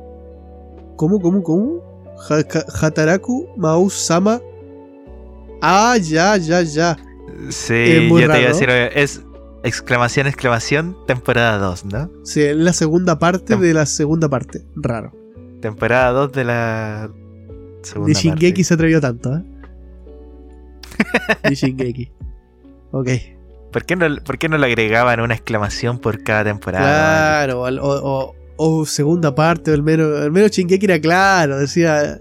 ¿Cómo, 0.96 1.19
cómo, 1.19 1.43
cómo? 1.43 1.82
Ha- 2.30 2.86
Hataraku 2.86 3.48
Mausama. 3.58 4.41
Ah, 5.62 5.98
ya, 6.02 6.38
ya, 6.38 6.62
ya. 6.62 6.98
Sí, 7.50 7.74
yo 7.74 8.15
te 8.17 8.24
iba 8.24 8.24
a 8.26 8.28
raro. 8.28 8.48
decir, 8.48 8.69
es, 8.69 9.22
exclamación, 9.63 10.28
exclamación, 10.28 10.96
temporada 11.08 11.58
2, 11.58 11.86
¿no? 11.86 12.10
Sí, 12.24 12.41
es 12.41 12.56
la 12.56 12.74
segunda 12.74 13.17
parte 13.17 13.56
Tem- 13.56 13.60
de 13.60 13.74
la 13.74 13.86
segunda 13.86 14.30
parte. 14.30 14.62
Raro. 14.76 15.12
Temporada 15.62 16.12
2 16.12 16.32
de 16.34 16.43
la 16.43 17.10
segunda 17.82 18.10
Ni 18.10 18.13
Shingeki 18.13 18.52
parte. 18.52 18.63
se 18.65 18.74
atrevió 18.74 19.02
tanto, 19.02 19.36
¿eh? 19.38 19.43
Ni 21.49 21.56
Shingeki. 21.56 22.12
Ok. 22.91 23.10
¿Por 23.71 23.86
qué, 23.86 23.95
no, 23.95 24.15
¿Por 24.23 24.38
qué 24.38 24.49
no 24.49 24.58
le 24.58 24.67
agregaban 24.67 25.19
una 25.19 25.34
exclamación 25.34 25.97
por 25.99 26.23
cada 26.23 26.43
temporada? 26.43 26.84
Claro, 27.45 27.62
o, 27.63 27.69
o- 28.29 28.36
o 28.56 28.86
segunda 28.86 29.34
parte, 29.34 29.71
o 29.71 29.73
al 29.73 29.82
menos, 29.82 30.21
al 30.21 30.32
menos 30.32 30.51
Shingeki 30.51 30.86
era 30.86 30.99
claro, 30.99 31.58
decía. 31.58 32.19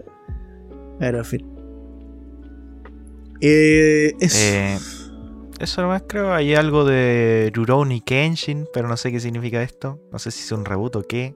Bueno, 0.98 1.18
en 1.18 1.24
fin. 1.24 1.48
Eh, 3.40 4.14
eso. 4.20 4.38
Eh, 4.40 4.78
eso 5.60 5.82
nomás 5.82 6.04
creo. 6.08 6.32
Hay 6.32 6.54
algo 6.54 6.84
de 6.84 7.50
Rurouni 7.54 8.00
Kenshin, 8.00 8.66
pero 8.72 8.88
no 8.88 8.96
sé 8.96 9.10
qué 9.12 9.20
significa 9.20 9.62
esto. 9.62 10.00
No 10.12 10.18
sé 10.18 10.30
si 10.30 10.42
es 10.44 10.52
un 10.52 10.64
reboot 10.64 10.96
o 10.96 11.02
qué. 11.02 11.34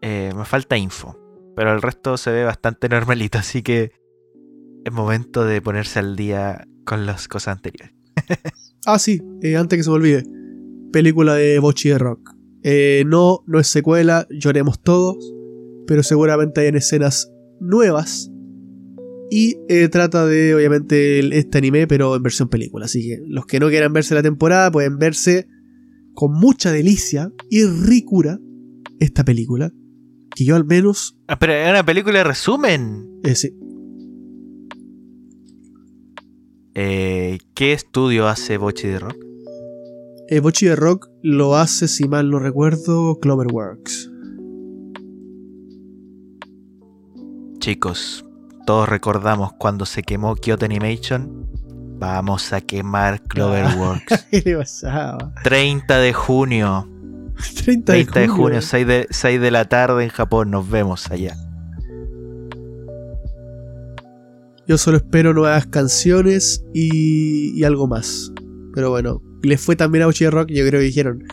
Eh, 0.00 0.32
me 0.36 0.44
falta 0.44 0.76
info. 0.76 1.16
Pero 1.56 1.72
el 1.72 1.82
resto 1.82 2.16
se 2.16 2.30
ve 2.30 2.44
bastante 2.44 2.88
normalito, 2.88 3.38
así 3.38 3.62
que 3.62 3.90
es 4.84 4.92
momento 4.92 5.44
de 5.44 5.60
ponerse 5.62 5.98
al 5.98 6.16
día 6.16 6.66
con 6.84 7.06
las 7.06 7.28
cosas 7.28 7.56
anteriores. 7.56 7.94
Ah, 8.86 8.98
sí, 8.98 9.20
eh, 9.42 9.56
antes 9.56 9.76
que 9.76 9.82
se 9.82 9.90
me 9.90 9.96
olvide. 9.96 10.22
Película 10.92 11.34
de 11.34 11.58
Bochi 11.58 11.90
de 11.90 11.98
Rock. 11.98 12.30
Eh, 12.62 13.02
no, 13.06 13.40
no 13.46 13.58
es 13.58 13.66
secuela, 13.66 14.26
lloremos 14.30 14.80
todos, 14.82 15.16
pero 15.86 16.02
seguramente 16.02 16.62
hay 16.62 16.68
escenas 16.68 17.30
nuevas. 17.60 18.30
Y 19.30 19.56
eh, 19.68 19.88
trata 19.90 20.24
de, 20.24 20.54
obviamente, 20.54 21.18
el- 21.18 21.34
este 21.34 21.58
anime, 21.58 21.86
pero 21.86 22.16
en 22.16 22.22
versión 22.22 22.48
película. 22.48 22.86
Así 22.86 23.02
que 23.06 23.18
los 23.26 23.44
que 23.44 23.60
no 23.60 23.68
quieran 23.68 23.92
verse 23.92 24.14
la 24.14 24.22
temporada 24.22 24.70
pueden 24.70 24.96
verse 24.96 25.48
con 26.14 26.32
mucha 26.32 26.72
delicia 26.72 27.30
y 27.50 27.64
ricura 27.66 28.38
esta 29.00 29.22
película. 29.22 29.70
Que 30.34 30.44
yo 30.46 30.56
al 30.56 30.64
menos... 30.64 31.18
Ah, 31.26 31.38
pero 31.38 31.52
es 31.52 31.68
una 31.68 31.84
película 31.84 32.18
de 32.18 32.24
resumen. 32.24 33.20
eh, 33.22 33.34
sí, 33.34 33.50
Eh, 36.74 37.38
¿Qué 37.54 37.72
estudio 37.72 38.28
hace 38.28 38.56
Bochi 38.58 38.88
de 38.88 38.98
Rock? 39.00 39.16
eh, 40.30 40.40
Bochi 40.40 40.66
de 40.66 40.76
Rock 40.76 41.08
lo 41.22 41.56
hace, 41.56 41.88
si 41.88 42.06
mal 42.06 42.30
no 42.30 42.38
recuerdo, 42.38 43.18
Cloverworks. 43.18 44.10
Chicos, 47.60 48.24
todos 48.66 48.88
recordamos 48.88 49.52
cuando 49.54 49.86
se 49.86 50.02
quemó 50.02 50.36
Kyoto 50.36 50.64
Animation. 50.64 51.46
Vamos 51.98 52.52
a 52.52 52.60
quemar 52.60 53.22
Cloverworks. 53.22 54.26
¿Qué 54.30 54.42
le 54.44 54.56
pasaba? 54.58 55.32
30 55.42 55.98
de 55.98 56.12
junio. 56.12 56.88
30 57.64 57.92
de 57.92 58.04
30 58.04 58.20
de 58.20 58.28
junio. 58.28 58.42
junio, 58.44 58.62
6 58.62 58.86
de, 58.86 59.06
6 59.10 59.40
de 59.40 59.50
la 59.50 59.64
tarde 59.64 60.04
en 60.04 60.10
Japón. 60.10 60.50
Nos 60.50 60.68
vemos 60.68 61.10
allá. 61.10 61.34
Yo 64.68 64.76
solo 64.76 64.98
espero 64.98 65.32
nuevas 65.32 65.66
canciones 65.66 66.62
y, 66.74 67.58
y 67.58 67.64
algo 67.64 67.86
más. 67.86 68.30
Pero 68.74 68.90
bueno, 68.90 69.22
les 69.42 69.58
fue 69.60 69.76
también 69.76 70.04
a 70.04 70.08
de 70.08 70.30
Rock. 70.30 70.50
Yo 70.50 70.66
creo 70.66 70.80
que 70.80 70.86
dijeron: 70.86 71.24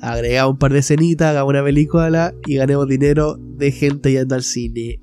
agregamos 0.00 0.54
un 0.54 0.58
par 0.58 0.72
de 0.72 0.80
escenitas, 0.80 1.28
hagamos 1.28 1.50
una 1.50 1.62
película 1.62 2.34
y 2.46 2.56
ganemos 2.56 2.88
dinero 2.88 3.36
de 3.38 3.70
gente 3.70 4.10
yendo 4.10 4.34
al 4.34 4.42
cine. 4.42 5.00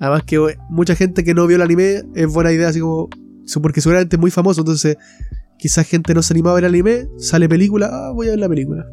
Además, 0.00 0.24
que 0.24 0.36
eh, 0.36 0.58
mucha 0.68 0.96
gente 0.96 1.22
que 1.22 1.32
no 1.32 1.46
vio 1.46 1.56
el 1.56 1.62
anime 1.62 2.02
es 2.16 2.26
buena 2.26 2.52
idea, 2.52 2.70
así 2.70 2.80
como. 2.80 3.08
Porque 3.62 3.80
seguramente 3.80 4.16
es 4.16 4.20
muy 4.20 4.32
famoso, 4.32 4.62
entonces 4.62 4.96
quizás 5.58 5.86
gente 5.86 6.12
no 6.12 6.22
se 6.22 6.34
anima 6.34 6.50
a 6.50 6.54
ver 6.54 6.64
anime, 6.64 7.06
sale 7.18 7.48
película, 7.48 7.88
ah, 7.90 8.10
voy 8.12 8.26
a 8.26 8.30
ver 8.30 8.40
la 8.40 8.48
película. 8.48 8.84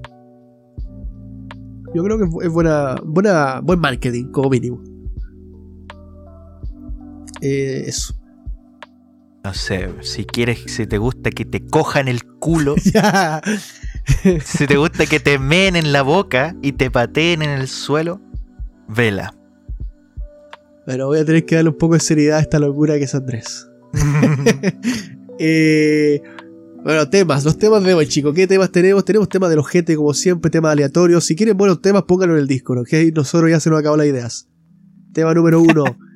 Yo 1.96 2.04
creo 2.04 2.20
que 2.20 2.26
es 2.46 2.54
buena, 2.54 2.96
buena, 3.04 3.60
buen 3.62 3.80
marketing, 3.80 4.26
como 4.26 4.52
mínimo. 4.52 4.93
Eh, 7.44 7.84
eso. 7.88 8.16
No 9.44 9.54
sé, 9.54 9.90
si 10.00 10.24
quieres, 10.24 10.64
si 10.68 10.88
te 10.88 10.98
gusta 10.98 11.30
que 11.30 11.44
te 11.44 11.60
cojan 11.68 12.08
el 12.08 12.24
culo, 12.24 12.76
si 14.46 14.66
te 14.66 14.78
gusta 14.78 15.06
que 15.06 15.20
te 15.20 15.38
meen 15.38 15.76
en 15.76 15.92
la 15.92 16.04
boca 16.04 16.56
y 16.62 16.72
te 16.72 16.90
pateen 16.90 17.42
en 17.42 17.50
el 17.50 17.68
suelo, 17.68 18.22
vela. 18.88 19.36
Bueno, 20.86 21.08
voy 21.08 21.20
a 21.20 21.26
tener 21.26 21.46
que 21.46 21.56
darle 21.56 21.72
un 21.72 21.78
poco 21.78 21.96
de 21.96 22.00
seriedad 22.00 22.38
a 22.38 22.42
esta 22.42 22.60
locura 22.60 22.98
que 22.98 23.04
es 23.04 23.16
Andrés. 23.16 23.68
Eh, 25.40 26.22
bueno, 26.84 27.10
temas, 27.10 27.44
los 27.44 27.58
temas 27.58 27.84
de 27.84 27.96
hoy, 27.96 28.08
chicos. 28.08 28.36
¿Qué 28.36 28.46
temas 28.46 28.72
tenemos? 28.72 29.04
Tenemos 29.04 29.28
temas 29.28 29.50
de 29.50 29.56
los 29.56 29.68
gente, 29.68 29.96
como 29.96 30.14
siempre, 30.14 30.52
temas 30.52 30.74
aleatorios. 30.74 31.26
Si 31.26 31.36
quieren 31.36 31.58
buenos 31.58 31.82
temas, 31.82 32.04
pónganlo 32.04 32.36
en 32.36 32.42
el 32.42 32.48
Discord, 32.48 32.82
¿ok? 32.82 32.94
Nosotros 33.16 33.50
ya 33.50 33.60
se 33.60 33.72
nos 33.72 33.80
acabó 33.80 33.98
las 33.98 34.06
ideas. 34.06 34.48
Tema 35.12 35.34
número 35.34 35.60
uno. 35.60 35.84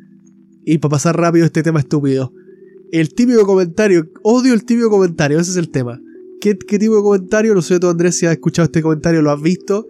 y 0.68 0.80
para 0.80 0.92
pasar 0.92 1.18
rápido 1.18 1.46
este 1.46 1.64
tema 1.64 1.80
estúpido. 1.80 2.34
El 2.92 3.14
típico 3.14 3.46
comentario. 3.46 4.10
Odio 4.22 4.54
el 4.54 4.66
típico 4.66 4.90
comentario, 4.90 5.40
ese 5.40 5.52
es 5.52 5.58
el 5.58 5.70
tema. 5.70 6.02
¿Qué, 6.42 6.58
qué 6.58 6.78
tipo 6.78 6.98
de 6.98 7.02
comentario? 7.04 7.56
No 7.56 7.62
sé 7.62 7.80
tú, 7.80 7.88
Andrés, 7.88 8.18
si 8.18 8.26
has 8.26 8.34
escuchado 8.34 8.66
este 8.66 8.82
comentario, 8.82 9.22
lo 9.22 9.32
has 9.32 9.42
visto. 9.42 9.88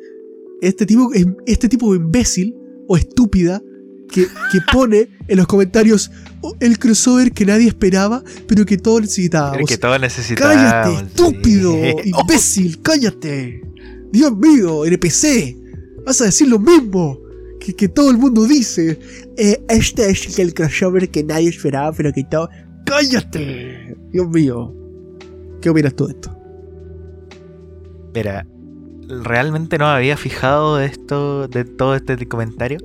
Este 0.62 0.86
tipo, 0.86 1.10
este 1.48 1.68
tipo 1.68 1.92
de 1.92 1.98
imbécil 2.00 2.56
o 2.88 2.96
estúpida 2.96 3.60
que, 4.12 4.28
que 4.52 4.60
pone 4.72 5.10
en 5.28 5.38
los 5.38 5.48
comentarios 5.48 6.12
"Oh, 6.42 6.56
el 6.60 6.78
crossover 6.78 7.32
que 7.32 7.46
nadie 7.46 7.68
esperaba, 7.68 8.24
pero 8.48 8.64
que 8.64 8.78
todos 8.78 9.02
necesitábamos. 9.02 9.68
que 9.68 9.78
todos 9.80 10.00
necesitamos. 10.00 10.54
¡Cállate, 10.56 11.06
estúpido! 11.08 11.74
sí. 11.74 12.12
¡Imbécil! 12.22 12.82
¡Cállate! 12.84 13.62
¡Dios 14.12 14.38
mío! 14.38 14.86
NPC. 14.86 15.58
Vas 16.06 16.22
a 16.22 16.26
decir 16.26 16.48
lo 16.48 16.60
mismo 16.60 17.27
que, 17.60 17.76
que 17.76 17.88
todo 17.88 18.10
el 18.12 18.18
mundo 18.18 18.46
dice. 18.46 19.00
Eh, 19.38 19.62
este 19.70 20.10
es 20.10 20.40
el 20.40 20.54
crossover 20.54 21.10
que 21.10 21.24
nadie 21.24 21.50
esperaba, 21.50 21.92
pero 21.92 22.12
que 22.14 22.24
todo. 22.24 22.50
¡Cállate! 22.86 23.96
Dios 24.12 24.30
mío. 24.30 24.74
¿Qué 25.62 25.70
opinas 25.70 25.96
tú 25.96 26.08
de 26.08 26.14
esto? 26.14 26.38
Mira, 28.14 28.48
realmente 29.08 29.78
no 29.78 29.86
me 29.86 29.92
había 29.92 30.18
fijado 30.18 30.78
de 30.78 30.86
esto, 30.86 31.48
de 31.48 31.66
todo 31.66 31.96
este 31.96 32.28
comentario. 32.28 32.80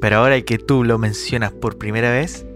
Pero 0.00 0.16
ahora 0.16 0.40
que 0.42 0.58
tú 0.58 0.84
lo 0.84 0.98
mencionas 0.98 1.52
por 1.52 1.78
primera 1.78 2.12
vez, 2.12 2.46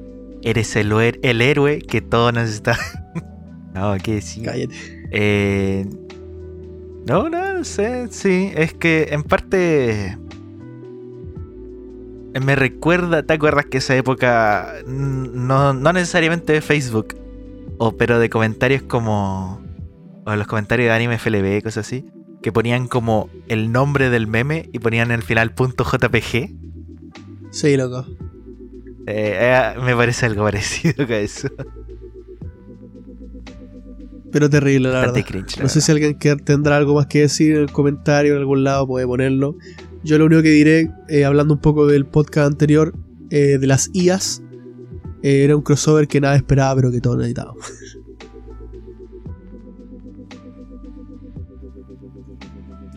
eres 0.42 0.76
el, 0.76 0.92
el 0.92 1.40
héroe 1.40 1.80
que 1.80 2.00
todos 2.00 2.32
necesitamos. 2.32 2.84
no, 3.74 3.96
¿qué 4.02 4.14
decir? 4.14 4.44
Cállate. 4.44 4.74
Eh, 5.10 5.86
no, 7.06 7.28
no, 7.28 7.54
no 7.54 7.64
sé, 7.64 8.06
sí, 8.10 8.52
es 8.54 8.74
que 8.74 9.08
en 9.10 9.24
parte 9.24 10.16
me 12.40 12.56
recuerda, 12.56 13.22
¿te 13.22 13.34
acuerdas 13.34 13.66
que 13.66 13.78
esa 13.78 13.96
época 13.96 14.74
no, 14.86 15.74
no 15.74 15.92
necesariamente 15.92 16.52
de 16.52 16.60
Facebook, 16.60 17.16
o 17.78 17.96
pero 17.96 18.18
de 18.18 18.30
comentarios 18.30 18.82
como 18.82 19.60
o 20.24 20.36
los 20.36 20.46
comentarios 20.46 20.88
de 20.88 20.94
anime 20.94 21.18
FLB, 21.18 21.62
cosas 21.62 21.86
así, 21.86 22.06
que 22.42 22.52
ponían 22.52 22.86
como 22.88 23.28
el 23.48 23.72
nombre 23.72 24.08
del 24.10 24.26
meme 24.26 24.68
y 24.72 24.78
ponían 24.78 25.10
en 25.10 25.16
el 25.16 25.22
final 25.22 25.52
punto 25.52 25.84
.jpg? 25.84 26.50
Sí, 27.50 27.76
loco. 27.76 28.06
Eh, 29.06 29.36
eh, 29.40 29.74
me 29.84 29.96
parece 29.96 30.26
algo 30.26 30.44
parecido 30.44 31.04
a 31.04 31.16
eso. 31.16 31.48
Pero 34.30 34.48
terrible, 34.48 34.88
la 34.88 34.94
Bastante 35.00 35.20
verdad. 35.20 35.30
cringe, 35.30 35.56
la 35.58 35.64
No 35.64 35.68
sé 35.68 35.80
si 35.80 35.92
alguien 35.92 36.18
que 36.18 36.34
tendrá 36.36 36.76
algo 36.76 36.94
más 36.94 37.06
que 37.06 37.20
decir 37.20 37.56
en 37.56 37.62
el 37.62 37.72
comentario 37.72 38.34
en 38.34 38.40
algún 38.40 38.64
lado, 38.64 38.86
puede 38.86 39.06
ponerlo. 39.06 39.56
Yo 40.04 40.18
lo 40.18 40.26
único 40.26 40.42
que 40.42 40.50
diré, 40.50 40.90
eh, 41.08 41.24
hablando 41.24 41.54
un 41.54 41.60
poco 41.60 41.86
del 41.86 42.06
podcast 42.06 42.48
anterior, 42.48 42.92
eh, 43.30 43.58
de 43.58 43.66
las 43.66 43.90
IAs, 43.92 44.42
eh, 45.22 45.44
era 45.44 45.56
un 45.56 45.62
crossover 45.62 46.08
que 46.08 46.20
nada 46.20 46.36
esperaba, 46.36 46.74
pero 46.76 46.90
que 46.90 47.00
todos 47.00 47.16
necesitábamos. 47.16 47.64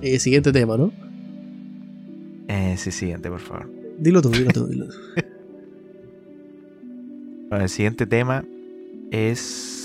Eh, 0.01 0.19
siguiente 0.19 0.51
tema, 0.51 0.77
¿no? 0.77 0.93
Eh, 2.47 2.75
sí, 2.77 2.91
siguiente, 2.91 3.27
por 3.27 3.39
favor. 3.39 3.71
Dilo 3.97 4.21
tú, 4.21 4.29
dilo 4.29 4.51
tú, 4.51 4.67
dilo 4.67 4.85
tú. 4.85 4.93
Bueno, 7.49 7.63
el 7.63 7.69
siguiente 7.69 8.05
tema 8.05 8.45
es. 9.11 9.85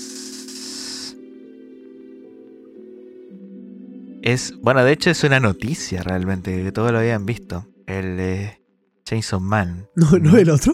Es. 4.21 4.53
Bueno, 4.61 4.83
de 4.83 4.91
hecho 4.91 5.09
es 5.09 5.23
una 5.23 5.39
noticia 5.39 6.03
realmente, 6.03 6.63
que 6.63 6.71
todos 6.71 6.91
lo 6.91 6.99
habían 6.99 7.25
visto. 7.25 7.67
El 7.87 8.19
eh, 8.19 8.61
Chainsaw 9.05 9.39
Man. 9.39 9.87
No, 9.95 10.11
no 10.19 10.37
el 10.37 10.49
otro. 10.49 10.73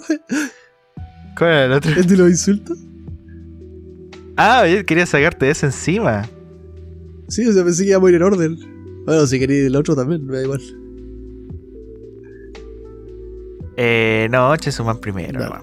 ¿Cuál 1.37 1.49
era 1.51 1.65
el 1.65 1.71
otro? 1.73 1.91
¿El 1.91 2.05
de 2.07 2.17
los 2.17 2.29
insultos? 2.29 2.77
Ah, 4.35 4.67
yo 4.67 4.85
quería 4.85 5.05
sacarte 5.05 5.49
eso 5.49 5.65
encima. 5.65 6.27
Sí, 7.27 7.45
o 7.47 7.53
sea, 7.53 7.63
pensé 7.63 7.83
que 7.83 7.89
iba 7.89 7.97
a 7.97 8.01
morir 8.01 8.15
en 8.17 8.23
orden. 8.23 9.03
Bueno, 9.05 9.25
si 9.25 9.39
queréis 9.39 9.65
el 9.67 9.75
otro 9.75 9.95
también, 9.95 10.25
me 10.25 10.35
da 10.37 10.43
igual. 10.43 10.61
Eh, 13.77 14.27
no, 14.31 14.55
Chainsaw 14.57 14.85
Man 14.85 14.99
primero. 14.99 15.39
No. 15.39 15.61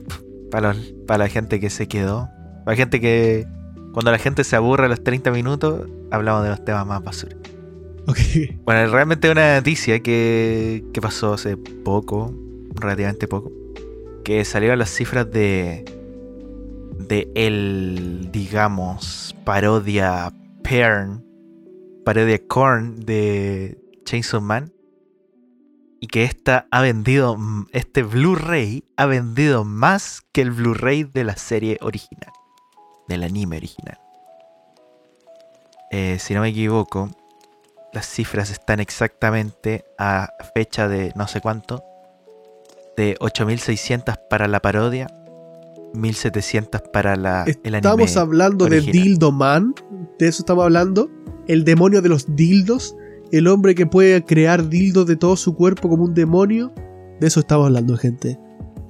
Para, 0.51 0.73
los- 0.73 0.95
para 1.07 1.25
la 1.25 1.29
gente 1.29 1.61
que 1.61 1.71
se 1.71 1.89
quedó. 1.89 2.29
Para 2.65 2.73
la 2.73 2.77
gente 2.77 3.01
que, 3.01 3.47
Cuando 3.93 4.11
la 4.11 4.19
gente 4.19 4.45
se 4.45 4.57
aburre 4.57 4.87
a 4.87 4.89
los 4.89 5.03
30 5.05 5.31
minutos, 5.31 5.89
hablamos 6.11 6.43
de 6.45 6.51
los 6.51 6.65
temas 6.65 6.87
más 6.87 7.03
basura. 7.03 7.37
Bueno, 8.65 8.93
realmente 8.93 9.31
una 9.31 9.57
noticia 9.57 10.01
que, 10.01 10.85
que 10.93 11.01
pasó 11.01 11.35
hace 11.35 11.57
poco, 11.57 12.35
relativamente 12.75 13.29
poco, 13.29 13.51
que 14.25 14.45
salieron 14.45 14.79
las 14.79 14.91
cifras 14.91 15.31
de 15.31 15.85
de 16.99 17.31
el, 17.35 18.31
digamos, 18.33 19.35
parodia 19.45 20.33
Pern, 20.63 21.25
parodia 22.05 22.41
Korn 22.47 23.01
de 23.01 23.79
Chainsaw 24.05 24.41
Man. 24.41 24.73
Y 26.01 26.07
que 26.07 26.25
esta 26.25 26.67
ha 26.71 26.83
vendido, 26.83 27.39
este 27.73 28.03
Blu-ray 28.03 28.85
ha 28.97 29.07
vendido 29.07 29.65
más 29.65 30.23
que 30.33 30.43
el 30.43 30.51
Blu-ray 30.51 31.05
de 31.05 31.25
la 31.25 31.37
serie 31.37 31.79
original, 31.81 32.31
del 33.09 33.23
anime 33.23 33.57
original. 33.57 33.99
Eh, 35.91 36.19
si 36.21 36.35
no 36.35 36.43
me 36.43 36.49
equivoco, 36.49 37.09
las 37.95 38.07
cifras 38.07 38.51
están 38.51 38.81
exactamente 38.81 39.85
a 39.99 40.31
fecha 40.55 40.89
de 40.89 41.13
no 41.15 41.29
sé 41.29 41.41
cuánto, 41.41 41.83
de 42.97 43.17
8600 43.21 44.17
para 44.29 44.49
la 44.49 44.61
parodia 44.61 45.07
1700 45.95 46.83
para 46.93 47.17
la, 47.17 47.45
el 47.45 47.75
anime. 47.75 47.77
Estamos 47.77 48.17
hablando 48.17 48.67
de 48.67 48.81
Dildo 48.81 49.33
Man, 49.33 49.75
de 50.19 50.29
eso 50.29 50.43
estamos 50.43 50.65
hablando. 50.65 51.09
El 51.47 51.65
demonio 51.65 52.03
de 52.03 52.09
los 52.09 52.35
dildos, 52.35 52.97
el 53.31 53.47
hombre 53.47 53.75
que 53.75 53.87
puede 53.87 54.25
crear 54.25 54.69
dildos 54.69 55.07
de 55.07 55.17
todo 55.17 55.37
su 55.37 55.55
cuerpo 55.55 55.89
como 55.89 56.05
un 56.05 56.15
demonio. 56.15 56.73
De 57.21 57.29
eso 57.29 57.41
estamos 57.41 57.67
hablando, 57.67 57.97
gente. 57.97 58.39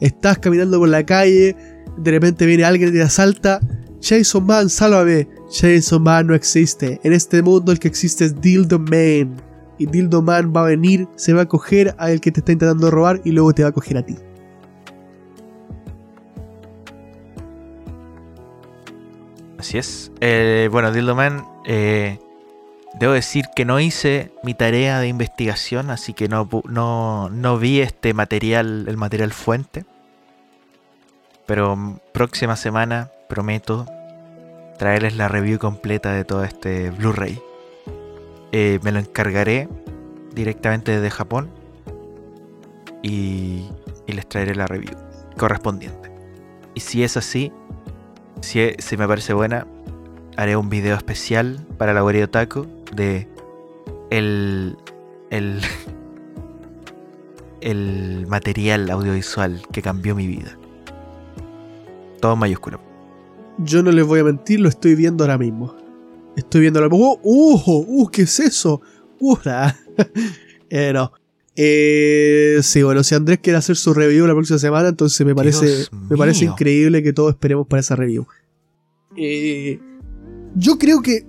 Estás 0.01 0.38
caminando 0.38 0.79
por 0.79 0.88
la 0.88 1.05
calle, 1.05 1.57
de 1.99 2.11
repente 2.11 2.47
viene 2.47 2.64
alguien 2.64 2.88
y 2.88 2.93
te 2.93 3.03
asalta. 3.03 3.61
Jason 4.05 4.45
Man, 4.45 4.69
sálvame. 4.69 5.27
Jason 5.51 6.03
Man 6.03 6.27
no 6.27 6.35
existe. 6.35 7.01
En 7.03 7.14
este 7.14 7.43
mundo 7.43 7.73
el 7.73 7.79
que 7.79 7.88
existe 7.88 8.27
es 8.27 8.38
Dildo 8.38 8.79
Man. 8.79 9.37
Y 9.79 9.87
Dildo 9.87 10.21
Man 10.21 10.53
va 10.55 10.61
a 10.61 10.64
venir, 10.64 11.09
se 11.17 11.33
va 11.33 11.43
a 11.43 11.49
coger 11.49 11.95
al 11.97 12.21
que 12.21 12.31
te 12.31 12.40
está 12.40 12.53
intentando 12.53 12.90
robar 12.90 13.23
y 13.25 13.33
luego 13.33 13.55
te 13.55 13.62
va 13.62 13.71
a 13.71 13.73
coger 13.73 13.97
a 13.97 14.03
ti. 14.03 14.17
Así 19.59 19.79
es. 19.79 20.12
Eh, 20.21 20.69
bueno, 20.71 20.93
Dildoman, 20.93 21.47
eh, 21.64 22.19
debo 23.01 23.14
decir 23.14 23.47
que 23.57 23.64
no 23.64 23.81
hice 23.81 24.31
mi 24.43 24.53
tarea 24.53 25.01
de 25.01 25.09
investigación, 25.09 25.90
así 25.90 26.12
que 26.12 26.29
no, 26.29 26.47
no, 26.69 27.59
vi 27.59 27.81
este 27.81 28.12
material, 28.12 28.85
el 28.87 28.99
material 28.99 29.33
fuente. 29.33 29.87
Pero 31.47 31.99
próxima 32.12 32.57
semana 32.57 33.11
prometo 33.35 33.85
traerles 34.79 35.16
la 35.16 35.27
review 35.27 35.59
completa 35.59 36.12
de 36.12 36.25
todo 36.25 36.44
este 36.44 36.90
Blu-ray. 36.90 37.42
Eh, 38.53 38.79
me 38.85 38.92
lo 38.92 39.01
encargaré 39.01 39.68
directamente 40.33 40.92
desde 40.92 41.11
Japón 41.11 41.51
y, 43.03 43.64
les 44.07 44.29
traeré 44.29 44.55
la 44.55 44.68
review 44.68 44.94
correspondiente. 45.37 46.12
Y 46.75 46.81
si 46.81 47.03
es 47.03 47.16
así, 47.16 47.53
si, 48.40 48.97
me 48.97 49.09
parece 49.09 49.33
buena, 49.33 49.66
haré 50.37 50.57
un 50.57 50.68
video 50.68 50.94
especial 50.97 51.66
para 51.77 51.92
la 51.92 52.03
Guardia 52.03 52.31
Taco 52.31 52.66
de 52.92 53.27
el, 54.11 54.77
el, 55.31 55.61
el 57.61 58.27
material 58.29 58.88
audiovisual 58.90 59.62
que 59.73 59.83
cambió 59.83 60.14
mi 60.14 60.29
vida. 60.29 60.57
Todo 62.20 62.35
en 62.35 62.38
mayúsculo. 62.38 62.93
Yo 63.59 63.83
no 63.83 63.93
les 63.93 64.07
voy 64.07 64.21
a 64.21 64.25
mentir, 64.25 64.61
lo 64.61 64.69
estoy 64.69 64.95
viendo 64.95 65.25
ahora 65.25 65.38
mismo. 65.38 65.75
Estoy 66.37 66.62
viendo 66.62 66.81
ahora 66.81 66.90
mismo. 66.90 67.21
¡Uh! 67.23 67.85
¡Uh! 67.87 68.09
¿Qué 68.09 68.23
es 68.23 68.40
eso? 68.40 68.81
¡Uh! 69.21 69.37
eh, 70.71 70.93
no. 70.93 71.12
Eh, 71.57 72.59
sí, 72.62 72.83
bueno, 72.83 73.05
si 73.05 73.14
Andrés 73.14 73.38
quiere 73.40 73.59
hacer 73.59 73.77
su 73.77 73.95
review 73.95 74.27
la 74.27 74.35
próxima 74.35 74.59
semana, 74.59 74.88
entonces 74.88 75.25
me 75.25 75.35
parece, 75.35 75.87
me 76.09 76.17
parece 76.17 76.47
increíble 76.47 77.03
que 77.03 77.12
todos 77.12 77.31
esperemos 77.31 77.69
para 77.69 77.81
esa 77.81 77.95
review. 77.95 78.27
Eh, 79.17 79.79
yo 80.57 80.77
creo 80.79 81.01
que, 81.01 81.25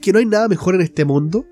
que 0.00 0.12
no 0.12 0.18
hay 0.18 0.24
nada 0.24 0.48
mejor 0.48 0.74
en 0.74 0.80
este 0.80 1.04
mundo 1.04 1.44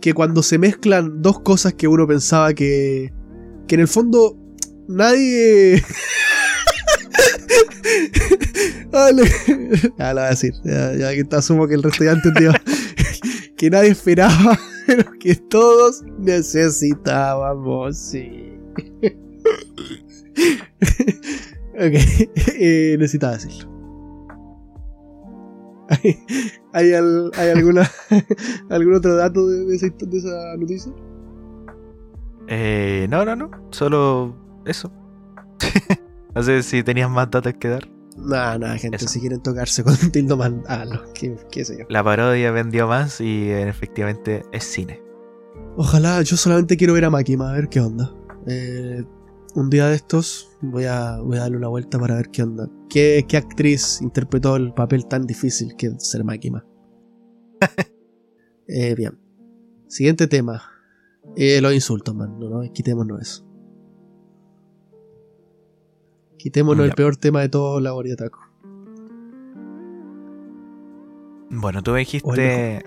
que 0.00 0.14
cuando 0.14 0.42
se 0.42 0.58
mezclan 0.58 1.22
dos 1.22 1.40
cosas 1.40 1.74
que 1.74 1.86
uno 1.86 2.08
pensaba 2.08 2.52
que, 2.54 3.12
que 3.68 3.76
en 3.76 3.80
el 3.82 3.88
fondo 3.88 4.36
nadie... 4.88 5.80
ya 8.92 10.14
lo 10.14 10.20
voy 10.20 10.26
a 10.26 10.30
decir, 10.30 10.54
ya, 10.64 11.12
que 11.12 11.26
asumo 11.36 11.66
que 11.66 11.74
el 11.74 11.82
resto 11.82 12.04
ya 12.04 12.12
entendió. 12.12 12.52
que 13.56 13.70
nadie 13.70 13.90
esperaba 13.90 14.58
pero 14.86 15.12
que 15.18 15.34
todos 15.34 16.02
necesitábamos, 16.18 17.96
sí. 17.96 18.58
ok, 21.74 21.94
eh, 22.58 22.96
necesitaba 22.98 23.34
decirlo. 23.34 23.70
¿Hay, 26.72 26.94
alguna, 26.94 27.90
algún 28.70 28.94
otro 28.94 29.14
dato 29.14 29.46
de, 29.46 29.74
esa, 29.74 29.88
noticia? 30.56 30.92
Eh, 32.48 33.06
no, 33.10 33.24
no, 33.26 33.36
no. 33.36 33.50
Solo 33.70 34.34
eso. 34.64 34.90
no 36.34 36.42
sé 36.42 36.62
si 36.62 36.82
tenías 36.82 37.10
más 37.10 37.30
datos 37.30 37.52
que 37.54 37.68
dar. 37.68 37.86
Nada, 38.16 38.58
nada, 38.58 38.78
gente. 38.78 38.98
Si 39.08 39.20
quieren 39.20 39.42
tocarse 39.42 39.82
con 39.82 39.96
Tildoman, 40.12 40.62
háganlo. 40.66 41.12
¿Qué, 41.14 41.36
qué 41.50 41.64
sé 41.64 41.78
yo. 41.78 41.86
La 41.88 42.04
parodia 42.04 42.50
vendió 42.50 42.86
más 42.86 43.20
y 43.20 43.50
efectivamente 43.50 44.42
es 44.52 44.64
cine. 44.64 45.02
Ojalá, 45.76 46.20
yo 46.22 46.36
solamente 46.36 46.76
quiero 46.76 46.94
ver 46.94 47.06
a 47.06 47.10
Makima, 47.10 47.50
a 47.50 47.54
ver 47.54 47.68
qué 47.68 47.80
onda. 47.80 48.14
Eh, 48.46 49.04
un 49.54 49.70
día 49.70 49.86
de 49.86 49.94
estos 49.94 50.50
voy 50.60 50.84
a, 50.84 51.18
voy 51.18 51.36
a 51.36 51.40
darle 51.40 51.56
una 51.56 51.68
vuelta 51.68 51.98
para 51.98 52.16
ver 52.16 52.30
qué 52.30 52.42
onda. 52.42 52.68
¿Qué, 52.88 53.24
qué 53.28 53.36
actriz 53.36 54.00
interpretó 54.02 54.56
el 54.56 54.74
papel 54.74 55.06
tan 55.06 55.26
difícil 55.26 55.74
que 55.76 55.86
es 55.86 56.10
ser 56.10 56.24
Makima? 56.24 56.66
eh, 58.68 58.94
bien. 58.94 59.18
Siguiente 59.88 60.26
tema. 60.26 60.62
Eh, 61.36 61.60
los 61.60 61.72
insultos, 61.72 62.14
man. 62.14 62.38
No, 62.38 62.48
no, 62.48 62.72
quitémonos 62.72 63.20
eso. 63.20 63.51
Quitémonos 66.42 66.86
el 66.86 66.92
peor 66.94 67.16
tema 67.16 67.40
de 67.40 67.48
todo 67.48 67.78
la 67.78 67.92
Taco. 68.16 68.40
Bueno, 71.50 71.84
tú 71.84 71.92
me 71.92 72.00
dijiste. 72.00 72.84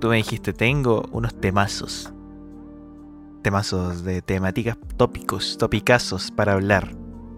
Tú 0.00 0.08
me 0.08 0.16
dijiste, 0.16 0.54
tengo 0.54 1.04
unos 1.12 1.38
temazos. 1.38 2.14
Temazos 3.42 4.04
de 4.04 4.22
temáticas 4.22 4.78
tópicos, 4.96 5.58
topicazos 5.58 6.30
para 6.30 6.54
hablar. 6.54 6.96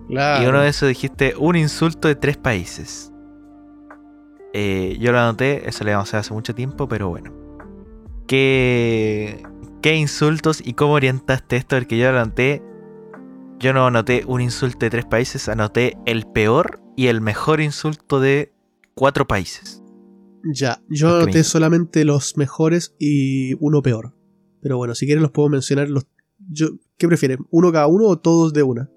Y 0.08 0.46
uno 0.46 0.60
de 0.60 0.68
esos 0.68 0.88
dijiste 0.88 1.34
un 1.36 1.56
insulto 1.56 2.06
de 2.06 2.14
tres 2.14 2.36
países. 2.36 3.12
Eh, 4.52 4.98
yo 5.00 5.10
lo 5.10 5.18
anoté, 5.18 5.68
eso 5.68 5.82
le 5.82 5.90
vamos 5.90 6.06
a 6.06 6.08
hacer 6.10 6.20
hace 6.20 6.32
mucho 6.32 6.54
tiempo, 6.54 6.86
pero 6.86 7.08
bueno. 7.08 7.32
¿Qué, 8.28 9.42
¿Qué 9.82 9.96
insultos 9.96 10.62
y 10.64 10.74
cómo 10.74 10.92
orientaste 10.92 11.56
esto? 11.56 11.76
Porque 11.76 11.98
yo 11.98 12.12
lo 12.12 12.20
anoté 12.20 12.62
yo 13.58 13.72
no 13.72 13.86
anoté 13.86 14.24
un 14.26 14.40
insulto 14.40 14.78
de 14.80 14.90
tres 14.90 15.06
países, 15.06 15.48
anoté 15.48 15.96
el 16.04 16.26
peor 16.26 16.80
y 16.96 17.06
el 17.06 17.20
mejor 17.20 17.60
insulto 17.60 18.20
de 18.20 18.52
cuatro 18.94 19.26
países. 19.26 19.82
Ya, 20.44 20.82
yo 20.88 21.16
anoté 21.16 21.42
solamente 21.42 22.04
los 22.04 22.36
mejores 22.36 22.94
y 22.98 23.54
uno 23.54 23.82
peor. 23.82 24.14
Pero 24.60 24.76
bueno, 24.76 24.94
si 24.94 25.06
quieren 25.06 25.22
los 25.22 25.32
puedo 25.32 25.48
mencionar 25.48 25.88
los... 25.88 26.06
Yo, 26.50 26.68
¿Qué 26.98 27.08
prefieren? 27.08 27.38
¿Uno 27.50 27.72
cada 27.72 27.86
uno 27.86 28.06
o 28.06 28.18
todos 28.18 28.52
de 28.52 28.62
una? 28.62 28.90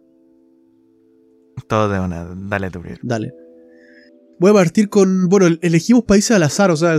Todos 1.67 1.91
de 1.91 1.99
una, 1.99 2.25
dale 2.35 2.69
tu 2.69 2.81
primero. 2.81 3.01
Dale. 3.03 3.33
Voy 4.39 4.51
a 4.51 4.53
partir 4.53 4.87
con. 4.87 5.27
Bueno, 5.27 5.47
elegimos 5.61 6.05
países 6.05 6.31
al 6.31 6.43
azar, 6.43 6.71
o 6.71 6.77
sea, 6.77 6.95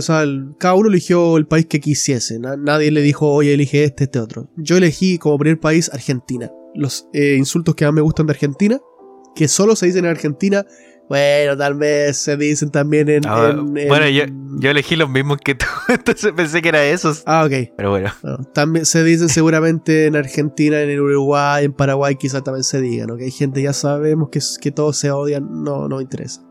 cada 0.59 0.75
uno 0.75 0.89
eligió 0.89 1.37
el 1.37 1.47
país 1.47 1.65
que 1.65 1.79
quisiese. 1.79 2.37
nadie 2.39 2.91
le 2.91 3.01
dijo, 3.01 3.31
oye, 3.31 3.55
elige 3.55 3.83
este, 3.83 4.03
este 4.03 4.19
otro. 4.19 4.51
Yo 4.57 4.77
elegí 4.77 5.17
como 5.17 5.39
primer 5.39 5.59
país 5.59 5.89
Argentina 5.91 6.51
los 6.75 7.07
eh, 7.13 7.35
insultos 7.37 7.75
que 7.75 7.85
más 7.85 7.93
me 7.93 8.01
gustan 8.01 8.27
de 8.27 8.33
Argentina, 8.33 8.79
que 9.35 9.47
solo 9.47 9.75
se 9.75 9.87
dicen 9.87 10.05
en 10.05 10.11
Argentina. 10.11 10.65
Bueno, 11.09 11.57
tal 11.57 11.75
vez 11.75 12.15
se 12.17 12.37
dicen 12.37 12.71
también 12.71 13.09
en. 13.09 13.27
Ah, 13.27 13.53
bueno, 13.53 14.07
yo, 14.07 14.69
elegí 14.69 14.95
los 14.95 15.09
mismos 15.09 15.39
que 15.43 15.55
tú, 15.55 15.65
entonces 15.89 16.31
pensé 16.31 16.61
que 16.61 16.69
era 16.69 16.85
esos. 16.85 17.23
Ah, 17.25 17.43
ok. 17.45 17.73
Pero 17.75 17.89
bueno. 17.89 18.11
También 18.53 18.85
se 18.85 19.03
dicen 19.03 19.27
seguramente 19.29 20.05
en 20.05 20.15
Argentina, 20.15 20.81
en 20.81 20.99
Uruguay, 20.99 21.65
en 21.65 21.73
Paraguay, 21.73 22.15
quizás 22.15 22.43
también 22.43 22.63
se 22.63 22.79
digan, 22.79 23.11
¿ok? 23.11 23.21
Hay 23.21 23.31
gente, 23.31 23.61
ya 23.61 23.73
sabemos 23.73 24.29
que, 24.29 24.39
que 24.61 24.71
todos 24.71 24.97
se 24.97 25.11
odian, 25.11 25.63
no, 25.63 25.89
no 25.89 25.99
interesa. 25.99 26.41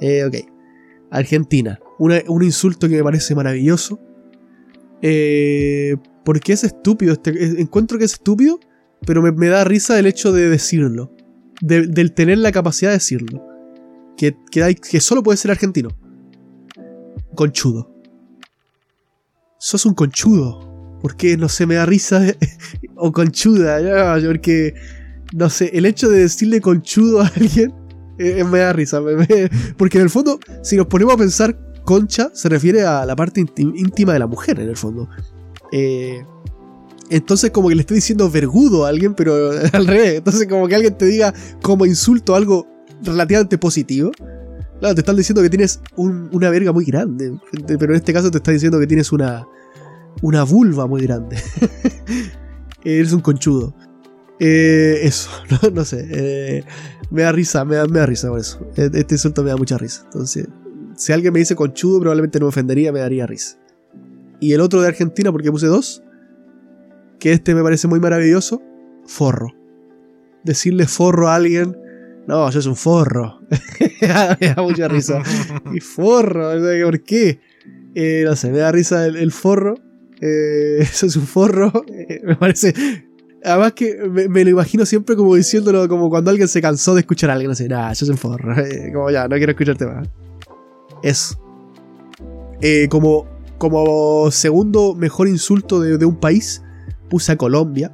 Eh, 0.00 0.24
ok. 0.24 0.36
Argentina. 1.10 1.78
un 1.98 2.42
insulto 2.42 2.88
que 2.88 2.96
me 2.96 3.04
parece 3.04 3.34
maravilloso. 3.34 4.00
Eh, 5.02 5.96
porque 6.24 6.52
es 6.52 6.64
estúpido. 6.64 7.12
Este, 7.12 7.60
encuentro 7.60 7.98
que 7.98 8.04
es 8.04 8.14
estúpido 8.14 8.58
pero 9.06 9.22
me, 9.22 9.48
da 9.48 9.64
risa 9.64 9.98
el 9.98 10.06
hecho 10.06 10.32
de 10.32 10.50
decirlo, 10.50 11.12
del 11.62 12.12
tener 12.12 12.38
la 12.38 12.52
capacidad 12.52 12.90
de 12.90 12.96
decirlo. 12.96 13.42
que, 14.16 14.36
que, 14.50 15.00
solo 15.00 15.22
puede 15.22 15.38
ser 15.38 15.52
argentino. 15.52 15.90
Conchudo. 17.34 17.94
Sos 19.58 19.86
un 19.86 19.94
conchudo. 19.94 20.98
Porque, 21.00 21.36
no 21.36 21.48
sé, 21.48 21.66
me 21.66 21.76
da 21.76 21.86
risa. 21.86 22.20
o 22.96 23.12
conchuda, 23.12 24.18
porque, 24.26 24.74
no 25.32 25.48
sé, 25.48 25.70
el 25.72 25.86
hecho 25.86 26.08
de 26.08 26.20
decirle 26.20 26.60
conchudo 26.60 27.20
a 27.20 27.30
alguien 27.36 27.72
eh, 28.18 28.42
me 28.44 28.58
da 28.58 28.72
risa. 28.72 29.00
porque 29.76 29.98
en 29.98 30.04
el 30.04 30.10
fondo, 30.10 30.40
si 30.62 30.76
nos 30.76 30.86
ponemos 30.86 31.14
a 31.14 31.18
pensar, 31.18 31.58
concha 31.84 32.30
se 32.34 32.48
refiere 32.48 32.82
a 32.82 33.06
la 33.06 33.14
parte 33.14 33.44
íntima 33.56 34.14
de 34.14 34.18
la 34.18 34.26
mujer, 34.26 34.58
en 34.58 34.68
el 34.68 34.76
fondo. 34.76 35.08
Eh, 35.72 36.24
entonces 37.10 37.50
como 37.50 37.68
que 37.68 37.74
le 37.74 37.82
estoy 37.82 37.96
diciendo 37.96 38.30
vergudo 38.30 38.86
a 38.86 38.88
alguien, 38.88 39.14
pero 39.14 39.50
al 39.72 39.86
revés. 39.86 40.16
Entonces 40.16 40.46
como 40.48 40.68
que 40.68 40.74
alguien 40.74 40.96
te 40.96 41.06
diga 41.06 41.32
como 41.62 41.86
insulto 41.86 42.34
algo 42.34 42.66
relativamente 43.02 43.58
positivo. 43.58 44.10
Claro, 44.80 44.94
te 44.94 45.00
están 45.00 45.16
diciendo 45.16 45.42
que 45.42 45.48
tienes 45.48 45.80
una 45.96 46.50
verga 46.50 46.72
muy 46.72 46.84
grande. 46.84 47.38
Pero 47.66 47.92
en 47.92 47.96
este 47.96 48.12
caso 48.12 48.30
te 48.30 48.38
están 48.38 48.54
diciendo 48.54 48.78
que 48.78 48.86
tienes 48.86 49.10
una, 49.10 49.46
una 50.22 50.42
vulva 50.42 50.86
muy 50.86 51.02
grande. 51.02 51.36
Eres 52.84 53.12
un 53.12 53.20
conchudo. 53.20 53.74
Eh, 54.38 55.00
eso, 55.02 55.30
no, 55.72 55.84
sé. 55.84 56.06
Eh, 56.10 56.64
me 57.10 57.22
da 57.22 57.32
risa, 57.32 57.64
me 57.64 57.76
da, 57.76 57.86
me 57.86 58.00
da 58.00 58.06
risa 58.06 58.28
por 58.28 58.38
eso. 58.38 58.66
E, 58.76 58.90
este 58.92 59.14
insulto 59.14 59.42
me 59.42 59.50
da 59.50 59.56
mucha 59.56 59.78
risa. 59.78 60.02
Entonces, 60.04 60.46
si 60.94 61.12
alguien 61.12 61.32
me 61.32 61.38
dice 61.38 61.54
conchudo, 61.56 62.00
probablemente 62.00 62.38
no 62.38 62.46
me 62.46 62.48
ofendería, 62.48 62.92
me 62.92 63.00
daría 63.00 63.26
risa. 63.26 63.58
Y 64.40 64.52
el 64.52 64.60
otro 64.60 64.82
de 64.82 64.88
Argentina, 64.88 65.32
porque 65.32 65.50
puse 65.50 65.66
dos, 65.66 66.02
que 67.18 67.32
este 67.32 67.54
me 67.54 67.62
parece 67.62 67.88
muy 67.88 68.00
maravilloso, 68.00 68.62
forro. 69.06 69.52
Decirle 70.44 70.86
forro 70.86 71.28
a 71.28 71.34
alguien, 71.34 71.76
no, 72.26 72.50
yo 72.50 72.60
soy 72.60 72.70
un 72.70 72.76
forro. 72.76 73.40
me 74.40 74.48
da 74.48 74.62
mucha 74.62 74.88
risa. 74.88 75.22
y 75.74 75.80
forro, 75.80 76.50
¿por 76.84 77.02
qué? 77.02 77.40
Eh, 77.94 78.24
no 78.26 78.34
sé, 78.36 78.50
me 78.50 78.58
da 78.58 78.72
risa 78.72 79.06
el, 79.06 79.32
forro. 79.32 79.74
Eh, 80.20 80.78
eso 80.80 81.06
es 81.06 81.16
un 81.16 81.26
forro. 81.26 81.72
Eh, 81.88 82.20
me 82.24 82.36
parece. 82.36 82.74
Además 83.44 83.74
que 83.74 83.96
me, 84.08 84.44
lo 84.44 84.50
imagino 84.50 84.84
siempre 84.84 85.14
como 85.14 85.36
diciéndolo 85.36 85.88
como 85.88 86.10
cuando 86.10 86.30
alguien 86.30 86.48
se 86.48 86.60
cansó 86.60 86.94
de 86.94 87.02
escuchar 87.02 87.30
a 87.30 87.34
alguien 87.34 87.52
así, 87.52 87.68
nah, 87.68 87.90
yo 87.90 88.06
soy 88.06 88.10
un 88.10 88.18
forro. 88.18 88.56
como 88.92 89.10
ya, 89.10 89.28
no 89.28 89.36
quiero 89.36 89.52
escucharte 89.52 89.86
más. 89.86 90.08
Eso. 91.04 91.40
como, 92.90 93.28
como 93.56 94.30
segundo 94.32 94.96
mejor 94.96 95.28
insulto 95.28 95.80
de, 95.80 95.96
de 95.96 96.06
un 96.06 96.16
país, 96.16 96.60
puse 97.08 97.32
a 97.32 97.36
Colombia. 97.36 97.92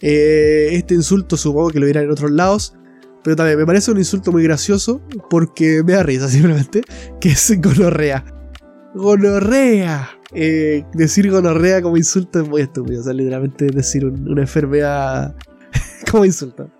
Eh, 0.00 0.70
este 0.72 0.94
insulto 0.94 1.36
supongo 1.36 1.70
que 1.70 1.80
lo 1.80 1.86
dirán 1.86 2.04
en 2.04 2.10
otros 2.10 2.30
lados. 2.30 2.74
Pero 3.22 3.36
también 3.36 3.58
me 3.58 3.64
parece 3.64 3.90
un 3.90 3.96
insulto 3.96 4.32
muy 4.32 4.42
gracioso 4.42 5.00
porque 5.30 5.82
me 5.82 5.94
da 5.94 6.02
risa 6.02 6.28
simplemente. 6.28 6.82
Que 7.20 7.30
es 7.30 7.60
gonorrea. 7.60 8.24
Gonorrea. 8.94 10.10
Eh, 10.32 10.84
decir 10.92 11.30
gonorrea 11.30 11.80
como 11.80 11.96
insulto 11.96 12.40
es 12.40 12.48
muy 12.48 12.62
estúpido. 12.62 13.00
O 13.00 13.04
sea, 13.04 13.14
literalmente 13.14 13.66
decir 13.66 14.04
una 14.04 14.42
enfermedad 14.42 15.34
como 16.10 16.24
insulto. 16.24 16.70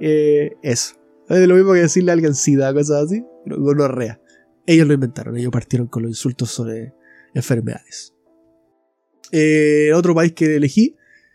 Eh, 0.00 0.56
eso. 0.62 0.94
Es 1.28 1.48
lo 1.48 1.56
mismo 1.56 1.72
que 1.72 1.80
decirle 1.80 2.12
a 2.12 2.14
alguien 2.14 2.34
sida, 2.34 2.72
cosas 2.72 3.06
así. 3.06 3.24
Gonorrea. 3.46 4.20
Ellos 4.66 4.86
lo 4.86 4.94
inventaron. 4.94 5.36
Ellos 5.36 5.50
partieron 5.50 5.88
con 5.88 6.04
los 6.04 6.10
insultos 6.10 6.50
sobre 6.50 6.94
enfermedades. 7.34 8.13
Eh, 9.36 9.92
otro 9.92 10.14
país 10.14 10.32
que 10.32 10.54
elegí 10.54 10.94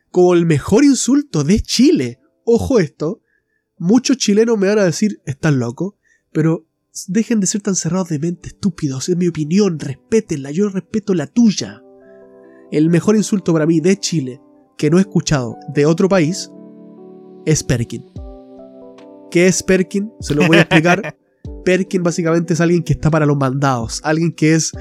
como 0.10 0.34
el 0.34 0.46
mejor 0.46 0.86
insulto 0.86 1.44
de 1.44 1.60
Chile. 1.60 2.22
Ojo 2.46 2.80
esto, 2.80 3.22
muchos 3.78 4.16
chilenos 4.16 4.58
me 4.58 4.70
van 4.70 4.80
a 4.80 4.86
decir, 4.86 5.22
estás 5.26 5.54
loco, 5.54 5.98
pero 6.32 6.66
dejen 7.08 7.42
de 7.42 7.48
ser 7.48 7.60
tan 7.60 7.76
cerrados 7.76 8.08
de 8.08 8.20
mente, 8.20 8.48
estúpidos, 8.48 9.10
es 9.10 9.18
mi 9.18 9.28
opinión, 9.28 9.80
respétenla, 9.80 10.50
yo 10.52 10.70
respeto 10.70 11.14
la 11.14 11.28
tuya. 11.28 11.84
El 12.72 12.90
mejor 12.90 13.18
insulto 13.18 13.52
para 13.52 13.66
mí 13.66 13.82
de 13.82 13.98
Chile, 13.98 14.40
que 14.78 14.90
no 14.90 14.98
he 14.98 15.02
escuchado 15.02 15.58
de 15.74 15.86
otro 15.86 16.08
país, 16.08 16.50
es 17.46 17.66
Perkin. 17.66 18.06
¿Qué 19.30 19.48
es 19.48 19.62
Perkin? 19.62 20.10
Se 20.22 20.36
lo 20.36 20.48
voy 20.48 20.56
a 20.56 20.62
explicar. 20.62 21.18
Perkin 21.66 22.02
básicamente 22.02 22.54
es 22.54 22.62
alguien 22.62 22.82
que 22.82 22.94
está 22.94 23.12
para 23.12 23.26
los 23.26 23.36
mandados, 23.36 24.00
alguien 24.06 24.32
que 24.32 24.56
es, 24.56 24.72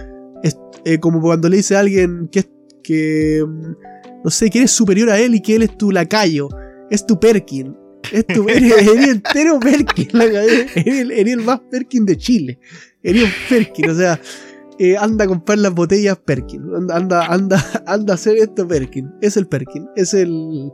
eh, 0.84 1.00
como 1.00 1.20
cuando 1.20 1.48
le 1.48 1.56
dice 1.56 1.74
a 1.74 1.80
alguien 1.80 2.28
que 2.30 2.38
es 2.38 2.48
que, 2.88 3.44
mm, 3.46 4.22
no 4.24 4.30
sé, 4.30 4.48
que 4.48 4.58
eres 4.58 4.70
superior 4.70 5.10
a 5.10 5.18
él 5.18 5.34
y 5.34 5.42
que 5.42 5.56
él 5.56 5.62
es 5.62 5.76
tu 5.76 5.90
lacayo, 5.90 6.48
es 6.90 7.04
tu 7.06 7.20
Perkin. 7.20 7.76
Es 8.10 8.26
tu, 8.26 8.48
eres, 8.48 8.72
entero 9.08 9.60
Perkin, 9.60 10.08
eres, 10.22 10.74
el 10.74 11.40
más 11.42 11.60
Perkin 11.70 12.06
de 12.06 12.16
Chile. 12.16 12.58
Eres 13.02 13.24
un 13.24 13.30
Perkin, 13.48 13.90
o 13.90 13.94
sea, 13.94 14.18
eh, 14.78 14.96
anda 14.96 15.26
a 15.26 15.28
comprar 15.28 15.58
las 15.58 15.74
botellas 15.74 16.16
Perkin. 16.16 16.62
Anda, 16.90 17.26
anda, 17.26 17.62
anda 17.86 18.12
a 18.12 18.14
hacer 18.14 18.38
esto 18.38 18.66
Perkin. 18.66 19.10
Es 19.20 19.36
el 19.36 19.46
Perkin, 19.46 19.86
es 19.94 20.14
el, 20.14 20.72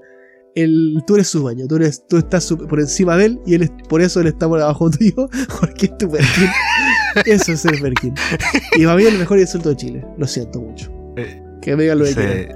el, 0.55 1.03
tú 1.07 1.17
eres 1.17 1.27
su 1.27 1.41
dueño, 1.41 1.67
tú, 1.67 1.77
eres, 1.77 2.07
tú 2.07 2.19
estás 2.19 2.47
por 2.69 2.79
encima 2.79 3.17
de 3.17 3.27
él 3.27 3.41
y 3.45 3.55
él 3.55 3.69
por 3.89 4.03
eso 4.03 4.21
él 4.21 4.29
está 4.29 4.47
por 4.47 4.61
abajo 4.61 4.89
tuyo, 4.99 5.29
porque 5.59 5.87
es 5.87 5.99
tu 5.99 6.09
Perkin. 6.09 6.49
Eso 7.27 7.53
es 7.53 7.65
el 7.65 7.81
Perkin. 7.81 8.15
Y 8.79 8.85
va 8.85 8.95
bien 8.95 9.15
el 9.15 9.19
mejor 9.19 9.41
insulto 9.41 9.71
de 9.71 9.77
Chile, 9.77 10.07
lo 10.17 10.27
siento 10.29 10.61
mucho. 10.61 10.93
Eh, 11.17 11.44
que 11.65 11.77
me 11.77 11.87
lo 11.95 12.05
de 12.05 12.55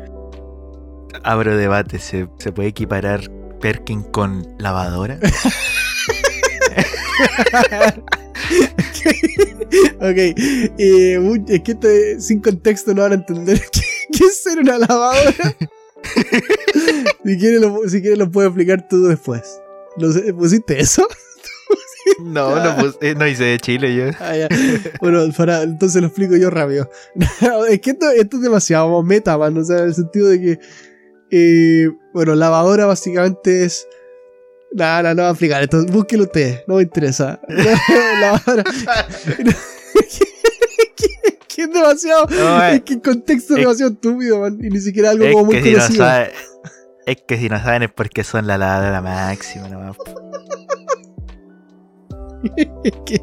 Abro 1.25 1.57
debate, 1.57 1.99
¿se, 1.99 2.27
puede 2.27 2.68
equiparar 2.68 3.23
Perkin 3.59 4.03
con 4.03 4.47
lavadora? 4.59 5.18
ok, 9.97 10.18
eh, 10.79 11.18
es 11.49 11.62
que 11.62 12.16
sin 12.21 12.40
contexto 12.40 12.92
no 12.94 13.01
van 13.03 13.12
a 13.12 13.14
entender 13.14 13.61
qué, 14.12 14.25
es 14.25 14.42
ser 14.42 14.59
una 14.59 14.79
lavadora. 14.79 15.33
si 17.25 17.38
quieres 17.38 17.61
lo, 17.62 17.88
si 17.88 18.03
quieres 18.03 18.18
lo 18.18 18.31
puedo 18.31 18.49
explicar 18.49 18.87
tú 18.88 19.07
después. 19.07 19.59
¿Pusiste 20.37 20.79
eso? 20.81 21.09
No, 22.21 22.57
no, 22.57 22.92
eh, 23.01 23.14
no 23.14 23.27
hice 23.27 23.44
de 23.44 23.59
Chile 23.59 23.94
yo. 23.94 24.11
Ah, 24.21 24.35
bueno, 25.01 25.27
para, 25.37 25.62
entonces 25.62 26.01
lo 26.01 26.09
explico 26.09 26.37
yo 26.37 26.51
rápido. 26.51 26.90
es 27.68 27.81
que 27.81 27.90
esto, 27.90 28.11
es 28.11 28.29
demasiado 28.40 29.03
meta, 29.03 29.38
man. 29.38 29.57
O 29.57 29.64
sea, 29.64 29.79
en 29.79 29.85
el 29.85 29.94
sentido 29.94 30.29
de 30.29 30.40
que. 30.40 30.59
Eh, 31.31 31.90
bueno, 32.12 32.35
lavadora 32.35 32.87
básicamente 32.87 33.64
es. 33.64 33.87
Nada, 34.73 35.03
no, 35.03 35.14
no 35.14 35.23
va 35.23 35.29
a 35.29 35.33
explicar 35.33 35.62
esto. 35.62 35.85
Búsquelo 35.87 36.25
usted, 36.25 36.62
no 36.66 36.77
me 36.77 36.83
interesa. 36.83 37.40
lavadora. 38.21 38.64
que 41.49 41.62
es 41.62 41.73
demasiado. 41.73 42.29
Eh, 42.31 42.77
es 42.77 42.83
que 42.83 42.94
el 42.94 43.03
contexto 43.03 43.55
es, 43.55 43.61
demasiado 43.61 43.92
estúpido, 43.92 44.40
man. 44.40 44.59
Y 44.61 44.68
ni 44.68 44.81
siquiera 44.81 45.11
algo 45.11 45.25
como 45.33 45.47
muy 45.47 45.61
conocido. 45.61 46.07
es 47.07 47.16
que 47.27 47.38
si 47.38 47.49
no 47.49 47.59
saben 47.62 47.85
es 47.85 47.90
porque 47.92 48.25
son 48.25 48.47
la 48.47 48.59
lavadora 48.59 49.01
máxima, 49.01 49.68
nomás 49.68 49.97
es 52.85 52.92
que. 53.05 53.22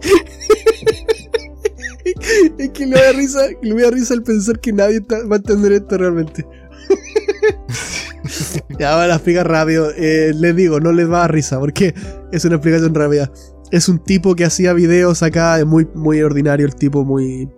es 2.57 2.69
que 2.69 2.85
le 2.85 2.95
da 2.95 3.11
risa, 3.13 3.39
le 3.61 3.81
da 3.81 3.91
risa 3.91 4.13
el 4.13 4.23
pensar 4.23 4.59
que 4.59 4.73
nadie 4.73 4.99
va 4.99 5.35
a 5.35 5.37
entender 5.37 5.71
esto 5.73 5.97
realmente. 5.97 6.45
ya 8.79 8.95
va 8.95 9.03
a 9.03 9.13
explicar 9.13 9.47
rápido. 9.47 9.91
Eh, 9.95 10.33
les 10.35 10.55
digo, 10.55 10.79
no 10.79 10.91
les 10.91 11.09
va 11.09 11.25
a 11.25 11.27
risa 11.27 11.59
porque 11.59 11.93
es 12.31 12.45
una 12.45 12.55
explicación 12.55 12.93
rápida. 12.93 13.31
Es 13.71 13.89
un 13.89 13.99
tipo 13.99 14.35
que 14.35 14.45
hacía 14.45 14.73
videos 14.73 15.23
acá, 15.23 15.63
muy, 15.65 15.87
muy 15.95 16.21
ordinario, 16.21 16.65
el 16.65 16.75
tipo 16.75 17.03
muy, 17.03 17.49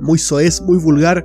muy 0.00 0.18
soez, 0.18 0.62
muy 0.62 0.78
vulgar. 0.78 1.24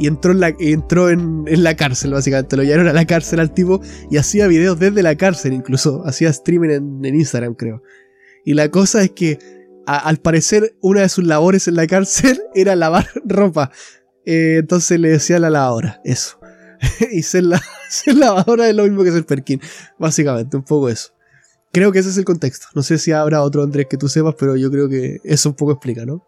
Y 0.00 0.06
entró, 0.06 0.30
en 0.30 0.38
la, 0.38 0.54
entró 0.60 1.10
en, 1.10 1.44
la 1.46 1.74
cárcel, 1.76 2.12
básicamente. 2.12 2.56
Lo 2.56 2.62
llevaron 2.62 2.86
a 2.86 2.92
la 2.92 3.04
cárcel 3.04 3.40
al 3.40 3.52
tipo 3.52 3.80
y 4.10 4.16
hacía 4.16 4.46
videos 4.46 4.78
desde 4.78 5.02
la 5.02 5.16
cárcel, 5.16 5.52
incluso. 5.52 6.02
Hacía 6.06 6.28
streaming 6.28 6.70
en, 6.70 7.04
en 7.04 7.14
Instagram, 7.16 7.54
creo. 7.54 7.82
Y 8.48 8.54
la 8.54 8.70
cosa 8.70 9.02
es 9.02 9.10
que, 9.10 9.38
al 9.84 10.16
parecer, 10.20 10.74
una 10.80 11.02
de 11.02 11.10
sus 11.10 11.22
labores 11.22 11.68
en 11.68 11.74
la 11.74 11.86
cárcel 11.86 12.40
era 12.54 12.76
lavar 12.76 13.06
ropa. 13.26 13.70
Eh, 14.24 14.56
entonces 14.60 14.98
le 14.98 15.10
decía 15.10 15.36
a 15.36 15.38
la 15.38 15.50
lavadora, 15.50 16.00
eso. 16.02 16.40
y 17.12 17.20
ser, 17.24 17.42
la, 17.42 17.60
lavadora 18.06 18.70
es 18.70 18.74
lo 18.74 18.84
mismo 18.84 19.04
que 19.04 19.12
ser 19.12 19.26
Perkin. 19.26 19.60
Básicamente, 19.98 20.56
un 20.56 20.62
poco 20.62 20.88
eso. 20.88 21.10
Creo 21.72 21.92
que 21.92 21.98
ese 21.98 22.08
es 22.08 22.16
el 22.16 22.24
contexto. 22.24 22.68
No 22.74 22.82
sé 22.82 22.96
si 22.96 23.12
habrá 23.12 23.42
otro 23.42 23.62
Andrés 23.62 23.86
que 23.90 23.98
tú 23.98 24.08
sepas, 24.08 24.34
pero 24.38 24.56
yo 24.56 24.70
creo 24.70 24.88
que 24.88 25.18
eso 25.24 25.50
un 25.50 25.54
poco 25.54 25.72
explica, 25.72 26.06
¿no? 26.06 26.26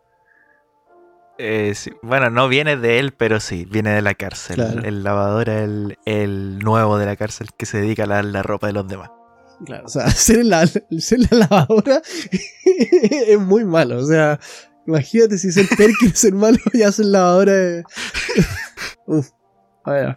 Eh, 1.38 1.72
Bueno, 2.02 2.28
no 2.28 2.48
viene 2.48 2.76
de 2.76 2.98
él, 2.98 3.14
pero 3.16 3.40
sí, 3.40 3.64
viene 3.64 3.94
de 3.94 4.02
la 4.02 4.12
cárcel. 4.12 4.60
El, 4.84 5.02
lavador 5.02 5.48
es 5.48 5.62
el, 5.62 5.98
el, 6.04 6.58
nuevo 6.58 6.98
de 6.98 7.06
la 7.06 7.16
cárcel 7.16 7.48
que 7.56 7.64
se 7.64 7.80
dedica 7.80 8.02
a 8.02 8.06
lavar 8.06 8.26
la 8.26 8.42
ropa 8.42 8.66
de 8.66 8.74
los 8.74 8.86
demás. 8.86 9.10
Claro, 9.64 9.84
o 9.86 9.88
sea, 9.88 10.10
ser 10.10 10.44
la, 10.44 10.68
lavadora 11.30 12.02
es 13.26 13.38
muy 13.38 13.64
malo. 13.64 13.98
O 13.98 14.06
sea, 14.06 14.40
imagínate 14.86 15.38
si 15.38 15.52
ser 15.52 15.66
Perkin 15.68 16.12
es 16.12 16.32
malo 16.32 16.58
y 16.72 16.82
hacer 16.82 17.06
lavadora. 17.06 17.84
Uf, 19.06 19.28
a 19.84 19.92
ver. 19.92 20.16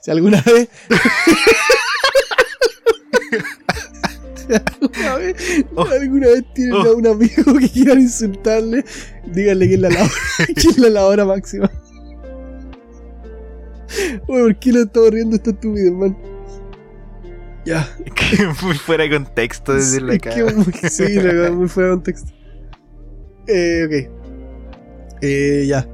Si 0.00 0.10
alguna 0.10 0.40
vez. 0.42 0.68
¿Alguna 4.48 5.16
vez, 5.16 5.64
Oh. 5.76 5.82
alguna 5.84 6.26
vez 6.28 6.44
tienen 6.54 6.74
Oh. 6.74 6.82
a 6.88 6.94
un 6.94 7.06
amigo 7.06 7.54
que 7.58 7.68
quieran 7.68 8.00
insultarle? 8.00 8.84
Díganle 9.26 9.68
que 9.68 9.74
es 9.74 9.80
la 9.80 9.90
lavadora, 9.90 10.14
que 10.46 10.68
es 10.68 10.78
la 10.78 11.24
máxima. 11.26 11.70
Oye, 14.26 14.42
¿por 14.42 14.58
qué 14.58 14.72
lo 14.72 14.82
estamos 14.82 15.10
riendo 15.10 15.36
esta 15.36 15.50
estúpido, 15.50 15.88
hermano? 15.88 16.37
Ya. 17.68 17.88
Que 18.14 18.46
muy 18.62 18.74
fuera 18.74 19.04
de 19.04 19.10
contexto 19.10 19.74
decirle 19.74 20.14
Es 20.16 20.18
acá. 20.18 20.34
que 20.34 20.44
muy- 20.44 20.64
sí, 20.90 21.14
la 21.14 21.22
verdad, 21.22 21.52
muy 21.52 21.68
fuera 21.68 21.90
de 21.90 21.94
contexto. 21.96 22.32
Eh, 23.46 23.84
ok. 23.86 25.18
Eh, 25.22 25.64
ya. 25.68 25.88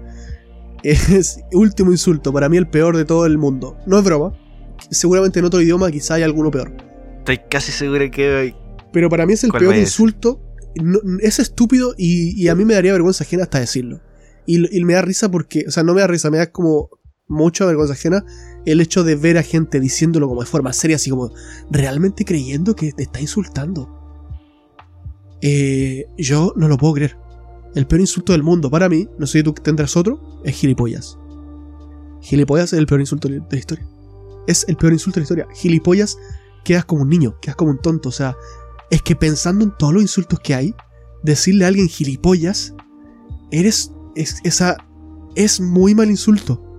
Es 0.82 1.40
último 1.52 1.90
insulto, 1.92 2.32
para 2.32 2.48
mí 2.48 2.56
el 2.58 2.68
peor 2.68 2.96
de 2.96 3.04
todo 3.04 3.24
el 3.26 3.38
mundo. 3.38 3.76
No 3.86 3.98
es 3.98 4.04
broma. 4.04 4.32
Seguramente 4.90 5.38
en 5.38 5.44
otro 5.46 5.60
idioma 5.60 5.90
quizá 5.90 6.14
hay 6.14 6.22
alguno 6.22 6.50
peor. 6.50 6.72
Estoy 7.18 7.38
casi 7.50 7.72
seguro 7.72 8.10
que 8.10 8.54
Pero 8.92 9.08
para 9.08 9.24
mí 9.24 9.32
es 9.32 9.44
el 9.44 9.50
¿Cuál 9.50 9.62
peor 9.62 9.76
insulto. 9.76 10.40
No- 10.76 10.98
es 11.20 11.38
estúpido 11.38 11.94
y, 11.96 12.40
y 12.42 12.48
a 12.48 12.54
mí 12.54 12.64
me 12.64 12.74
daría 12.74 12.92
vergüenza 12.92 13.24
ajena 13.24 13.44
hasta 13.44 13.60
decirlo. 13.60 14.00
Y, 14.46 14.76
y 14.76 14.84
me 14.84 14.94
da 14.94 15.02
risa 15.02 15.30
porque, 15.30 15.64
o 15.66 15.70
sea, 15.70 15.82
no 15.84 15.94
me 15.94 16.00
da 16.02 16.06
risa, 16.06 16.30
me 16.30 16.36
da 16.38 16.50
como 16.50 16.90
mucha 17.28 17.64
vergüenza 17.64 17.94
ajena 17.94 18.24
el 18.66 18.80
hecho 18.80 19.04
de 19.04 19.16
ver 19.16 19.38
a 19.38 19.42
gente 19.42 19.80
diciéndolo 19.80 20.28
como 20.28 20.40
de 20.40 20.46
forma 20.46 20.72
seria, 20.72 20.96
así 20.96 21.10
como 21.10 21.32
realmente 21.70 22.24
creyendo 22.24 22.74
que 22.74 22.92
te 22.92 23.02
está 23.02 23.20
insultando. 23.20 24.04
Eh, 25.40 26.06
yo 26.16 26.52
no 26.56 26.68
lo 26.68 26.78
puedo 26.78 26.94
creer. 26.94 27.18
El 27.74 27.86
peor 27.86 28.00
insulto 28.00 28.32
del 28.32 28.42
mundo 28.42 28.70
para 28.70 28.88
mí, 28.88 29.08
no 29.18 29.26
sé 29.26 29.38
si 29.38 29.44
tú 29.44 29.52
tendrás 29.52 29.96
otro, 29.96 30.40
es 30.44 30.54
gilipollas. 30.54 31.18
Gilipollas 32.20 32.72
es 32.72 32.78
el 32.78 32.86
peor 32.86 33.00
insulto 33.00 33.28
de 33.28 33.42
la 33.50 33.58
historia. 33.58 33.86
Es 34.46 34.64
el 34.68 34.76
peor 34.76 34.92
insulto 34.92 35.16
de 35.16 35.20
la 35.20 35.24
historia. 35.24 35.46
Gilipollas 35.54 36.16
quedas 36.64 36.84
como 36.84 37.02
un 37.02 37.10
niño, 37.10 37.38
quedas 37.40 37.56
como 37.56 37.72
un 37.72 37.78
tonto. 37.78 38.08
O 38.08 38.12
sea, 38.12 38.36
es 38.90 39.02
que 39.02 39.16
pensando 39.16 39.64
en 39.64 39.76
todos 39.76 39.92
los 39.92 40.02
insultos 40.02 40.40
que 40.40 40.54
hay, 40.54 40.74
decirle 41.22 41.64
a 41.64 41.68
alguien 41.68 41.88
gilipollas, 41.88 42.74
eres. 43.50 43.92
Es, 44.14 44.40
esa, 44.44 44.76
es 45.34 45.60
muy 45.60 45.94
mal 45.94 46.08
insulto. 46.08 46.73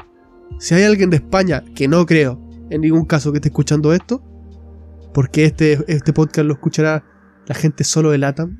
Si 0.59 0.73
hay 0.73 0.83
alguien 0.83 1.09
de 1.09 1.17
España, 1.17 1.63
que 1.75 1.87
no 1.87 2.05
creo 2.05 2.41
en 2.69 2.81
ningún 2.81 3.05
caso 3.05 3.31
que 3.31 3.37
esté 3.37 3.49
escuchando 3.49 3.93
esto, 3.93 4.23
porque 5.13 5.45
este, 5.45 5.79
este 5.87 6.13
podcast 6.13 6.47
lo 6.47 6.53
escuchará 6.53 7.03
la 7.47 7.55
gente 7.55 7.83
solo 7.83 8.11
de 8.11 8.17
LATAM. 8.17 8.57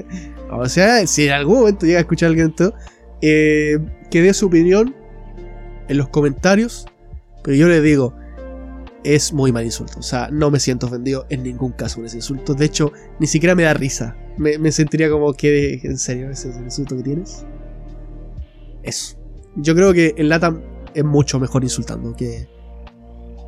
o 0.50 0.68
sea, 0.68 1.06
si 1.06 1.26
en 1.26 1.32
algún 1.32 1.60
momento 1.60 1.86
llega 1.86 1.98
a 1.98 2.02
escuchar 2.02 2.26
a 2.26 2.30
alguien 2.30 2.48
esto, 2.48 2.74
eh, 3.20 3.78
que 4.10 4.22
dé 4.22 4.34
su 4.34 4.46
opinión 4.46 4.94
en 5.88 5.98
los 5.98 6.08
comentarios. 6.08 6.86
Pero 7.44 7.56
yo 7.56 7.68
le 7.68 7.80
digo, 7.80 8.14
es 9.04 9.32
muy 9.32 9.52
mal 9.52 9.64
insulto. 9.64 9.98
O 9.98 10.02
sea, 10.02 10.28
no 10.30 10.50
me 10.50 10.60
siento 10.60 10.86
ofendido 10.86 11.26
en 11.28 11.42
ningún 11.42 11.72
caso 11.72 11.96
con 11.96 12.06
ese 12.06 12.16
insulto. 12.16 12.54
De 12.54 12.64
hecho, 12.64 12.92
ni 13.18 13.26
siquiera 13.26 13.54
me 13.54 13.64
da 13.64 13.74
risa. 13.74 14.16
Me, 14.38 14.58
me 14.58 14.72
sentiría 14.72 15.10
como 15.10 15.34
que, 15.34 15.80
en 15.82 15.98
serio, 15.98 16.30
ese 16.30 16.48
insulto 16.48 16.96
que 16.96 17.02
tienes. 17.02 17.44
Eso. 18.82 19.16
Yo 19.56 19.74
creo 19.74 19.92
que 19.92 20.14
en 20.16 20.28
LATAM 20.28 20.71
es 20.94 21.04
mucho 21.04 21.38
mejor 21.40 21.62
insultando 21.64 22.14
que, 22.14 22.48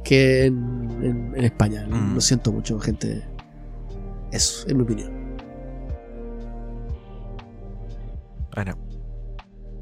que 0.05 0.47
en, 0.47 0.99
en- 1.03 1.33
en 1.37 1.45
España. 1.45 1.87
Mm. 1.89 2.15
Lo 2.15 2.21
siento 2.21 2.53
mucho, 2.53 2.79
gente. 2.81 3.23
Eso, 4.33 4.69
en 4.69 4.77
mi 4.77 4.83
opinión. 4.83 5.13
Bueno. 8.55 8.79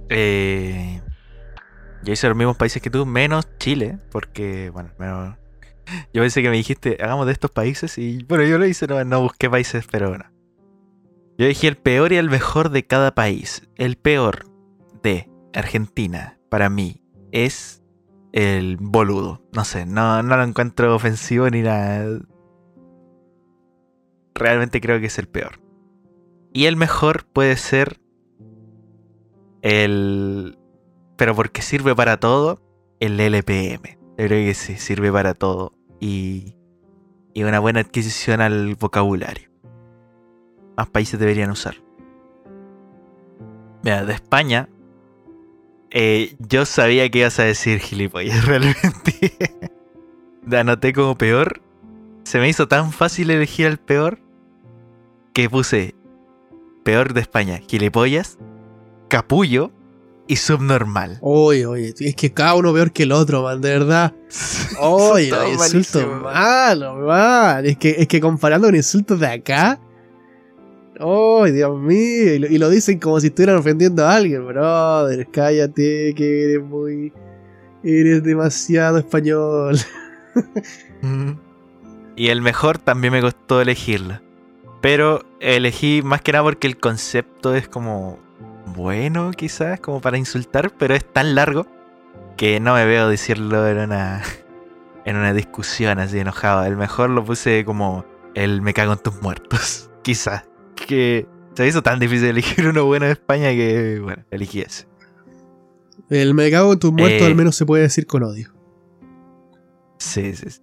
Eh, 0.09 1.01
yo 2.05 2.13
hice 2.13 2.29
los 2.29 2.37
mismos 2.37 2.57
países 2.57 2.83
que 2.83 2.91
tú, 2.91 3.07
menos 3.07 3.47
Chile, 3.59 3.99
porque, 4.11 4.71
bueno, 4.71 4.91
menos- 4.99 5.37
yo 6.13 6.23
pensé 6.23 6.43
que 6.43 6.51
me 6.51 6.57
dijiste, 6.57 6.99
hagamos 7.01 7.27
de 7.27 7.33
estos 7.33 7.51
países, 7.51 7.97
y 7.99 8.23
bueno, 8.25 8.45
yo 8.45 8.59
lo 8.59 8.67
hice, 8.67 8.87
no, 8.87 9.03
no 9.05 9.21
busqué 9.23 9.49
países, 9.49 9.87
pero 9.91 10.09
bueno. 10.11 10.27
Yo 11.39 11.47
dije 11.47 11.67
el 11.69 11.77
peor 11.77 12.13
y 12.13 12.17
el 12.17 12.29
mejor 12.31 12.71
de 12.71 12.87
cada 12.87 13.15
país. 13.15 13.63
El 13.77 13.97
peor 13.97 14.45
de 15.03 15.29
Argentina, 15.55 16.39
para 16.51 16.69
mí, 16.69 17.02
es 17.33 17.83
el 18.33 18.77
boludo. 18.77 19.43
No 19.53 19.65
sé, 19.65 19.85
no, 19.85 20.23
no 20.23 20.37
lo 20.37 20.43
encuentro 20.45 20.95
ofensivo 20.95 21.51
ni 21.51 21.63
nada. 21.63 22.21
Realmente 24.35 24.81
creo 24.81 25.01
que 25.01 25.07
es 25.07 25.19
el 25.19 25.29
peor. 25.29 25.61
Y 26.53 26.67
el 26.67 26.77
mejor 26.77 27.25
puede 27.25 27.57
ser 27.57 28.01
el... 29.63 30.59
Pero 31.17 31.35
porque 31.35 31.63
sirve 31.63 31.95
para 31.95 32.19
todo, 32.19 32.61
el 33.01 33.19
LPM. 33.19 33.99
Creo 34.17 34.29
que 34.29 34.55
sí, 34.55 34.77
sirve 34.77 35.11
para 35.11 35.35
todo. 35.35 35.73
Y, 36.01 36.57
y 37.35 37.45
una 37.45 37.61
buena 37.61 37.81
adquisición 37.81 38.41
al 38.41 38.75
vocabulario. 38.75 39.51
Más 40.77 40.89
países 40.89 41.19
deberían 41.19 41.51
usar. 41.51 41.77
Mira, 43.83 44.05
de 44.05 44.13
España, 44.13 44.69
eh, 45.93 46.37
yo 46.39 46.65
sabía 46.65 47.09
que 47.11 47.21
ibas 47.21 47.39
a 47.39 47.45
decir 47.45 47.79
gilipollas, 47.79 48.45
realmente. 48.47 49.37
Te 50.49 50.57
anoté 50.57 50.93
como 50.93 51.17
peor. 51.17 51.61
Se 52.25 52.39
me 52.39 52.49
hizo 52.49 52.67
tan 52.67 52.93
fácil 52.93 53.31
elegir 53.31 53.67
al 53.67 53.79
peor 53.79 54.19
que 55.35 55.51
puse 55.51 55.95
peor 56.83 57.13
de 57.13 57.21
España, 57.21 57.61
gilipollas, 57.69 58.39
capullo 59.09 59.71
y 60.27 60.37
subnormal. 60.37 61.19
Oye, 61.21 61.67
oye, 61.67 61.95
es 61.99 62.17
que 62.17 62.33
cada 62.33 62.55
uno 62.55 62.73
peor 62.73 62.93
que 62.93 63.03
el 63.03 63.13
otro, 63.13 63.43
man, 63.43 63.61
de 63.61 63.71
verdad. 63.71 64.15
Oye, 64.81 65.31
insultos 65.53 66.23
malos, 66.23 66.99
man. 67.05 67.67
Es 67.67 67.77
que, 67.77 67.97
es 67.99 68.09
que 68.09 68.21
comparando 68.21 68.69
con 68.69 68.77
insultos 68.77 69.21
de 69.21 69.27
acá. 69.27 69.79
¡Ay, 70.99 71.53
Dios 71.53 71.79
mío! 71.79 72.35
Y 72.35 72.59
lo, 72.59 72.69
dicen 72.71 72.99
como 72.99 73.19
si 73.21 73.29
estuvieran 73.29 73.57
ofendiendo 73.57 74.05
a 74.05 74.15
alguien, 74.15 74.47
brother. 74.47 75.27
Cállate, 75.31 76.15
que 76.15 76.45
eres 76.45 76.63
muy. 76.63 77.13
Eres 77.83 78.23
demasiado 78.23 78.99
español. 78.99 79.77
Y 82.15 82.29
el 82.29 82.43
mejor 82.43 82.79
también 82.79 83.13
me 83.13 83.21
costó 83.21 83.61
elegirlo. 83.61 84.21
Pero 84.81 85.25
elegí 85.41 86.03
más 86.03 86.21
que 86.21 86.33
nada 86.33 86.45
porque 86.45 86.67
el 86.67 86.77
concepto 86.77 87.55
es 87.55 87.69
como 87.69 88.19
bueno, 88.67 89.31
quizás, 89.33 89.81
como 89.81 90.01
para 90.01 90.19
insultar, 90.19 90.73
pero 90.79 90.95
es 90.95 91.05
tan 91.05 91.35
largo 91.35 91.67
que 92.37 92.61
no 92.61 92.75
me 92.75 92.85
veo 92.87 93.09
decirlo 93.09 93.67
en 93.69 93.79
una 93.79 94.23
en 95.05 95.17
una 95.17 95.33
discusión 95.33 95.99
así 95.99 96.19
enojado. 96.19 96.65
El 96.65 96.77
mejor 96.77 97.11
lo 97.11 97.25
puse 97.25 97.65
como 97.65 98.05
el 98.35 98.63
me 98.63 98.75
cago 98.75 98.93
en 98.93 98.99
tus 98.99 99.21
muertos, 99.23 99.91
quizás. 100.03 100.45
Que 100.87 101.27
se 101.55 101.67
hizo 101.67 101.83
tan 101.83 101.99
difícil 101.99 102.29
elegir 102.29 102.67
uno 102.69 102.85
bueno 102.87 103.07
de 103.07 103.13
España 103.13 103.51
que, 103.51 104.01
bueno, 104.03 104.25
elegí 104.31 104.61
ese. 104.61 104.87
El 106.11 106.35
me 106.35 106.51
cago 106.51 106.73
en 106.75 106.79
tus 106.79 106.93
muertos 106.93 107.23
Eh. 107.23 107.27
al 107.27 107.35
menos 107.35 107.57
se 107.57 107.65
puede 107.67 107.83
decir 107.85 108.07
con 108.07 108.23
odio. 108.23 108.53
Sí, 109.99 110.35
sí. 110.35 110.51
sí. 110.51 110.61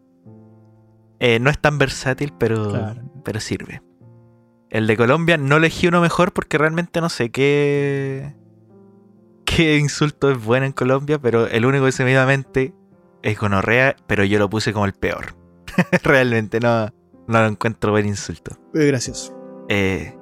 Eh, 1.20 1.40
no 1.40 1.50
es 1.50 1.60
tan 1.60 1.78
versátil, 1.78 2.34
pero, 2.38 2.70
Claro. 2.70 3.02
pero 3.24 3.40
sirve. 3.40 3.82
El 4.70 4.86
de 4.88 4.96
Colombia 4.98 5.38
no 5.38 5.58
elegí 5.58 5.88
uno 5.88 6.02
mejor 6.02 6.32
porque 6.34 6.58
realmente 6.58 7.02
no 7.02 7.10
sé 7.10 7.30
qué. 7.32 8.36
qué 9.46 9.78
insulto 9.78 10.30
es 10.32 10.44
bueno 10.44 10.66
en 10.68 10.72
Colombia, 10.74 11.20
pero 11.20 11.48
el 11.48 11.66
único 11.66 11.86
que 11.86 11.92
se 11.92 12.04
me 12.04 12.10
viene 12.12 12.22
a 12.22 12.26
mente 12.28 12.74
es 13.24 13.40
gonorrea, 13.40 13.96
pero 14.08 14.24
yo 14.24 14.38
lo 14.40 14.50
puse 14.50 14.72
como 14.74 14.86
el 14.86 14.94
peor. 14.94 15.36
realmente 16.04 16.60
no, 16.60 16.86
no 17.28 17.42
lo 17.42 17.48
encuentro 17.48 17.92
buen 17.92 18.06
insulto. 18.08 18.56
Es 18.74 18.86
gracioso. 18.86 19.36
Eh, 19.70 20.14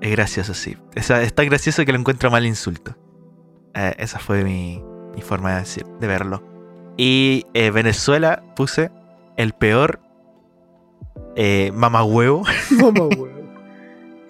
es 0.00 0.10
gracioso, 0.12 0.54
sí. 0.54 0.76
Es, 0.94 1.10
es 1.10 1.34
tan 1.34 1.46
gracioso 1.46 1.84
que 1.84 1.92
lo 1.92 1.98
encuentro 1.98 2.30
mal 2.30 2.46
insulto. 2.46 2.96
Eh, 3.74 3.94
esa 3.98 4.18
fue 4.18 4.44
mi, 4.44 4.82
mi 5.14 5.22
forma 5.22 5.54
de, 5.54 5.60
decir, 5.60 5.84
de 6.00 6.06
verlo. 6.06 6.42
Y 6.96 7.46
eh, 7.54 7.70
Venezuela 7.70 8.42
puse 8.56 8.90
el 9.36 9.52
peor 9.52 10.00
eh, 11.36 11.72
mamahuevo. 11.74 12.42
Weón. 12.78 13.40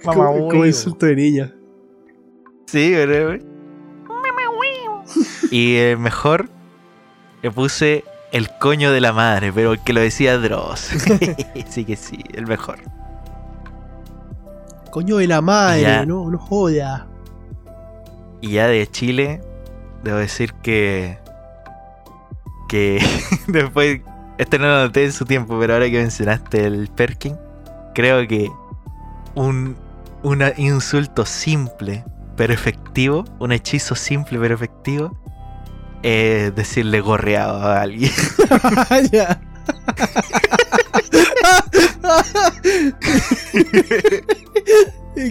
Mamá, 0.04 0.26
Como, 0.28 0.64
insulto 0.64 1.04
de 1.04 1.16
niña. 1.16 1.54
sí, 2.66 2.92
¿verdad? 2.92 3.38
Y 5.50 5.76
el 5.76 5.98
mejor 5.98 6.48
le 7.42 7.50
puse 7.50 8.04
el 8.32 8.48
coño 8.60 8.92
de 8.92 9.00
la 9.00 9.12
madre, 9.12 9.52
pero 9.52 9.72
el 9.72 9.80
que 9.80 9.92
lo 9.92 10.00
decía 10.00 10.38
Dross. 10.38 10.90
sí 11.68 11.84
que 11.84 11.96
sí, 11.96 12.24
el 12.32 12.46
mejor. 12.46 12.78
Coño 14.90 15.16
de 15.16 15.26
la 15.26 15.40
madre, 15.40 15.82
Ya. 15.82 16.06
no, 16.06 16.30
no 16.30 16.38
joda. 16.38 17.06
Y 18.40 18.52
ya 18.52 18.66
de 18.66 18.86
Chile, 18.86 19.40
debo 20.02 20.18
decir 20.18 20.52
que. 20.54 21.18
que 22.68 23.02
después. 23.46 24.00
Este 24.38 24.58
no 24.58 24.66
lo 24.68 24.84
noté 24.86 25.04
en 25.04 25.12
su 25.12 25.26
tiempo, 25.26 25.58
pero 25.60 25.74
ahora 25.74 25.90
que 25.90 25.98
mencionaste 25.98 26.64
el 26.64 26.88
Perkin, 26.88 27.36
creo 27.94 28.26
que 28.26 28.50
un 29.34 29.76
un 30.22 30.42
insulto 30.56 31.24
simple 31.24 32.04
pero 32.36 32.54
efectivo, 32.54 33.24
un 33.38 33.52
hechizo 33.52 33.94
simple 33.94 34.38
pero 34.38 34.54
efectivo, 34.54 35.14
es 36.02 36.54
decirle 36.54 37.00
gorreado 37.02 37.58
a 37.60 37.82
alguien. 37.82 38.10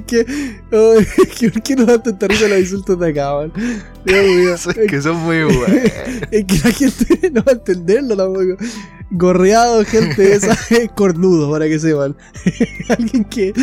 que, 0.09 0.25
oh, 0.71 0.95
¿por 1.53 1.61
qué 1.61 1.75
no 1.75 1.85
dan 1.85 2.01
tanta 2.01 2.27
risa 2.27 2.47
los 2.47 2.59
insultos 2.59 2.99
de 2.99 3.09
acá, 3.09 3.33
man? 3.33 3.53
Dios 4.05 4.25
mío. 4.25 4.55
Es 4.83 4.89
que 4.89 5.01
son 5.01 5.17
muy 5.17 5.43
buenos. 5.43 5.69
Es 6.31 6.45
que 6.45 6.57
la 6.63 6.71
gente 6.71 7.31
no 7.33 7.43
va 7.43 7.51
a 7.51 7.55
entenderlo 7.55 8.17
tampoco. 8.17 8.57
Gorreado, 9.11 9.85
gente, 9.85 10.33
esa 10.33 10.57
es 10.69 10.89
cornudo, 10.95 11.51
para 11.51 11.67
que 11.67 11.79
sepan. 11.79 12.15
alguien 12.89 13.23
que. 13.25 13.53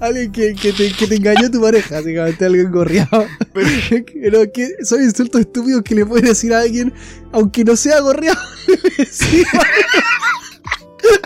Alguien 0.00 0.30
que, 0.30 0.54
que, 0.54 0.72
te, 0.72 0.92
que 0.92 1.06
te 1.06 1.14
engañó 1.16 1.50
tu 1.50 1.60
pareja, 1.60 1.96
básicamente 1.96 2.44
alguien 2.44 2.70
gorreado. 2.70 3.26
Pero 3.52 4.52
que 4.52 4.84
son 4.84 5.02
insultos 5.02 5.40
estúpidos 5.40 5.82
que 5.82 5.94
le 5.94 6.04
puedes 6.04 6.28
decir 6.28 6.52
a 6.52 6.60
alguien, 6.60 6.92
aunque 7.32 7.64
no 7.64 7.74
sea 7.76 8.00
gorreado, 8.00 8.40
le 8.66 9.04
decís 9.04 9.32
igual. 9.32 9.66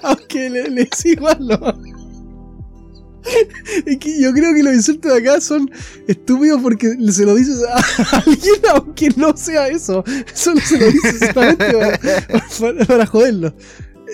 Aunque 0.03 0.51
le, 0.51 0.70
le 0.70 0.84
decís 0.84 1.07
igual, 1.07 1.39
no. 1.41 1.97
Es 3.85 3.99
que 3.99 4.21
yo 4.21 4.33
creo 4.33 4.55
que 4.55 4.62
los 4.62 4.75
insultos 4.75 5.12
de 5.12 5.19
acá 5.19 5.41
son 5.41 5.71
estúpidos 6.07 6.62
porque 6.62 6.97
se 7.11 7.25
lo 7.25 7.35
dices 7.35 7.62
a 7.62 8.19
alguien 8.27 8.61
aunque 8.71 9.11
no 9.16 9.37
sea 9.37 9.69
eso. 9.69 10.05
Solo 10.35 10.61
se 10.61 10.79
lo 10.79 10.87
dices 10.87 11.31
solamente 11.33 12.87
para, 12.87 13.07
joderlo. 13.07 13.55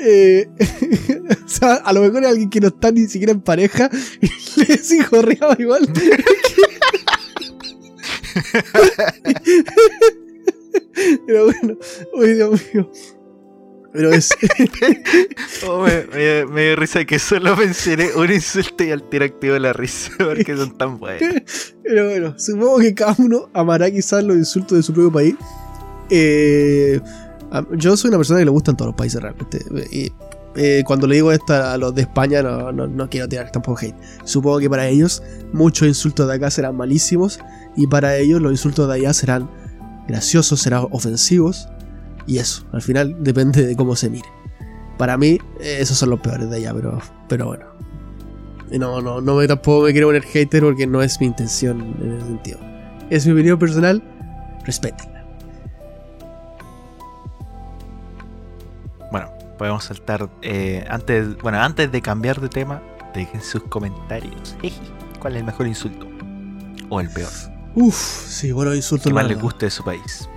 Eh, 0.02 0.48
o 1.44 1.48
sea, 1.48 1.74
a 1.74 1.92
lo 1.92 2.00
mejor 2.00 2.24
alguien 2.24 2.50
que 2.50 2.60
no 2.60 2.68
está 2.68 2.90
ni 2.90 3.06
siquiera 3.06 3.32
en 3.32 3.40
pareja 3.40 3.88
le 4.56 4.64
decís 4.64 5.06
jorreado 5.06 5.56
igual. 5.58 5.88
Pero 11.26 11.44
bueno, 11.44 11.78
oye 12.14 12.34
Dios 12.34 12.60
mío. 12.72 12.90
Pero 13.94 14.12
es. 14.12 14.28
Oh, 15.66 15.82
me, 15.82 16.04
me- 16.14 16.44
me 16.46 16.64
dio 16.66 16.76
risa 16.76 17.04
que 17.06 17.18
solo 17.18 17.56
mencioné 17.56 18.08
un 18.14 18.30
insulto 18.30 18.84
y 18.84 18.90
al 18.90 19.02
tiro 19.08 19.24
activo 19.24 19.58
la 19.58 19.72
risa 19.72 20.10
porque 20.18 20.54
son 20.56 20.76
tan 20.76 20.98
buenos. 20.98 21.74
Pero 21.82 22.06
bueno, 22.06 22.34
supongo 22.38 22.78
que 22.80 22.92
cada 22.94 23.14
uno 23.18 23.48
amará 23.54 23.90
quizás 23.90 24.22
los 24.24 24.36
insultos 24.36 24.76
de 24.76 24.82
su 24.82 24.92
propio 24.92 25.10
país. 25.12 25.34
Eh, 26.10 27.00
yo 27.76 27.96
soy 27.96 28.08
una 28.08 28.18
persona 28.18 28.40
que 28.40 28.44
le 28.44 28.50
gustan 28.50 28.76
todos 28.76 28.88
los 28.90 28.96
países 28.96 29.22
realmente. 29.22 29.58
Y 29.90 30.12
eh, 30.56 30.82
cuando 30.86 31.06
le 31.06 31.14
digo 31.16 31.32
esto 31.32 31.54
a 31.54 31.76
los 31.78 31.94
de 31.94 32.02
España, 32.02 32.42
no, 32.42 32.72
no, 32.72 32.86
no 32.86 33.08
quiero 33.08 33.28
tirar 33.28 33.50
tampoco 33.52 33.78
hate. 33.80 33.94
Supongo 34.24 34.58
que 34.58 34.68
para 34.68 34.86
ellos 34.88 35.22
muchos 35.52 35.88
insultos 35.88 36.28
de 36.28 36.34
acá 36.34 36.50
serán 36.50 36.76
malísimos 36.76 37.38
y 37.76 37.86
para 37.86 38.16
ellos 38.18 38.42
los 38.42 38.52
insultos 38.52 38.88
de 38.88 38.94
allá 38.94 39.14
serán 39.14 39.48
graciosos, 40.08 40.60
serán 40.60 40.86
ofensivos. 40.90 41.68
Y 42.26 42.38
eso, 42.38 42.64
al 42.72 42.82
final 42.82 43.16
depende 43.22 43.66
de 43.66 43.76
cómo 43.76 43.96
se 43.96 44.08
mire. 44.10 44.28
Para 44.98 45.16
mí, 45.16 45.38
eh, 45.60 45.76
esos 45.80 45.98
son 45.98 46.10
los 46.10 46.20
peores 46.20 46.48
de 46.50 46.56
allá, 46.56 46.72
pero, 46.74 46.98
pero 47.28 47.46
bueno. 47.46 47.66
Y 48.70 48.78
No, 48.78 49.00
no, 49.02 49.20
no 49.20 49.36
me 49.36 49.46
tampoco 49.46 49.84
me 49.84 49.92
quiero 49.92 50.08
poner 50.08 50.22
hater 50.22 50.62
porque 50.62 50.86
no 50.86 51.02
es 51.02 51.20
mi 51.20 51.26
intención 51.26 51.94
en 52.00 52.12
ese 52.16 52.26
sentido. 52.26 52.58
Es 53.10 53.26
mi 53.26 53.32
opinión 53.32 53.58
personal, 53.58 54.02
respétenla. 54.64 55.24
Bueno, 59.10 59.30
podemos 59.58 59.84
saltar. 59.84 60.28
eh, 60.42 60.84
antes, 60.88 61.36
bueno, 61.38 61.58
antes 61.60 61.90
de 61.92 62.00
cambiar 62.02 62.40
de 62.40 62.48
tema, 62.48 62.82
dejen 63.14 63.42
sus 63.42 63.62
comentarios. 63.64 64.56
¿Cuál 65.20 65.34
es 65.34 65.40
el 65.40 65.46
mejor 65.46 65.66
insulto? 65.66 66.06
O 66.88 67.00
el 67.00 67.10
peor. 67.10 67.30
Uf, 67.74 67.96
sí, 67.96 68.52
bueno, 68.52 68.74
insultos 68.74 69.08
Que 69.08 69.14
más 69.14 69.26
les 69.26 69.40
guste 69.40 69.66
de 69.66 69.70
su 69.70 69.84
país. 69.84 70.28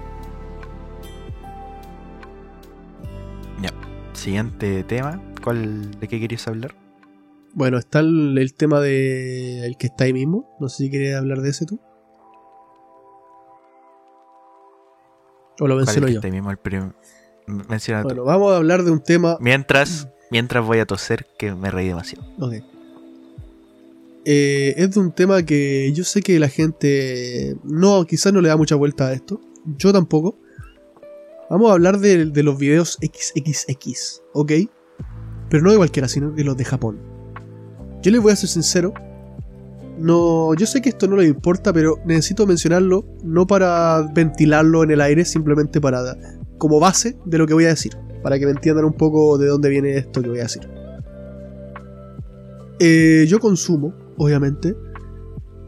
Siguiente 4.28 4.84
tema. 4.84 5.24
¿Cuál, 5.42 5.90
¿De 6.02 6.10
qué 6.10 6.20
querías 6.20 6.46
hablar? 6.50 6.76
Bueno, 7.54 7.78
está 7.78 8.00
el, 8.00 8.38
el 8.38 8.54
tema 8.56 8.82
de 8.82 9.66
el 9.66 9.78
que 9.78 9.88
está 9.88 10.04
ahí 10.04 10.12
mismo. 10.12 10.54
No 10.60 10.68
sé 10.68 10.84
si 10.84 10.90
quieres 10.90 11.16
hablar 11.16 11.40
de 11.40 11.50
ese 11.52 11.66
tú. 11.66 11.80
O 15.62 15.66
lo 15.66 15.76
¿Cuál 15.76 15.80
es 15.80 15.86
menciono 15.86 16.08
yo. 16.10 16.16
está 16.16 16.28
ahí 16.28 16.34
mismo 16.34 16.52
el 16.52 16.60
Menciona 17.70 18.02
tú. 18.02 18.10
Bueno, 18.10 18.26
vamos 18.26 18.52
a 18.52 18.58
hablar 18.58 18.84
de 18.84 18.92
un 18.92 19.02
tema. 19.02 19.38
Mientras, 19.40 20.10
mientras 20.30 20.66
voy 20.66 20.80
a 20.80 20.86
toser, 20.86 21.26
que 21.40 21.56
me 21.56 21.72
reí 21.72 21.88
demasiado. 21.88 22.28
Ok. 22.38 22.56
Eh, 24.26 24.74
es 24.76 24.92
de 24.92 25.00
un 25.00 25.14
tema 25.14 25.42
que 25.44 25.94
yo 25.94 26.04
sé 26.04 26.22
que 26.22 26.38
la 26.38 26.50
gente 26.50 27.56
no, 27.64 28.04
quizás 28.04 28.34
no 28.34 28.42
le 28.42 28.50
da 28.50 28.58
mucha 28.58 28.76
vuelta 28.76 29.08
a 29.08 29.14
esto. 29.14 29.40
Yo 29.78 29.94
tampoco. 29.94 30.38
Vamos 31.50 31.70
a 31.70 31.74
hablar 31.74 32.00
de, 32.00 32.26
los 32.44 32.58
videos 32.58 32.98
XXX, 33.02 34.22
¿ok? 34.34 34.52
Pero 35.50 35.64
no 35.64 35.72
de 35.72 35.78
cualquiera, 35.78 36.10
sino 36.10 36.32
de 36.32 36.44
los 36.44 36.58
de 36.58 36.66
Japón. 36.66 37.00
Yo 38.02 38.12
les 38.12 38.22
voy 38.22 38.34
a 38.34 38.36
ser 38.36 38.50
sincero. 38.50 38.94
No, 39.98 40.54
yo 40.56 40.66
sé 40.66 40.82
que 40.82 40.90
esto 40.90 41.08
no 41.08 41.16
les 41.16 41.30
importa, 41.30 41.72
pero 41.72 42.00
necesito 42.06 42.46
mencionarlo 42.46 43.06
no 43.24 43.48
para 43.48 44.02
ventilarlo 44.14 44.84
en 44.84 44.92
el 44.92 45.02
aire, 45.02 45.24
simplemente 45.24 45.80
para 45.80 46.18
como 46.58 46.80
base 46.80 47.18
de 47.26 47.38
lo 47.38 47.48
que 47.48 47.54
voy 47.54 47.66
a 47.66 47.70
decir, 47.70 47.94
para 48.22 48.38
que 48.38 48.46
me 48.46 48.52
entiendan 48.52 48.86
un 48.86 48.94
poco 48.94 49.38
de 49.38 49.48
dónde 49.48 49.70
viene 49.70 49.98
esto 49.98 50.22
que 50.22 50.30
voy 50.30 50.40
a 50.40 50.44
decir. 50.44 50.68
Eh, 52.80 53.26
yo 53.28 53.40
consumo, 53.40 53.94
obviamente, 54.18 54.76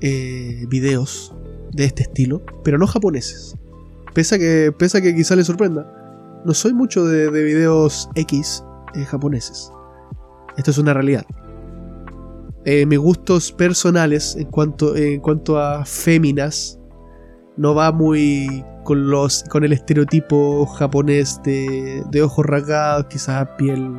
eh, 0.02 0.66
videos 0.68 1.34
de 1.72 1.86
este 1.86 2.04
estilo, 2.04 2.44
pero 2.64 2.78
no 2.78 2.86
japoneses. 2.86 3.59
Pese 4.14 4.36
a 4.36 4.40
que, 4.40 4.74
pese 4.78 5.02
que 5.02 5.16
quizá 5.16 5.36
les 5.36 5.48
sorprenda, 5.48 6.42
no 6.46 6.54
soy 6.54 6.74
mucho 6.74 7.06
de, 7.06 7.30
de 7.30 7.44
videos 7.44 8.10
X 8.16 8.64
eh, 8.96 9.06
japoneses. 9.06 9.72
Esto 10.58 10.72
es 10.72 10.78
una 10.78 10.94
realidad. 10.94 11.26
Eh, 12.66 12.86
mis 12.86 13.00
gustos 13.00 13.52
personales 13.52 14.36
en 14.36 14.48
cuanto, 14.50 14.96
en 14.96 15.22
cuanto 15.22 15.58
a 15.58 15.86
féminas 15.86 16.80
no 17.56 17.74
va 17.74 17.92
muy 17.92 18.66
con, 18.84 19.10
los, 19.10 19.44
con 19.44 19.64
el 19.64 19.74
estereotipo 19.74 20.66
japonés 20.66 21.42
de, 21.44 22.04
de 22.10 22.22
ojos 22.22 22.46
rasgados, 22.46 23.06
quizás 23.06 23.48
piel 23.58 23.90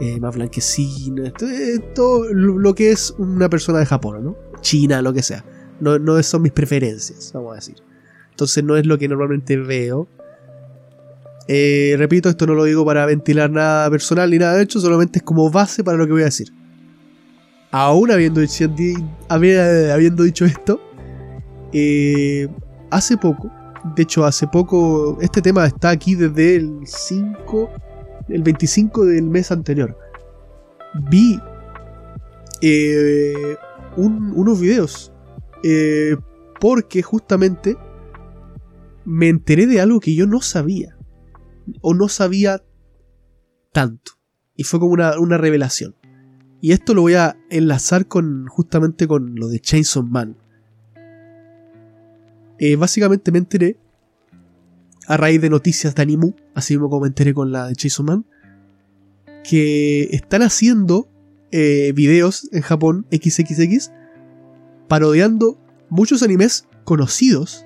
eh, 0.00 0.20
más 0.20 0.34
blanquecina, 0.34 1.32
todo 1.94 2.24
lo 2.32 2.74
que 2.74 2.90
es 2.90 3.14
una 3.18 3.48
persona 3.48 3.78
de 3.78 3.86
Japón, 3.86 4.24
¿no? 4.24 4.36
China, 4.60 5.00
lo 5.02 5.12
que 5.12 5.22
sea. 5.22 5.44
No, 5.80 5.98
no 5.98 6.22
son 6.22 6.42
mis 6.42 6.52
preferencias, 6.52 7.32
vamos 7.32 7.52
a 7.52 7.54
decir. 7.56 7.76
Entonces 8.36 8.62
no 8.62 8.76
es 8.76 8.84
lo 8.84 8.98
que 8.98 9.08
normalmente 9.08 9.56
veo. 9.56 10.08
Eh, 11.48 11.94
repito, 11.96 12.28
esto 12.28 12.46
no 12.46 12.52
lo 12.52 12.64
digo 12.64 12.84
para 12.84 13.06
ventilar 13.06 13.48
nada 13.50 13.88
personal 13.88 14.30
ni 14.30 14.36
nada 14.36 14.56
de 14.58 14.64
hecho, 14.64 14.78
solamente 14.78 15.20
es 15.20 15.22
como 15.22 15.50
base 15.50 15.82
para 15.82 15.96
lo 15.96 16.04
que 16.04 16.12
voy 16.12 16.20
a 16.20 16.26
decir. 16.26 16.48
Aún 17.70 18.10
habiendo, 18.10 18.42
dicho- 18.42 18.66
habi- 19.30 19.90
habiendo 19.90 20.22
dicho 20.22 20.44
esto, 20.44 20.78
eh, 21.72 22.46
hace 22.90 23.16
poco, 23.16 23.50
de 23.96 24.02
hecho 24.02 24.26
hace 24.26 24.46
poco, 24.48 25.16
este 25.22 25.40
tema 25.40 25.64
está 25.64 25.88
aquí 25.88 26.14
desde 26.14 26.56
el 26.56 26.80
5, 26.84 27.70
el 28.28 28.42
25 28.42 29.06
del 29.06 29.22
mes 29.30 29.50
anterior. 29.50 29.96
Vi 31.08 31.40
eh, 32.60 33.56
un- 33.96 34.32
unos 34.36 34.60
videos 34.60 35.10
eh, 35.62 36.16
porque 36.60 37.02
justamente 37.02 37.76
me 39.06 39.28
enteré 39.28 39.66
de 39.66 39.80
algo 39.80 40.00
que 40.00 40.14
yo 40.14 40.26
no 40.26 40.40
sabía 40.40 40.96
o 41.80 41.94
no 41.94 42.08
sabía 42.08 42.62
tanto 43.72 44.12
y 44.54 44.64
fue 44.64 44.80
como 44.80 44.92
una, 44.92 45.18
una 45.18 45.38
revelación 45.38 45.94
y 46.60 46.72
esto 46.72 46.94
lo 46.94 47.02
voy 47.02 47.14
a 47.14 47.36
enlazar 47.50 48.06
con 48.06 48.46
justamente 48.46 49.06
con 49.06 49.34
lo 49.36 49.48
de 49.48 49.60
Chainsaw 49.60 50.02
Man 50.02 50.36
Eh, 52.58 52.76
básicamente 52.76 53.30
me 53.30 53.38
enteré 53.38 53.78
a 55.06 55.16
raíz 55.16 55.40
de 55.40 55.50
noticias 55.50 55.94
de 55.94 56.02
Animu 56.02 56.34
así 56.54 56.74
mismo 56.74 56.88
como 56.88 57.02
me 57.02 57.08
enteré 57.08 57.32
con 57.32 57.52
la 57.52 57.68
de 57.68 57.76
Chainsaw 57.76 58.04
Man 58.04 58.26
que 59.48 60.08
están 60.10 60.42
haciendo 60.42 61.08
eh, 61.52 61.92
videos 61.94 62.48
en 62.52 62.62
Japón 62.62 63.06
XXX 63.12 63.92
parodiando 64.88 65.58
muchos 65.88 66.22
animes 66.22 66.66
conocidos. 66.84 67.65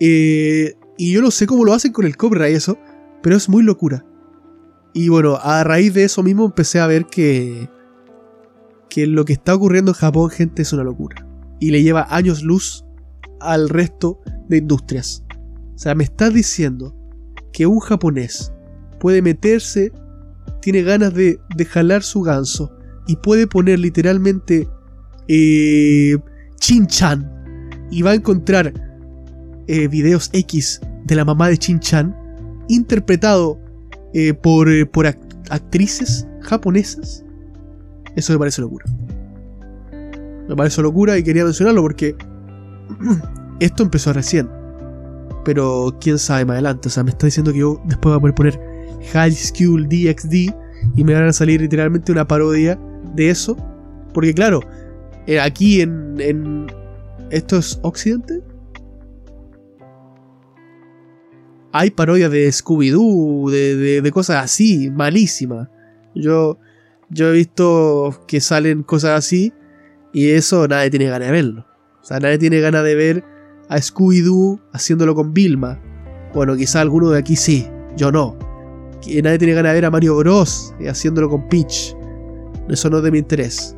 Eh, 0.00 0.74
y 0.98 1.12
yo 1.12 1.22
no 1.22 1.30
sé 1.30 1.46
cómo 1.46 1.64
lo 1.64 1.72
hacen 1.72 1.92
con 1.92 2.06
el 2.06 2.16
copyright 2.16 2.56
eso, 2.56 2.78
pero 3.22 3.36
es 3.36 3.48
muy 3.48 3.62
locura. 3.62 4.04
Y 4.92 5.08
bueno, 5.08 5.38
a 5.42 5.62
raíz 5.64 5.94
de 5.94 6.04
eso 6.04 6.22
mismo 6.22 6.46
empecé 6.46 6.80
a 6.80 6.86
ver 6.86 7.06
que, 7.06 7.68
que 8.88 9.06
lo 9.06 9.24
que 9.24 9.34
está 9.34 9.54
ocurriendo 9.54 9.90
en 9.90 9.96
Japón, 9.96 10.30
gente, 10.30 10.62
es 10.62 10.72
una 10.72 10.84
locura. 10.84 11.26
Y 11.60 11.70
le 11.70 11.82
lleva 11.82 12.06
años 12.10 12.42
luz 12.42 12.84
al 13.40 13.68
resto 13.68 14.20
de 14.48 14.58
industrias. 14.58 15.24
O 15.74 15.78
sea, 15.78 15.94
me 15.94 16.04
estás 16.04 16.32
diciendo 16.32 16.96
que 17.52 17.66
un 17.66 17.80
japonés 17.80 18.52
puede 18.98 19.20
meterse, 19.20 19.92
tiene 20.62 20.82
ganas 20.82 21.12
de, 21.14 21.38
de 21.54 21.64
jalar 21.64 22.02
su 22.02 22.22
ganso 22.22 22.72
y 23.06 23.16
puede 23.16 23.46
poner 23.46 23.78
literalmente 23.78 24.68
eh, 25.28 26.16
Chin-chan 26.60 27.88
y 27.90 28.02
va 28.02 28.12
a 28.12 28.14
encontrar 28.14 28.72
eh, 29.66 29.88
videos 29.88 30.30
X 30.32 30.80
de 31.04 31.14
la 31.14 31.24
mamá 31.24 31.48
de 31.48 31.58
Chin-chan 31.58 32.14
interpretado 32.68 33.58
eh, 34.14 34.34
por, 34.34 34.68
eh, 34.70 34.86
por 34.86 35.06
act- 35.06 35.36
actrices 35.50 36.26
japonesas, 36.40 37.24
eso 38.16 38.32
me 38.32 38.38
parece 38.38 38.60
locura. 38.60 38.86
Me 40.48 40.54
parece 40.54 40.80
locura 40.80 41.18
y 41.18 41.22
quería 41.22 41.44
mencionarlo 41.44 41.82
porque 41.82 42.14
esto 43.60 43.82
empezó 43.82 44.12
recién. 44.12 44.48
Pero 45.44 45.96
quién 46.00 46.18
sabe 46.18 46.44
más 46.44 46.54
adelante. 46.54 46.88
O 46.88 46.90
sea, 46.90 47.02
me 47.04 47.10
está 47.10 47.26
diciendo 47.26 47.52
que 47.52 47.58
yo 47.58 47.80
después 47.84 48.12
voy 48.12 48.16
a 48.16 48.20
poder 48.20 48.34
poner 48.34 48.60
High 49.12 49.32
School 49.32 49.88
DxD 49.88 50.54
y 50.96 51.04
me 51.04 51.14
van 51.14 51.24
a 51.28 51.32
salir 51.32 51.60
literalmente 51.60 52.12
una 52.12 52.26
parodia 52.26 52.78
de 53.14 53.30
eso. 53.30 53.56
Porque 54.14 54.32
claro, 54.34 54.60
eh, 55.26 55.40
aquí 55.40 55.80
en, 55.80 56.14
en... 56.20 56.66
¿Esto 57.30 57.58
es 57.58 57.78
Occidente? 57.82 58.40
Hay 61.78 61.90
parodias 61.90 62.30
de 62.30 62.48
Scooby-Doo, 62.48 63.50
de, 63.50 64.00
de, 64.00 64.10
cosas 64.10 64.42
así, 64.42 64.90
malísimas. 64.90 65.68
Yo, 66.14 66.58
yo 67.10 67.28
he 67.28 67.32
visto 67.32 68.24
que 68.26 68.40
salen 68.40 68.82
cosas 68.82 69.18
así 69.18 69.52
y 70.14 70.30
eso 70.30 70.66
nadie 70.68 70.88
tiene 70.88 71.04
ganas 71.04 71.28
de 71.28 71.32
verlo. 71.32 71.66
O 72.00 72.04
sea, 72.06 72.18
nadie 72.18 72.38
tiene 72.38 72.60
ganas 72.60 72.82
de 72.82 72.94
ver 72.94 73.24
a 73.68 73.76
Scooby-Doo 73.76 74.58
haciéndolo 74.72 75.14
con 75.14 75.34
Vilma. 75.34 75.78
Bueno, 76.32 76.56
quizá 76.56 76.80
alguno 76.80 77.10
de 77.10 77.18
aquí 77.18 77.36
sí, 77.36 77.68
yo 77.94 78.10
no. 78.10 78.38
Nadie 79.22 79.36
tiene 79.36 79.52
ganas 79.52 79.72
de 79.72 79.74
ver 79.74 79.84
a 79.84 79.90
Mario 79.90 80.16
Bros. 80.16 80.74
haciéndolo 80.88 81.28
con 81.28 81.46
Peach. 81.50 81.94
Eso 82.70 82.88
no 82.88 82.96
es 82.96 83.02
de 83.02 83.10
mi 83.10 83.18
interés. 83.18 83.76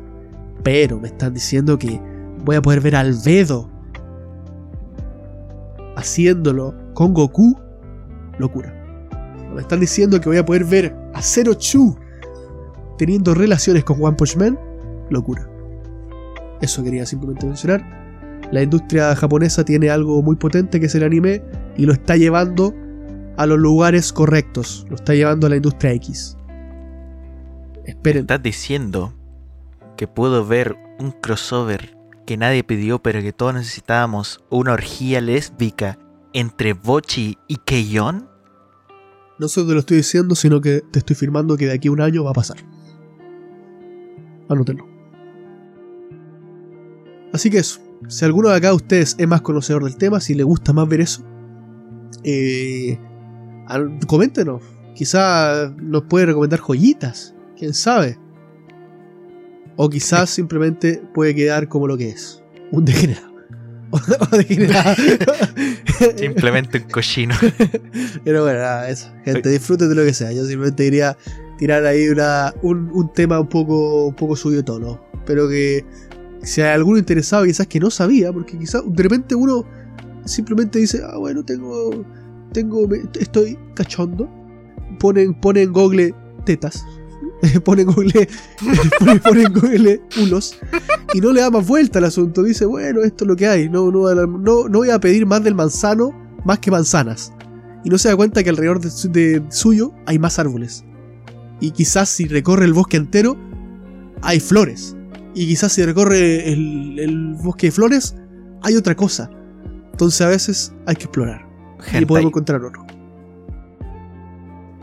Pero 0.63 1.01
me 1.01 1.09
están 1.09 1.33
diciendo 1.33 1.77
que 1.77 1.99
voy 2.45 2.55
a 2.55 2.61
poder 2.61 2.79
ver 2.79 2.95
a 2.95 3.01
Albedo 3.01 3.69
haciéndolo 5.97 6.73
con 6.93 7.13
Goku. 7.13 7.59
Locura. 8.39 8.73
Me 9.53 9.61
están 9.61 9.79
diciendo 9.79 10.19
que 10.19 10.29
voy 10.29 10.37
a 10.37 10.45
poder 10.45 10.63
ver 10.63 10.95
a 11.13 11.21
Zero 11.21 11.53
Chu 11.53 11.97
teniendo 12.97 13.33
relaciones 13.33 13.83
con 13.83 14.03
One 14.03 14.15
Punch 14.15 14.35
Man. 14.37 14.59
Locura. 15.09 15.47
Eso 16.61 16.83
quería 16.83 17.05
simplemente 17.05 17.45
mencionar. 17.45 17.99
La 18.51 18.61
industria 18.61 19.15
japonesa 19.15 19.63
tiene 19.63 19.89
algo 19.89 20.21
muy 20.21 20.35
potente 20.35 20.79
que 20.79 20.87
es 20.87 20.95
el 20.95 21.03
anime 21.03 21.43
y 21.77 21.85
lo 21.85 21.93
está 21.93 22.15
llevando 22.15 22.73
a 23.37 23.45
los 23.45 23.59
lugares 23.59 24.11
correctos. 24.11 24.85
Lo 24.89 24.95
está 24.95 25.13
llevando 25.13 25.47
a 25.47 25.49
la 25.49 25.55
industria 25.55 25.93
X. 25.93 26.37
Esperen. 27.85 28.21
¿Estás 28.21 28.43
diciendo 28.43 29.13
que 29.97 30.07
puedo 30.07 30.45
ver 30.45 30.77
un 30.99 31.11
crossover 31.11 31.97
que 32.25 32.37
nadie 32.37 32.63
pidió 32.63 33.01
pero 33.01 33.21
que 33.21 33.33
todos 33.33 33.53
necesitábamos? 33.53 34.43
Una 34.49 34.73
orgía 34.73 35.21
lésbica 35.21 35.97
entre 36.33 36.73
Bochi 36.73 37.37
y 37.47 37.57
Keion? 37.57 38.28
No 39.39 39.47
solo 39.47 39.67
te 39.67 39.73
lo 39.73 39.79
estoy 39.79 39.97
diciendo, 39.97 40.35
sino 40.35 40.59
que 40.59 40.81
te 40.91 40.99
estoy 40.99 41.15
firmando 41.15 41.55
que 41.55 41.65
de 41.65 41.73
aquí 41.73 41.87
a 41.87 41.91
un 41.91 42.01
año 42.01 42.25
va 42.25 42.31
a 42.31 42.33
pasar. 42.33 42.57
Anótenlo. 44.49 44.85
Así 47.31 47.49
que 47.49 47.59
eso. 47.59 47.79
Si 48.07 48.25
alguno 48.25 48.49
de 48.49 48.55
acá 48.55 48.69
de 48.69 48.75
ustedes 48.75 49.15
es 49.17 49.27
más 49.27 49.41
conocedor 49.41 49.83
del 49.83 49.95
tema, 49.95 50.19
si 50.19 50.33
le 50.33 50.43
gusta 50.43 50.73
más 50.73 50.87
ver 50.89 51.01
eso, 51.01 51.23
eh, 52.23 52.99
coméntenos. 54.07 54.61
Quizá 54.93 55.73
nos 55.77 56.03
puede 56.03 56.27
recomendar 56.27 56.59
joyitas. 56.59 57.33
Quién 57.57 57.73
sabe. 57.73 58.17
O 59.77 59.89
quizás 59.89 60.29
simplemente 60.29 61.01
puede 61.13 61.33
quedar 61.33 61.69
como 61.69 61.87
lo 61.87 61.97
que 61.97 62.09
es. 62.09 62.43
Un 62.71 62.83
degenerado. 62.83 63.29
simplemente 66.15 66.79
un 66.79 66.89
cochino. 66.89 67.35
Pero 68.23 68.43
bueno, 68.43 68.59
nada, 68.59 68.89
eso. 68.89 69.11
Gente, 69.25 69.49
disfruten 69.49 69.89
de 69.89 69.95
lo 69.95 70.03
que 70.03 70.13
sea. 70.13 70.31
Yo 70.31 70.45
simplemente 70.45 70.83
quería 70.83 71.17
tirar 71.57 71.85
ahí 71.85 72.07
una, 72.07 72.53
un, 72.61 72.89
un 72.93 73.13
tema 73.13 73.39
un 73.39 73.47
poco, 73.47 74.07
un 74.07 74.15
poco 74.15 74.35
suyo 74.35 74.63
tono. 74.63 75.01
Pero 75.25 75.47
que 75.49 75.85
si 76.41 76.61
hay 76.61 76.73
alguno 76.73 76.97
interesado 76.97 77.45
quizás 77.45 77.67
que 77.67 77.79
no 77.79 77.89
sabía, 77.89 78.31
porque 78.31 78.57
quizás 78.57 78.83
de 78.85 79.03
repente 79.03 79.35
uno 79.35 79.65
simplemente 80.25 80.79
dice, 80.79 81.01
ah, 81.05 81.17
bueno, 81.17 81.43
tengo, 81.43 82.05
tengo, 82.53 82.87
estoy 83.19 83.57
cachondo, 83.75 84.29
pone, 84.99 85.31
pone 85.41 85.63
en 85.63 85.73
Google 85.73 86.13
tetas, 86.45 86.85
pone 87.63 87.83
Google, 87.83 88.27
pone, 89.23 89.45
Google 89.45 90.01
unos, 90.21 90.57
y 91.13 91.21
no 91.21 91.31
le 91.31 91.41
da 91.41 91.49
más 91.49 91.65
vuelta 91.65 91.99
al 91.99 92.05
asunto, 92.05 92.43
dice, 92.43 92.65
bueno, 92.65 93.01
esto 93.01 93.23
es 93.23 93.27
lo 93.27 93.35
que 93.35 93.47
hay, 93.47 93.69
no, 93.69 93.91
no, 93.91 94.13
no, 94.13 94.67
no 94.67 94.77
voy 94.79 94.89
a 94.89 94.99
pedir 94.99 95.25
más 95.25 95.43
del 95.43 95.55
manzano, 95.55 96.11
más 96.45 96.59
que 96.59 96.71
manzanas. 96.71 97.33
Y 97.83 97.89
no 97.89 97.97
se 97.97 98.09
da 98.09 98.15
cuenta 98.17 98.43
que 98.43 98.49
alrededor 98.49 98.81
de 98.81 99.43
suyo 99.49 99.93
hay 100.05 100.19
más 100.19 100.37
árboles. 100.37 100.83
Y 101.61 101.71
quizás 101.71 102.09
si 102.09 102.27
recorre 102.27 102.65
el 102.65 102.73
bosque 102.73 102.97
entero, 102.97 103.37
hay 104.21 104.41
flores 104.41 104.97
y 105.33 105.47
quizás 105.47 105.73
si 105.73 105.83
recorre 105.83 106.51
el, 106.51 107.35
bosque 107.41 107.67
de 107.67 107.71
flores, 107.71 108.15
hay 108.61 108.75
otra 108.75 108.95
cosa. 108.95 109.29
Entonces 109.91 110.21
a 110.21 110.27
veces 110.27 110.73
hay 110.85 110.95
que 110.95 111.03
explorar. 111.03 111.47
Y 111.97 112.05
podemos 112.05 112.29
encontrar 112.29 112.63
otro. 112.63 112.85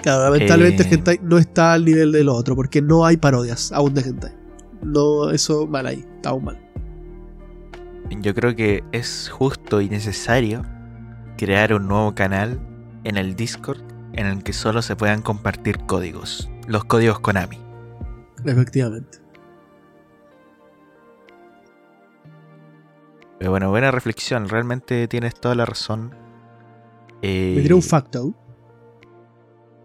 Claro, 0.07 0.23
lamentablemente 0.23 0.85
el 0.85 0.89
eh. 0.89 0.95
hentai 0.95 1.21
no 1.21 1.37
está 1.37 1.73
al 1.73 1.85
nivel 1.85 2.13
del 2.13 2.29
otro, 2.29 2.55
porque 2.55 2.81
no 2.81 3.05
hay 3.05 3.17
parodias 3.17 3.73
aún 3.73 3.93
de 3.93 4.03
hentai. 4.03 4.33
No, 4.81 5.31
eso 5.31 5.67
mal 5.67 5.85
ahí, 5.85 6.05
está 6.15 6.29
aún 6.29 6.45
mal. 6.45 6.61
Yo 8.21 8.33
creo 8.33 8.55
que 8.55 8.85
es 8.93 9.29
justo 9.29 9.81
y 9.81 9.89
necesario 9.89 10.63
crear 11.37 11.75
un 11.75 11.89
nuevo 11.89 12.15
canal 12.15 12.61
en 13.03 13.17
el 13.17 13.35
Discord 13.35 13.81
en 14.13 14.27
el 14.27 14.45
que 14.45 14.53
solo 14.53 14.81
se 14.81 14.95
puedan 14.95 15.23
compartir 15.23 15.81
códigos. 15.87 16.49
Los 16.69 16.85
códigos 16.85 17.19
Konami. 17.19 17.59
Efectivamente. 18.45 19.19
Pero 23.41 23.51
bueno, 23.51 23.71
buena 23.71 23.91
reflexión. 23.91 24.49
Realmente 24.49 25.09
tienes 25.09 25.35
toda 25.35 25.57
la 25.57 25.67
razón. 25.67 26.15
Eh, 27.23 27.55
Me 27.57 27.63
diré 27.63 27.75
un 27.75 27.83
facto. 27.83 28.33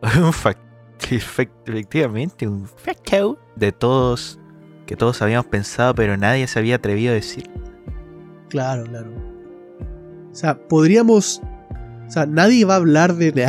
un 0.21 0.33
facto. 0.33 0.61
Efectivamente, 1.09 2.47
un 2.47 2.67
facto. 2.67 3.39
De 3.55 3.71
todos. 3.71 4.39
Que 4.85 4.95
todos 4.95 5.21
habíamos 5.21 5.45
pensado, 5.47 5.95
pero 5.95 6.17
nadie 6.17 6.47
se 6.47 6.59
había 6.59 6.75
atrevido 6.75 7.11
a 7.11 7.15
decir. 7.15 7.49
Claro, 8.49 8.83
claro. 8.83 9.09
O 10.31 10.35
sea, 10.35 10.57
podríamos. 10.67 11.41
O 12.07 12.11
sea, 12.11 12.25
nadie 12.25 12.65
va 12.65 12.73
a 12.75 12.77
hablar 12.77 13.15
de. 13.15 13.29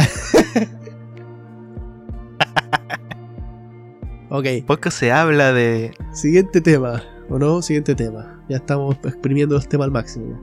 ok. 4.31 4.47
Poco 4.67 4.91
se 4.91 5.11
habla 5.13 5.53
de. 5.53 5.93
Siguiente 6.13 6.61
tema. 6.61 7.03
¿O 7.29 7.39
no? 7.39 7.63
Siguiente 7.63 7.95
tema. 7.95 8.43
Ya 8.49 8.57
estamos 8.57 8.97
exprimiendo 9.05 9.57
este 9.57 9.71
tema 9.71 9.85
al 9.85 9.91
máximo. 9.91 10.41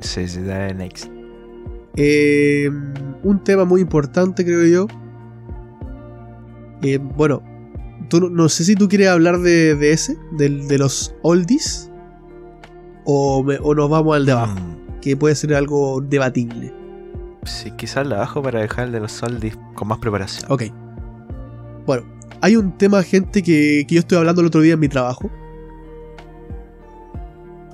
Sí, 0.00 0.28
sí, 0.28 0.40
next. 0.40 1.15
Eh, 1.96 2.70
un 3.22 3.42
tema 3.42 3.64
muy 3.64 3.80
importante, 3.80 4.44
creo 4.44 4.64
yo. 4.66 4.86
Eh, 6.82 6.98
bueno, 6.98 7.42
tú, 8.08 8.30
no 8.30 8.48
sé 8.48 8.64
si 8.64 8.74
tú 8.74 8.88
quieres 8.88 9.08
hablar 9.08 9.38
de, 9.40 9.92
ese, 9.92 10.18
de 10.32 10.78
los 10.78 11.14
oldies, 11.22 11.90
o, 13.06 13.44
nos 13.74 13.88
vamos 13.88 14.16
al 14.16 14.26
de 14.26 14.32
abajo, 14.32 14.58
mm. 14.58 15.00
que 15.00 15.16
puede 15.16 15.34
ser 15.34 15.54
algo 15.54 16.00
debatible. 16.00 16.74
Sí, 17.44 17.70
quizás 17.76 17.98
el 17.98 18.10
de 18.10 18.16
abajo 18.16 18.42
para 18.42 18.60
dejar 18.60 18.86
el 18.86 18.92
de 18.92 19.00
los 19.00 19.22
oldies 19.22 19.56
con 19.74 19.88
más 19.88 19.98
preparación. 19.98 20.50
Ok. 20.50 20.64
Bueno, 21.86 22.04
hay 22.40 22.56
un 22.56 22.76
tema, 22.76 23.02
gente, 23.02 23.42
que, 23.42 23.84
que 23.88 23.94
yo 23.94 24.00
estoy 24.00 24.18
hablando 24.18 24.40
el 24.40 24.48
otro 24.48 24.60
día 24.60 24.74
en 24.74 24.80
mi 24.80 24.88
trabajo. 24.88 25.30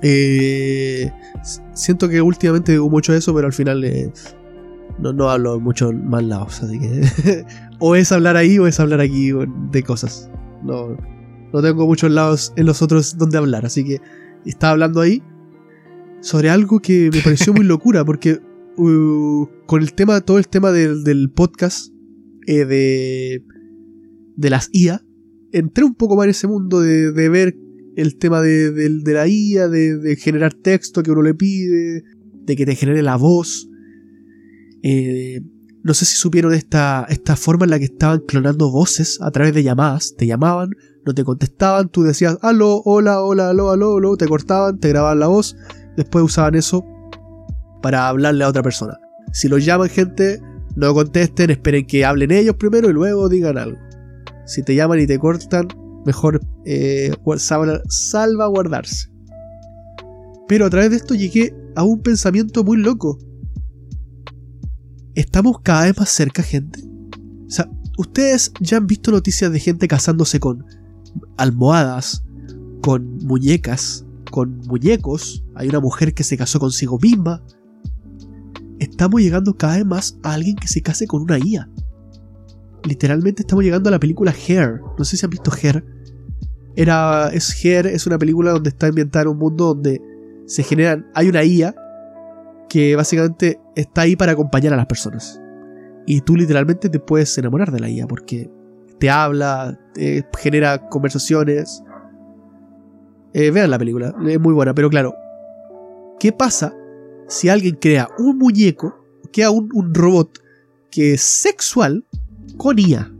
Eh, 0.05 1.09
siento 1.73 2.09
que 2.09 2.21
últimamente 2.21 2.73
digo 2.73 2.89
mucho 2.89 3.13
eso, 3.13 3.33
pero 3.33 3.47
al 3.47 3.53
final 3.53 3.83
eh, 3.85 4.11
no, 4.99 5.13
no 5.13 5.29
hablo 5.29 5.59
mucho 5.59 5.91
más 5.93 6.23
lados. 6.23 6.61
Así 6.61 6.79
que 6.79 7.45
o 7.79 7.95
es 7.95 8.11
hablar 8.11 8.35
ahí 8.35 8.59
o 8.59 8.67
es 8.67 8.79
hablar 8.79 8.99
aquí 8.99 9.31
de 9.71 9.83
cosas. 9.83 10.29
No, 10.61 10.97
no 11.53 11.61
tengo 11.61 11.87
muchos 11.87 12.11
lados 12.11 12.53
en 12.57 12.65
los 12.65 12.81
otros 12.81 13.17
donde 13.17 13.37
hablar. 13.37 13.65
Así 13.65 13.85
que 13.85 14.01
estaba 14.45 14.71
hablando 14.71 14.99
ahí 14.99 15.23
sobre 16.19 16.49
algo 16.49 16.79
que 16.81 17.09
me 17.11 17.21
pareció 17.21 17.53
muy 17.53 17.65
locura. 17.65 18.03
Porque 18.03 18.41
uh, 18.77 19.47
con 19.65 19.81
el 19.81 19.93
tema, 19.93 20.19
todo 20.19 20.37
el 20.37 20.49
tema 20.49 20.71
del, 20.73 21.31
podcast 21.33 21.93
eh, 22.45 22.65
de, 22.65 23.43
de 24.35 24.49
las 24.49 24.69
IA, 24.73 25.01
entré 25.53 25.85
un 25.85 25.95
poco 25.95 26.17
más 26.17 26.25
en 26.25 26.31
ese 26.31 26.47
mundo 26.47 26.81
de, 26.81 27.13
de 27.13 27.29
ver 27.29 27.55
el 27.95 28.17
tema 28.17 28.41
de, 28.41 29.01
la 29.05 29.27
IA, 29.27 29.67
de, 29.67 30.15
generar 30.19 30.53
texto 30.53 31.03
que 31.03 31.11
uno 31.11 31.21
le 31.21 31.33
pide, 31.33 32.03
de 32.45 32.55
que 32.55 32.65
te 32.65 32.75
genere 32.75 33.01
la 33.01 33.15
voz. 33.15 33.69
Eh, 34.83 35.41
no 35.83 35.93
sé 35.93 36.05
si 36.05 36.15
supieron 36.15 36.53
esta, 36.53 37.05
esta 37.09 37.35
forma 37.35 37.65
en 37.65 37.71
la 37.71 37.79
que 37.79 37.85
estaban 37.85 38.19
clonando 38.19 38.71
voces 38.71 39.19
a 39.21 39.31
través 39.31 39.53
de 39.53 39.63
llamadas. 39.63 40.15
Te 40.17 40.25
llamaban, 40.25 40.69
no 41.05 41.13
te 41.13 41.23
contestaban, 41.23 41.89
tú 41.89 42.03
decías 42.03 42.37
aló, 42.41 42.81
hola, 42.85 43.21
hola, 43.21 43.49
aló, 43.49 43.71
aló, 43.71 43.97
aló, 43.97 44.15
te 44.15 44.27
cortaban, 44.27 44.79
te 44.79 44.89
grababan 44.89 45.19
la 45.19 45.27
voz, 45.27 45.55
después 45.97 46.23
usaban 46.23 46.55
eso 46.55 46.85
para 47.81 48.07
hablarle 48.07 48.45
a 48.45 48.49
otra 48.49 48.63
persona. 48.63 48.97
Si 49.33 49.49
los 49.49 49.65
llaman 49.65 49.89
gente, 49.89 50.39
no 50.75 50.93
contesten, 50.93 51.49
esperen 51.49 51.85
que 51.85 52.05
hablen 52.05 52.31
ellos 52.31 52.55
primero 52.55 52.89
y 52.89 52.93
luego 52.93 53.27
digan 53.27 53.57
algo. 53.57 53.77
Si 54.45 54.63
te 54.63 54.75
llaman 54.75 54.99
y 54.99 55.07
te 55.07 55.19
cortan, 55.19 55.67
mejor 56.05 56.41
eh, 56.65 57.13
salvaguardarse. 57.87 59.09
Pero 60.47 60.65
a 60.65 60.69
través 60.69 60.91
de 60.91 60.97
esto 60.97 61.15
llegué 61.15 61.55
a 61.75 61.83
un 61.83 62.01
pensamiento 62.01 62.63
muy 62.63 62.77
loco. 62.77 63.17
Estamos 65.15 65.61
cada 65.61 65.83
vez 65.83 65.97
más 65.97 66.09
cerca, 66.09 66.43
gente. 66.43 66.81
O 67.47 67.49
sea, 67.49 67.69
ustedes 67.97 68.51
ya 68.59 68.77
han 68.77 68.87
visto 68.87 69.11
noticias 69.11 69.51
de 69.51 69.59
gente 69.59 69.87
casándose 69.87 70.39
con 70.39 70.65
almohadas, 71.37 72.23
con 72.81 73.17
muñecas, 73.19 74.05
con 74.31 74.57
muñecos. 74.67 75.43
Hay 75.55 75.69
una 75.69 75.79
mujer 75.79 76.13
que 76.13 76.23
se 76.23 76.37
casó 76.37 76.59
consigo 76.59 76.99
misma. 76.99 77.43
Estamos 78.79 79.21
llegando 79.21 79.55
cada 79.55 79.77
vez 79.77 79.85
más 79.85 80.17
a 80.23 80.33
alguien 80.33 80.55
que 80.55 80.67
se 80.67 80.81
case 80.81 81.07
con 81.07 81.21
una 81.21 81.37
IA. 81.37 81.69
Literalmente 82.85 83.43
estamos 83.43 83.63
llegando 83.63 83.89
a 83.89 83.91
la 83.91 83.99
película 83.99 84.31
Hair. 84.31 84.81
No 84.97 85.05
sé 85.05 85.17
si 85.17 85.25
han 85.25 85.29
visto 85.29 85.51
Hair. 85.51 85.83
Era, 86.75 87.29
es 87.33 87.63
Hair, 87.63 87.87
es 87.87 88.07
una 88.07 88.17
película 88.17 88.51
donde 88.51 88.69
está 88.69 88.87
ambientada 88.87 89.23
en 89.23 89.29
un 89.29 89.37
mundo 89.37 89.73
donde 89.73 90.01
se 90.45 90.63
generan. 90.63 91.07
Hay 91.13 91.29
una 91.29 91.43
IA 91.43 91.75
que 92.69 92.95
básicamente 92.95 93.59
está 93.75 94.01
ahí 94.01 94.15
para 94.15 94.31
acompañar 94.31 94.73
a 94.73 94.77
las 94.77 94.87
personas. 94.87 95.39
Y 96.05 96.21
tú 96.21 96.35
literalmente 96.35 96.89
te 96.89 96.99
puedes 96.99 97.37
enamorar 97.37 97.71
de 97.71 97.79
la 97.79 97.89
IA 97.89 98.07
porque 98.07 98.49
te 98.99 99.09
habla, 99.09 99.79
te 99.93 100.25
genera 100.39 100.89
conversaciones. 100.89 101.83
Eh, 103.33 103.51
vean 103.51 103.69
la 103.69 103.79
película, 103.79 104.13
es 104.27 104.39
muy 104.39 104.53
buena, 104.53 104.73
pero 104.75 104.89
claro, 104.89 105.15
¿qué 106.19 106.31
pasa 106.31 106.75
si 107.27 107.49
alguien 107.49 107.75
crea 107.75 108.09
un 108.19 108.37
muñeco, 108.37 109.05
crea 109.31 109.49
un, 109.49 109.69
un 109.73 109.93
robot 109.93 110.39
que 110.91 111.13
es 111.13 111.21
sexual 111.21 112.05
con 112.57 112.79
IA? 112.79 113.11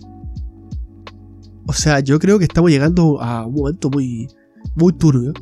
O 1.66 1.74
sea, 1.74 2.00
yo 2.02 2.20
creo 2.20 2.40
que 2.40 2.46
estamos 2.46 2.72
llegando 2.72 3.22
a 3.22 3.46
un 3.46 3.56
momento 3.56 3.90
muy, 3.90 4.28
muy 4.76 4.94
turbio. 4.94 5.34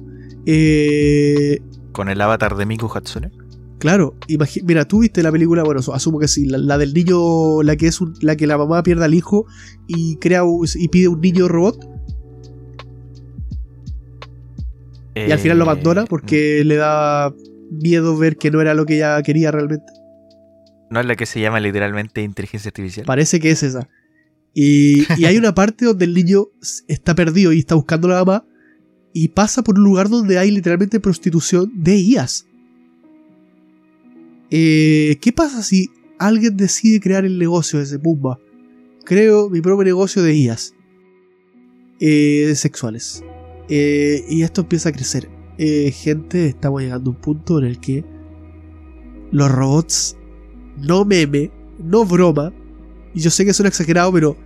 Eh, 0.45 1.59
¿Con 1.91 2.09
el 2.09 2.21
avatar 2.21 2.55
de 2.55 2.65
Miku 2.65 2.89
Hatsune? 2.93 3.31
Claro, 3.79 4.15
mira, 4.63 4.85
tú 4.85 4.99
viste 4.99 5.23
la 5.23 5.31
película, 5.31 5.63
bueno, 5.63 5.79
asumo 5.79 6.19
que 6.19 6.27
sí, 6.27 6.45
la, 6.45 6.77
del 6.77 6.93
niño, 6.93 7.63
la 7.63 7.75
que 7.75 7.87
es 7.87 7.99
la 8.21 8.35
que 8.35 8.45
la 8.45 8.55
mamá 8.55 8.83
pierde 8.83 9.05
al 9.05 9.15
hijo 9.15 9.47
y 9.87 10.17
crea 10.17 10.43
y 10.75 10.87
pide 10.89 11.07
un 11.07 11.19
niño 11.19 11.47
robot. 11.47 11.87
y 15.15 15.31
al 15.31 15.39
final 15.39 15.57
lo 15.57 15.63
abandona 15.63 16.05
porque 16.05 16.61
eh, 16.61 16.63
le 16.63 16.75
da 16.75 17.33
miedo 17.71 18.15
ver 18.17 18.37
que 18.37 18.51
no 18.51 18.61
era 18.61 18.75
lo 18.75 18.85
que 18.85 18.97
ella 18.97 19.19
quería 19.23 19.49
realmente. 19.49 19.91
¿No 20.91 20.99
es 20.99 21.05
la 21.05 21.15
que 21.15 21.25
se 21.25 21.39
llama 21.39 21.59
literalmente 21.59 22.21
inteligencia 22.21 22.69
artificial? 22.69 23.05
Parece 23.05 23.39
que 23.39 23.49
es 23.49 23.63
esa. 23.63 23.89
Y, 24.53 25.07
y 25.17 25.25
hay 25.25 25.37
una 25.37 25.55
parte 25.55 25.85
donde 25.85 26.05
el 26.05 26.13
niño 26.13 26.49
está 26.87 27.15
perdido 27.15 27.53
y 27.53 27.59
está 27.59 27.75
buscando 27.75 28.07
a 28.09 28.11
la 28.11 28.25
mamá 28.25 28.45
y 29.13 29.29
pasa 29.29 29.63
por 29.63 29.77
un 29.77 29.83
lugar 29.83 30.09
donde 30.09 30.37
hay 30.37 30.51
literalmente 30.51 30.99
prostitución 30.99 31.71
de 31.75 31.97
IAS. 31.97 32.45
Eh, 34.49 35.17
¿Qué 35.21 35.31
pasa 35.31 35.63
si 35.63 35.89
alguien 36.19 36.57
decide 36.57 36.99
crear 36.99 37.25
el 37.25 37.39
negocio 37.39 37.79
de 37.79 37.85
ese 37.85 37.99
Pumba? 37.99 38.39
Creo 39.05 39.49
mi 39.49 39.61
propio 39.61 39.83
negocio 39.83 40.21
de 40.21 40.35
IAS 40.35 40.75
eh, 41.99 42.53
sexuales. 42.55 43.23
Eh, 43.69 44.25
y 44.29 44.43
esto 44.43 44.61
empieza 44.61 44.89
a 44.89 44.91
crecer. 44.91 45.29
gente, 45.57 46.47
estamos 46.47 46.81
llegando 46.81 47.11
a 47.11 47.13
un 47.13 47.21
punto 47.21 47.59
en 47.59 47.65
el 47.65 47.79
que 47.79 48.03
los 49.31 49.49
robots, 49.49 50.17
no 50.81 51.05
meme, 51.05 51.51
no 51.79 52.05
broma, 52.05 52.51
y 53.13 53.19
yo 53.19 53.29
sé 53.29 53.45
que 53.45 53.53
suena 53.53 53.69
exagerado, 53.69 54.11
pero 54.11 54.37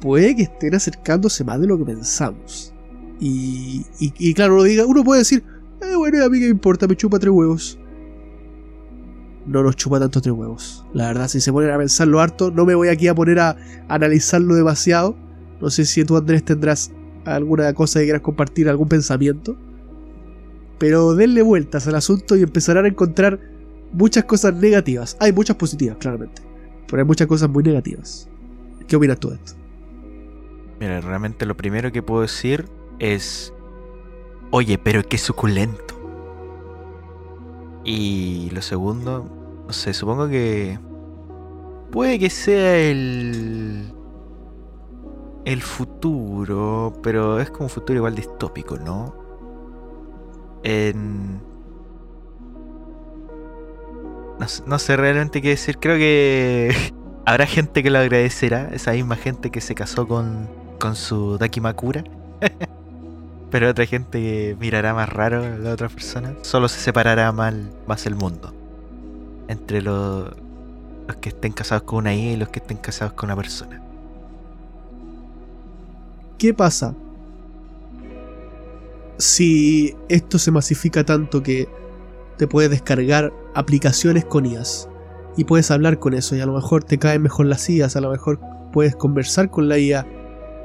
puede 0.00 0.34
que 0.36 0.42
estén 0.42 0.74
acercándose 0.74 1.44
más 1.44 1.60
de 1.60 1.66
lo 1.66 1.78
que 1.78 1.84
pensamos. 1.84 2.72
Y, 3.20 3.84
y, 3.98 4.34
claro, 4.34 4.54
uno, 4.54 4.62
diga, 4.62 4.86
uno 4.86 5.02
puede 5.02 5.20
decir, 5.20 5.42
eh, 5.82 5.96
bueno, 5.96 6.24
a 6.24 6.28
mí 6.28 6.38
que 6.38 6.44
me 6.44 6.50
importa, 6.50 6.86
me 6.86 6.96
chupa 6.96 7.18
tres 7.18 7.32
huevos 7.32 7.78
no 9.48 9.62
nos 9.62 9.76
chupa 9.76 9.98
tanto 9.98 10.20
tres 10.20 10.34
huevos. 10.34 10.84
La 10.92 11.08
verdad, 11.08 11.26
si 11.26 11.40
se 11.40 11.52
ponen 11.52 11.70
a 11.70 11.78
pensarlo 11.78 12.20
harto, 12.20 12.50
no 12.50 12.66
me 12.66 12.74
voy 12.74 12.88
aquí 12.88 13.08
a 13.08 13.14
poner 13.14 13.40
a 13.40 13.56
analizarlo 13.88 14.54
demasiado. 14.54 15.16
No 15.60 15.70
sé 15.70 15.86
si 15.86 16.04
tú, 16.04 16.16
Andrés, 16.16 16.44
tendrás 16.44 16.92
alguna 17.24 17.72
cosa 17.72 17.98
que 17.98 18.06
quieras 18.06 18.22
compartir, 18.22 18.68
algún 18.68 18.88
pensamiento. 18.88 19.56
Pero 20.78 21.14
denle 21.14 21.42
vueltas 21.42 21.88
al 21.88 21.94
asunto 21.94 22.36
y 22.36 22.42
empezarán 22.42 22.84
a 22.84 22.88
encontrar 22.88 23.40
muchas 23.92 24.24
cosas 24.24 24.54
negativas. 24.54 25.16
Hay 25.20 25.32
muchas 25.32 25.56
positivas, 25.56 25.96
claramente. 25.98 26.42
Pero 26.86 27.02
hay 27.02 27.06
muchas 27.06 27.26
cosas 27.26 27.48
muy 27.50 27.62
negativas. 27.62 28.28
¿Qué 28.86 28.96
opinas 28.96 29.18
tú 29.18 29.30
de 29.30 29.36
esto? 29.36 29.52
Mira, 30.80 31.00
realmente 31.00 31.44
lo 31.44 31.56
primero 31.56 31.92
que 31.92 32.02
puedo 32.02 32.22
decir 32.22 32.68
es... 32.98 33.52
Oye, 34.50 34.78
pero 34.78 35.02
qué 35.02 35.18
suculento. 35.18 35.94
Y 37.84 38.50
lo 38.50 38.62
segundo, 38.62 39.28
no 39.66 39.72
sé, 39.72 39.92
supongo 39.92 40.28
que 40.28 40.78
puede 41.90 42.18
que 42.18 42.30
sea 42.30 42.78
el 42.78 43.92
el 45.48 45.62
futuro, 45.62 46.92
pero 47.02 47.40
es 47.40 47.50
como 47.50 47.64
un 47.64 47.70
futuro 47.70 47.96
igual 47.96 48.14
distópico, 48.14 48.76
¿no? 48.76 49.14
En 50.62 51.40
no, 54.66 54.78
sé 54.78 54.96
realmente 54.96 55.42
qué 55.42 55.50
decir. 55.50 55.78
Creo 55.78 55.96
que 55.96 56.74
habrá 57.26 57.46
gente 57.46 57.82
que 57.82 57.90
lo 57.90 57.98
agradecerá. 57.98 58.68
Esa 58.72 58.92
misma 58.92 59.16
gente 59.16 59.50
que 59.50 59.60
se 59.60 59.74
casó 59.74 60.06
con, 60.06 60.48
con 60.78 60.96
su 60.96 61.38
Dakimakura. 61.38 62.04
Pero 63.50 63.70
otra 63.70 63.86
gente 63.86 64.20
que 64.20 64.56
mirará 64.60 64.92
más 64.92 65.08
raro 65.08 65.42
a 65.42 65.48
la 65.48 65.72
otra 65.72 65.88
persona. 65.88 66.34
Solo 66.42 66.68
se 66.68 66.80
separará 66.80 67.32
mal, 67.32 67.70
más 67.86 68.06
el 68.06 68.14
mundo 68.14 68.54
entre 69.48 69.80
los, 69.80 70.30
los 71.06 71.16
que 71.16 71.30
estén 71.30 71.52
casados 71.52 71.82
con 71.84 72.00
una 72.00 72.14
IA 72.14 72.32
y 72.32 72.36
los 72.36 72.50
que 72.50 72.60
estén 72.60 72.76
casados 72.76 73.14
con 73.14 73.28
una 73.28 73.36
persona. 73.36 73.80
¿Qué 76.36 76.54
pasa 76.54 76.94
si 79.16 79.96
esto 80.08 80.38
se 80.38 80.52
masifica 80.52 81.02
tanto 81.04 81.42
que 81.42 81.68
te 82.38 82.46
puedes 82.46 82.70
descargar 82.70 83.32
aplicaciones 83.54 84.24
con 84.24 84.46
IAS 84.46 84.88
y 85.36 85.44
puedes 85.44 85.70
hablar 85.70 85.98
con 85.98 86.14
eso 86.14 86.34
y 86.34 86.40
a 86.40 86.46
lo 86.46 86.54
mejor 86.54 86.84
te 86.84 86.98
caen 86.98 87.22
mejor 87.22 87.46
las 87.46 87.68
IAS, 87.68 87.96
a 87.96 88.00
lo 88.00 88.10
mejor 88.10 88.40
puedes 88.72 88.96
conversar 88.96 89.50
con 89.50 89.68
la 89.68 89.78
IA 89.78 90.06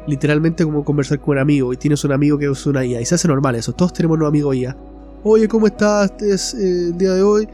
literalmente 0.08 0.64
como 0.64 0.84
conversar 0.84 1.20
con 1.20 1.38
un 1.38 1.42
amigo 1.42 1.74
y 1.74 1.78
tienes 1.78 2.04
un 2.04 2.12
amigo 2.12 2.38
que 2.38 2.50
usa 2.50 2.70
una 2.70 2.86
IA 2.86 3.02
y 3.02 3.06
se 3.06 3.16
hace 3.16 3.28
normal 3.28 3.56
eso, 3.56 3.74
todos 3.74 3.94
tenemos 3.94 4.18
un 4.18 4.26
amigo 4.26 4.54
IA. 4.54 4.76
Oye, 5.24 5.48
¿cómo 5.48 5.68
estás 5.68 6.12
es, 6.22 6.54
eh, 6.54 6.88
el 6.88 6.98
día 6.98 7.14
de 7.14 7.24
hoy? 7.24 7.48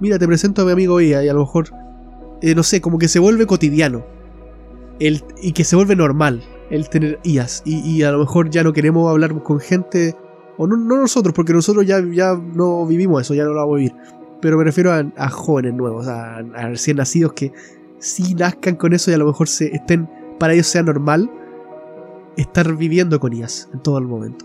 mira, 0.00 0.18
te 0.18 0.26
presento 0.26 0.62
a 0.62 0.64
mi 0.64 0.72
amigo 0.72 1.00
IA 1.00 1.24
y 1.24 1.28
a 1.28 1.32
lo 1.32 1.40
mejor, 1.40 1.68
eh, 2.42 2.54
no 2.54 2.62
sé, 2.62 2.80
como 2.80 2.98
que 2.98 3.08
se 3.08 3.18
vuelve 3.18 3.46
cotidiano. 3.46 4.04
El, 5.00 5.22
y 5.40 5.52
que 5.52 5.64
se 5.64 5.76
vuelve 5.76 5.94
normal 5.94 6.42
el 6.70 6.88
tener 6.88 7.18
IAs. 7.22 7.62
Y, 7.64 8.02
a 8.02 8.10
lo 8.10 8.18
mejor 8.18 8.50
ya 8.50 8.62
no 8.62 8.72
queremos 8.72 9.08
hablar 9.10 9.42
con 9.42 9.60
gente, 9.60 10.16
o 10.58 10.66
no, 10.66 10.76
nosotros, 10.76 11.34
porque 11.34 11.52
nosotros 11.52 11.86
ya, 11.86 12.04
ya 12.12 12.34
no 12.34 12.86
vivimos 12.86 13.22
eso, 13.22 13.34
ya 13.34 13.44
no 13.44 13.50
lo 13.50 13.60
vamos 13.60 13.74
a 13.74 13.78
vivir. 13.78 13.94
Pero 14.40 14.58
me 14.58 14.64
refiero 14.64 14.92
a, 14.92 15.30
jóvenes 15.30 15.72
nuevos, 15.72 16.06
a, 16.06 16.42
recién 16.42 16.98
nacidos 16.98 17.32
que 17.32 17.52
sí 17.98 18.34
nazcan 18.34 18.76
con 18.76 18.92
eso 18.92 19.10
y 19.10 19.14
a 19.14 19.18
lo 19.18 19.26
mejor 19.26 19.48
se 19.48 19.74
estén, 19.74 20.08
para 20.38 20.52
ellos 20.52 20.66
sea 20.66 20.82
normal 20.82 21.30
estar 22.36 22.76
viviendo 22.76 23.18
con 23.18 23.32
IAS 23.32 23.70
en 23.72 23.80
todo 23.80 23.98
el 23.98 24.06
momento. 24.06 24.44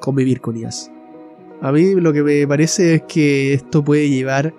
Convivir 0.00 0.40
con 0.40 0.56
IAS. 0.56 0.90
A 1.60 1.70
mí 1.72 1.94
lo 1.94 2.12
que 2.12 2.22
me 2.22 2.46
parece 2.48 2.94
es 2.94 3.02
que 3.02 3.52
esto 3.52 3.84
puede 3.84 4.08
llevar 4.08 4.54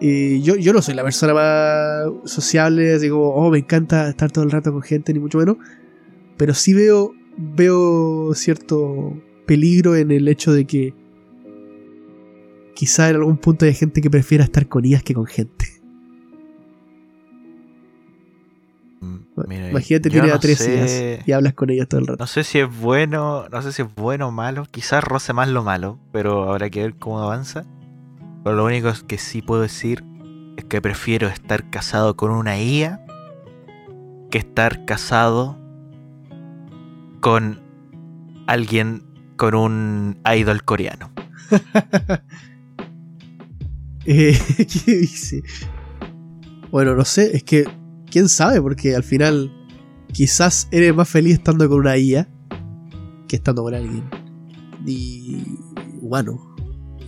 yo, 0.00 0.56
yo 0.56 0.72
no 0.72 0.80
soy 0.80 0.94
la 0.94 1.02
persona 1.02 1.34
más 1.34 2.30
sociable, 2.30 2.98
digo, 2.98 3.34
oh, 3.34 3.50
me 3.50 3.58
encanta 3.58 4.08
estar 4.08 4.30
todo 4.30 4.44
el 4.44 4.50
rato 4.50 4.72
con 4.72 4.82
gente, 4.82 5.12
ni 5.12 5.20
mucho 5.20 5.38
menos. 5.38 5.56
Pero 6.36 6.54
sí 6.54 6.72
veo, 6.72 7.12
veo 7.36 8.32
cierto 8.34 9.14
peligro 9.50 9.96
en 9.96 10.12
el 10.12 10.28
hecho 10.28 10.52
de 10.52 10.64
que 10.64 10.94
quizá 12.76 13.10
en 13.10 13.16
algún 13.16 13.36
punto 13.36 13.64
hay 13.64 13.74
gente 13.74 14.00
que 14.00 14.08
prefiera 14.08 14.44
estar 14.44 14.68
con 14.68 14.84
ellas 14.84 15.02
que 15.02 15.12
con 15.12 15.26
gente. 15.26 15.66
Mm, 19.00 19.52
Imagínate 19.70 20.08
tienes 20.08 20.32
a 20.32 20.38
tres 20.38 21.20
y 21.26 21.32
hablas 21.32 21.54
con 21.54 21.68
ellas 21.70 21.88
todo 21.88 22.00
el 22.00 22.06
rato. 22.06 22.22
No 22.22 22.28
sé 22.28 22.44
si 22.44 22.60
es 22.60 22.78
bueno, 22.80 23.48
no 23.50 23.60
sé 23.60 23.72
si 23.72 23.82
es 23.82 23.92
bueno 23.96 24.28
o 24.28 24.30
malo, 24.30 24.68
quizás 24.70 25.02
roce 25.02 25.32
más 25.32 25.48
lo 25.48 25.64
malo, 25.64 25.98
pero 26.12 26.48
habrá 26.48 26.70
que 26.70 26.82
ver 26.82 26.94
cómo 26.94 27.18
avanza. 27.18 27.64
Pero 28.44 28.54
lo 28.54 28.64
único 28.64 28.92
que 29.08 29.18
sí 29.18 29.42
puedo 29.42 29.62
decir 29.62 30.04
es 30.58 30.64
que 30.64 30.80
prefiero 30.80 31.26
estar 31.26 31.70
casado 31.70 32.14
con 32.14 32.30
una 32.30 32.62
IA 32.62 33.04
que 34.30 34.38
estar 34.38 34.84
casado 34.84 35.58
con 37.20 37.58
alguien 38.46 39.09
con 39.40 39.54
un 39.54 40.18
idol 40.36 40.62
coreano. 40.64 41.10
Eh, 44.06 44.36
¿Qué 44.56 44.96
dice? 44.96 45.42
Bueno, 46.70 46.96
no 46.96 47.04
sé, 47.04 47.36
es 47.36 47.42
que 47.44 47.64
quién 48.10 48.30
sabe, 48.30 48.60
porque 48.60 48.96
al 48.96 49.04
final 49.04 49.52
quizás 50.10 50.68
eres 50.70 50.94
más 50.94 51.06
feliz 51.06 51.34
estando 51.34 51.68
con 51.68 51.80
una 51.80 51.98
IA 51.98 52.26
que 53.28 53.36
estando 53.36 53.62
con 53.62 53.74
alguien 53.74 54.08
y 54.86 55.44
humano. 56.00 56.56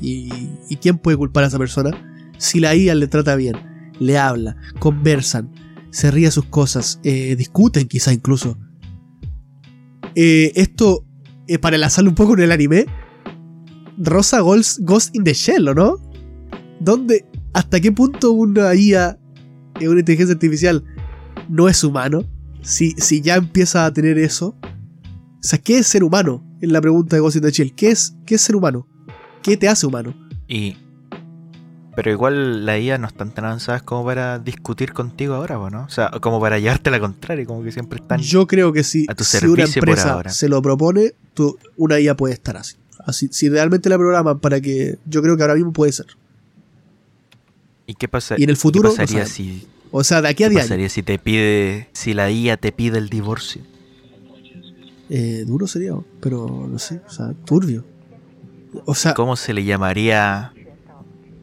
¿Y, 0.02 0.28
¿Y 0.68 0.76
quién 0.76 0.98
puede 0.98 1.16
culpar 1.16 1.44
a 1.44 1.46
esa 1.46 1.58
persona? 1.58 1.90
Si 2.36 2.60
la 2.60 2.76
IA 2.76 2.94
le 2.94 3.08
trata 3.08 3.36
bien, 3.36 3.56
le 3.98 4.18
habla, 4.18 4.58
conversan, 4.78 5.50
se 5.90 6.10
ríe 6.10 6.30
sus 6.30 6.44
cosas, 6.44 7.00
eh, 7.04 7.36
discuten 7.36 7.88
quizá 7.88 8.12
incluso. 8.12 8.58
Eh, 10.14 10.52
esto, 10.56 11.06
eh, 11.52 11.58
para 11.58 11.76
enlazarlo 11.76 12.08
un 12.08 12.14
poco 12.14 12.32
en 12.34 12.40
el 12.40 12.52
anime, 12.52 12.86
Rosa 13.98 14.40
Ghost, 14.40 14.78
Ghost 14.80 15.14
in 15.14 15.22
the 15.22 15.34
Shell, 15.34 15.68
¿o 15.68 15.74
no? 15.74 16.00
¿Dónde, 16.80 17.26
hasta 17.52 17.78
qué 17.78 17.92
punto 17.92 18.32
una 18.32 18.74
IA, 18.74 19.18
eh, 19.78 19.88
una 19.88 20.00
inteligencia 20.00 20.32
artificial, 20.32 20.82
no 21.50 21.68
es 21.68 21.84
humano? 21.84 22.24
Si, 22.62 22.92
si 22.92 23.20
ya 23.20 23.36
empieza 23.36 23.84
a 23.84 23.92
tener 23.92 24.16
eso. 24.18 24.56
O 24.62 25.42
sea, 25.42 25.58
¿qué 25.58 25.78
es 25.78 25.86
ser 25.86 26.04
humano? 26.04 26.42
Es 26.62 26.70
la 26.70 26.80
pregunta 26.80 27.16
de 27.16 27.20
Ghost 27.20 27.36
in 27.36 27.42
the 27.42 27.50
Shell. 27.50 27.74
¿Qué 27.74 27.90
es, 27.90 28.16
qué 28.24 28.36
es 28.36 28.40
ser 28.40 28.56
humano? 28.56 28.88
¿Qué 29.42 29.58
te 29.58 29.68
hace 29.68 29.86
humano? 29.86 30.14
Y. 30.48 30.76
Pero 31.94 32.10
igual 32.10 32.64
la 32.64 32.78
IA 32.78 32.96
no 32.96 33.06
están 33.06 33.32
tan 33.32 33.44
avanzadas 33.44 33.82
como 33.82 34.04
para 34.04 34.38
discutir 34.38 34.92
contigo 34.94 35.34
ahora, 35.34 35.58
¿o 35.58 35.68
¿no? 35.68 35.84
O 35.84 35.88
sea, 35.90 36.10
como 36.22 36.40
para 36.40 36.58
llevarte 36.58 36.88
a 36.88 36.92
la 36.92 37.00
contraria, 37.00 37.44
como 37.44 37.62
que 37.62 37.70
siempre 37.70 37.98
están. 38.00 38.18
Yo 38.20 38.46
creo 38.46 38.72
que 38.72 38.82
si, 38.82 39.04
a 39.08 39.14
tu 39.14 39.24
si 39.24 39.46
una 39.46 39.56
servicio 39.64 39.80
por 39.82 39.90
empresa 39.90 40.12
ahora. 40.14 40.30
se 40.30 40.48
lo 40.48 40.62
propone, 40.62 41.12
tú- 41.34 41.58
una 41.76 42.00
IA 42.00 42.16
puede 42.16 42.32
estar 42.32 42.56
así. 42.56 42.76
así. 43.04 43.28
Si 43.30 43.48
realmente 43.50 43.90
la 43.90 43.98
programan 43.98 44.38
para 44.40 44.60
que. 44.60 44.98
Yo 45.06 45.20
creo 45.22 45.36
que 45.36 45.42
ahora 45.42 45.54
mismo 45.54 45.72
puede 45.74 45.92
ser. 45.92 46.06
¿Y 47.86 47.94
qué 47.94 48.08
pasa? 48.08 48.36
Y 48.38 48.44
en 48.44 48.50
el 48.50 48.56
futuro, 48.56 48.90
¿Qué 48.90 48.96
pasaría 48.96 49.24
no 49.24 49.28
si, 49.28 49.66
O 49.90 50.02
sea, 50.02 50.22
de 50.22 50.28
aquí 50.28 50.44
a 50.44 50.46
qué 50.46 50.50
10 50.52 50.60
años. 50.62 50.68
pasaría 50.70 50.88
si 50.88 51.02
te 51.02 51.18
pide, 51.18 51.88
si 51.92 52.14
la 52.14 52.30
IA 52.30 52.56
te 52.56 52.72
pide 52.72 52.96
el 52.96 53.10
divorcio? 53.10 53.60
Eh, 55.10 55.44
duro 55.46 55.66
sería, 55.66 55.92
pero 56.20 56.66
no 56.70 56.78
sé. 56.78 57.02
O 57.06 57.10
sea, 57.10 57.34
turbio. 57.44 57.84
O 58.86 58.94
sea, 58.94 59.12
¿Cómo 59.12 59.36
se 59.36 59.52
le 59.52 59.64
llamaría? 59.64 60.54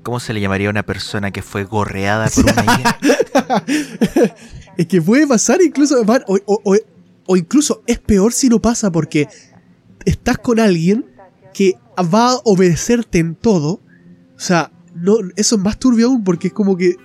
¿Cómo 0.04 0.20
se 0.20 0.34
le 0.34 0.42
llamaría 0.42 0.68
a 0.68 0.72
una 0.72 0.84
persona 0.84 1.32
que 1.32 1.42
fue 1.42 1.64
gorreada 1.66 2.28
por 2.34 2.46
una 2.46 2.64
IA? 2.66 3.00
es 4.78 4.88
que 4.88 5.02
puede 5.02 5.28
pasar 5.28 5.62
incluso. 5.62 6.04
man, 6.06 6.24
O, 6.28 6.38
o- 6.46 6.62
o- 6.64 6.78
o 7.28 7.38
incluso 7.38 7.84
es 7.86 8.00
peor 8.00 8.34
si 8.34 8.50
no 8.50 8.60
pasa 8.60 8.92
porque 8.92 9.28
estás 10.06 10.38
con 10.40 10.60
alguien 10.60 11.06
que 11.54 11.74
va 11.98 12.32
a 12.32 12.36
obedecerte 12.46 13.20
en 13.20 13.36
todo. 13.36 13.74
O 14.36 14.40
sea, 14.40 14.72
no, 14.96 15.18
eso 15.36 15.56
es 15.58 15.62
más 15.62 15.78
turbio 15.78 16.08
aún 16.08 16.24
porque 16.24 16.48
es 16.48 16.54
como 16.54 16.76
que. 16.78 16.96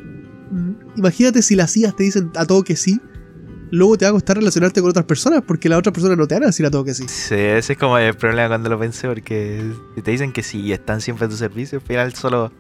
mm, 0.51 0.71
Imagínate 0.99 1.43
si 1.43 1.57
las 1.57 1.77
IAs 1.77 1.97
te 1.97 2.05
dicen 2.05 2.31
a 2.37 2.47
todo 2.47 2.63
que 2.63 2.77
sí. 2.77 3.01
Luego 3.71 3.99
te 3.99 4.05
va 4.05 4.11
a 4.11 4.13
costar 4.13 4.37
relacionarte 4.37 4.81
con 4.81 4.91
otras 4.91 5.05
personas 5.05 5.43
porque 5.45 5.69
las 5.69 5.81
otras 5.81 5.93
personas 5.93 6.17
no 6.17 6.29
te 6.29 6.35
van 6.37 6.45
a 6.45 6.47
decir 6.47 6.65
a 6.65 6.71
todo 6.71 6.85
que 6.85 6.95
sí. 6.95 7.07
Sí, 7.09 7.35
ese 7.35 7.73
es 7.73 7.79
como 7.79 7.99
el 7.99 8.15
problema 8.15 8.47
cuando 8.49 8.69
lo 8.71 8.79
pensé, 8.79 9.09
porque 9.09 9.73
si 9.97 10.03
te 10.03 10.11
dicen 10.13 10.33
que 10.33 10.45
sí 10.45 10.61
y 10.61 10.73
están 10.73 11.01
siempre 11.01 11.27
a 11.27 11.29
tu 11.29 11.37
servicio, 11.37 11.81
al 11.81 11.85
final 11.85 12.15
solo 12.15 12.53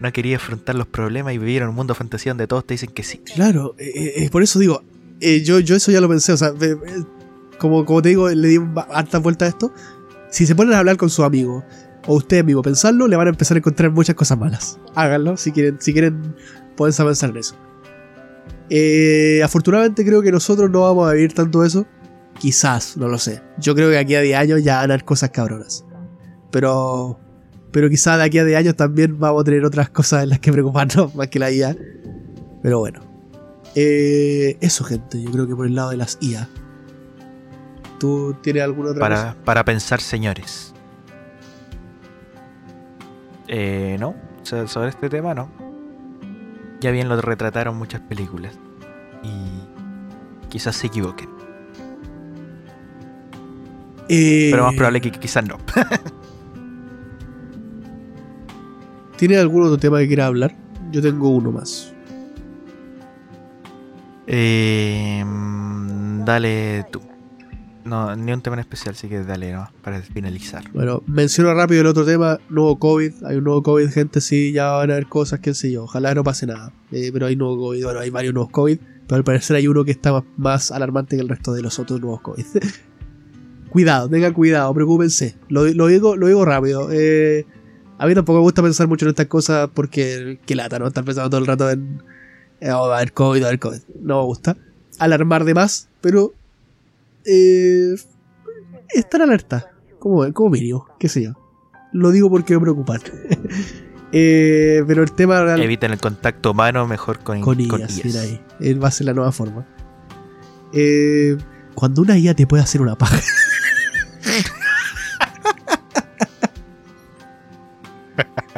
no 0.00 0.12
quería 0.12 0.36
afrontar 0.36 0.74
los 0.74 0.86
problemas 0.86 1.34
y 1.34 1.38
vivir 1.38 1.62
en 1.62 1.68
un 1.68 1.74
mundo 1.74 1.94
fantasía 1.94 2.30
donde 2.32 2.46
todos 2.46 2.66
te 2.66 2.74
dicen 2.74 2.90
que 2.90 3.02
sí. 3.02 3.18
Claro, 3.18 3.74
eh, 3.78 4.14
eh, 4.16 4.30
por 4.30 4.42
eso 4.42 4.58
digo, 4.58 4.82
eh, 5.20 5.42
yo, 5.42 5.58
yo 5.60 5.76
eso 5.76 5.90
ya 5.90 6.00
lo 6.00 6.08
pensé, 6.08 6.32
o 6.32 6.36
sea, 6.36 6.52
como, 7.58 7.84
como 7.84 8.02
te 8.02 8.10
digo, 8.10 8.28
le 8.28 8.48
di 8.48 8.58
hartas 8.90 9.22
vueltas 9.22 9.46
a 9.46 9.48
esto. 9.50 9.72
Si 10.30 10.46
se 10.46 10.54
ponen 10.54 10.74
a 10.74 10.78
hablar 10.78 10.96
con 10.96 11.10
su 11.10 11.24
amigo, 11.24 11.64
o 12.06 12.16
ustedes 12.16 12.44
mismos 12.44 12.64
pensarlo, 12.64 13.06
le 13.06 13.16
van 13.16 13.26
a 13.26 13.30
empezar 13.30 13.56
a 13.56 13.58
encontrar 13.58 13.90
muchas 13.90 14.14
cosas 14.14 14.38
malas. 14.38 14.78
Háganlo, 14.94 15.36
si 15.36 15.52
quieren, 15.52 15.76
si 15.80 15.92
quieren, 15.92 16.34
pueden 16.76 16.94
pensar 16.94 17.30
en 17.30 17.36
eso. 17.36 17.54
Eh, 18.70 19.40
afortunadamente 19.42 20.04
creo 20.04 20.22
que 20.22 20.30
nosotros 20.30 20.70
no 20.70 20.82
vamos 20.82 21.08
a 21.08 21.12
vivir 21.12 21.32
tanto 21.32 21.64
eso. 21.64 21.86
Quizás, 22.38 22.96
no 22.96 23.08
lo 23.08 23.18
sé. 23.18 23.42
Yo 23.58 23.74
creo 23.74 23.90
que 23.90 23.98
aquí 23.98 24.14
a 24.14 24.20
10 24.20 24.38
años 24.38 24.62
ya 24.62 24.76
van 24.76 24.90
a 24.90 24.94
haber 24.94 25.04
cosas 25.04 25.30
cabronas. 25.30 25.84
Pero. 26.50 27.18
Pero 27.70 27.88
quizás 27.90 28.18
de 28.18 28.24
aquí 28.24 28.38
a 28.38 28.44
10 28.44 28.58
años 28.58 28.76
también 28.76 29.18
vamos 29.18 29.42
a 29.42 29.44
tener 29.44 29.64
otras 29.64 29.90
cosas 29.90 30.22
en 30.22 30.30
las 30.30 30.38
que 30.40 30.52
preocuparnos 30.52 31.14
más 31.16 31.28
que 31.28 31.38
la 31.38 31.50
IA. 31.50 31.76
Pero 32.62 32.78
bueno. 32.78 33.00
Eh, 33.74 34.56
eso, 34.60 34.84
gente. 34.84 35.22
Yo 35.22 35.30
creo 35.30 35.46
que 35.46 35.54
por 35.54 35.66
el 35.66 35.74
lado 35.74 35.90
de 35.90 35.96
las 35.96 36.18
IA. 36.20 36.48
¿Tú 37.98 38.34
tienes 38.42 38.62
alguna 38.62 38.90
otra 38.90 39.08
cosa? 39.08 39.22
Para, 39.32 39.44
para 39.44 39.64
pensar, 39.64 40.00
señores. 40.00 40.72
Eh, 43.48 43.96
no, 43.98 44.14
sobre 44.42 44.90
este 44.90 45.08
tema 45.08 45.34
no. 45.34 45.50
Ya 46.80 46.90
bien 46.90 47.08
lo 47.08 47.20
retrataron 47.20 47.76
muchas 47.76 48.00
películas. 48.02 48.54
Y 49.22 50.48
quizás 50.48 50.76
se 50.76 50.86
equivoquen. 50.86 51.28
Eh, 54.08 54.48
Pero 54.50 54.64
más 54.64 54.74
probable 54.74 55.00
que 55.00 55.10
quizás 55.10 55.44
no. 55.46 55.58
¿Tienes 59.18 59.38
algún 59.38 59.64
otro 59.64 59.78
tema 59.78 59.98
que 59.98 60.06
quiera 60.06 60.26
hablar? 60.26 60.54
Yo 60.92 61.02
tengo 61.02 61.28
uno 61.28 61.50
más. 61.50 61.92
Eh, 64.28 65.24
dale 66.24 66.86
tú. 66.92 67.00
No, 67.84 68.14
ni 68.14 68.30
un 68.32 68.42
tema 68.42 68.54
en 68.54 68.60
especial, 68.60 68.94
así 68.94 69.08
que 69.08 69.24
dale, 69.24 69.52
¿no? 69.52 69.68
Para 69.82 70.00
finalizar. 70.02 70.70
Bueno, 70.72 71.02
menciono 71.08 71.52
rápido 71.52 71.80
el 71.80 71.88
otro 71.88 72.04
tema. 72.04 72.38
Nuevo 72.48 72.78
COVID. 72.78 73.24
Hay 73.24 73.36
un 73.38 73.44
nuevo 73.44 73.64
COVID, 73.64 73.88
gente. 73.88 74.20
Sí, 74.20 74.52
ya 74.52 74.70
van 74.70 74.90
a 74.90 74.92
haber 74.92 75.06
cosas, 75.06 75.40
qué 75.40 75.52
sé 75.52 75.72
yo. 75.72 75.82
Ojalá 75.82 76.14
no 76.14 76.22
pase 76.22 76.46
nada. 76.46 76.72
Eh, 76.92 77.10
pero 77.12 77.26
hay 77.26 77.34
nuevo 77.34 77.56
COVID. 77.56 77.82
Bueno, 77.82 77.98
hay 77.98 78.10
varios 78.10 78.34
nuevos 78.34 78.52
COVID. 78.52 78.78
Pero 79.08 79.16
al 79.16 79.24
parecer 79.24 79.56
hay 79.56 79.66
uno 79.66 79.84
que 79.84 79.90
está 79.90 80.12
más, 80.12 80.22
más 80.36 80.70
alarmante 80.70 81.16
que 81.16 81.22
el 81.22 81.28
resto 81.28 81.52
de 81.52 81.62
los 81.62 81.76
otros 81.80 82.00
nuevos 82.00 82.20
COVID. 82.20 82.44
cuidado, 83.70 84.08
tengan 84.08 84.32
cuidado, 84.32 84.72
preocúpense. 84.74 85.34
Lo, 85.48 85.64
lo 85.64 85.88
digo, 85.88 86.14
lo 86.14 86.28
digo 86.28 86.44
rápido. 86.44 86.88
Eh, 86.92 87.46
a 87.98 88.06
mí 88.06 88.14
tampoco 88.14 88.38
me 88.38 88.42
gusta 88.42 88.62
pensar 88.62 88.86
mucho 88.86 89.04
en 89.06 89.10
estas 89.10 89.26
cosas 89.26 89.68
porque 89.74 90.38
qué 90.46 90.54
lata, 90.54 90.78
¿no? 90.78 90.86
Estar 90.86 91.04
pensando 91.04 91.28
todo 91.30 91.40
el 91.40 91.46
rato 91.46 91.68
en. 91.70 92.02
eh, 92.60 92.70
oh, 92.70 92.88
va 92.88 92.94
a 92.94 92.98
haber 92.98 93.12
COVID, 93.12 93.40
va 93.40 93.46
a 93.46 93.48
haber 93.48 93.60
COVID. 93.60 93.80
No 94.00 94.20
me 94.20 94.24
gusta. 94.26 94.56
Alarmar 94.98 95.44
de 95.44 95.54
más, 95.54 95.88
pero. 96.00 96.32
Eh, 97.24 97.94
estar 98.94 99.20
alerta. 99.22 99.72
Como, 99.98 100.32
como 100.32 100.50
mínimo, 100.50 100.86
qué 100.98 101.08
sé 101.08 101.22
yo. 101.22 101.32
Lo 101.92 102.10
digo 102.12 102.30
porque 102.30 102.54
me 102.54 102.60
preocupan. 102.60 103.00
Eh, 104.10 104.82
pero 104.86 105.02
el 105.02 105.12
tema 105.12 105.42
real 105.42 105.60
Eviten 105.60 105.92
el 105.92 105.98
contacto 106.00 106.52
humano 106.52 106.86
mejor 106.86 107.18
con, 107.18 107.42
con 107.42 107.62
con 107.68 107.80
IAs, 107.80 107.98
IAs. 107.98 108.04
mira 108.06 108.20
ahí. 108.22 108.40
Él 108.58 108.82
va 108.82 108.88
a 108.88 108.90
ser 108.90 109.04
la 109.04 109.12
nueva 109.12 109.32
forma. 109.32 109.66
Eh, 110.72 111.36
cuando 111.74 112.00
una 112.00 112.16
IA 112.16 112.34
te 112.34 112.46
puede 112.46 112.62
hacer 112.62 112.80
una 112.80 112.96
paja. 112.96 113.20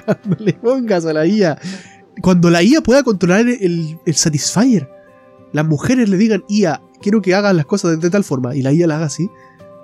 no 0.07 0.37
le 0.39 0.53
pongas 0.55 1.05
a 1.07 1.13
la 1.13 1.27
IA. 1.27 1.59
Cuando 2.23 2.51
la 2.51 2.63
IA 2.63 2.81
pueda 2.83 3.03
controlar 3.03 3.49
el, 3.49 3.99
el 4.05 4.15
Satisfyer, 4.15 4.89
las 5.53 5.67
mujeres 5.67 6.09
le 6.09 6.17
digan, 6.17 6.45
IA, 6.49 6.83
quiero 7.01 7.23
que 7.23 7.35
hagas 7.35 7.55
las 7.55 7.67
cosas 7.67 7.93
de, 7.93 7.97
de 7.99 8.11
tal 8.11 8.25
forma, 8.25 8.55
y 8.55 8.63
la 8.63 8.73
IA 8.73 8.87
la 8.87 8.97
haga 8.97 9.07
así, 9.07 9.29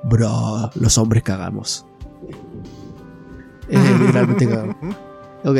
bro, 0.04 0.70
los 0.74 0.98
hombres 0.98 1.22
cagamos. 1.22 1.86
Eh, 3.68 3.78
literalmente 4.00 4.46
cagamos. 4.48 4.76
Ok. 5.44 5.58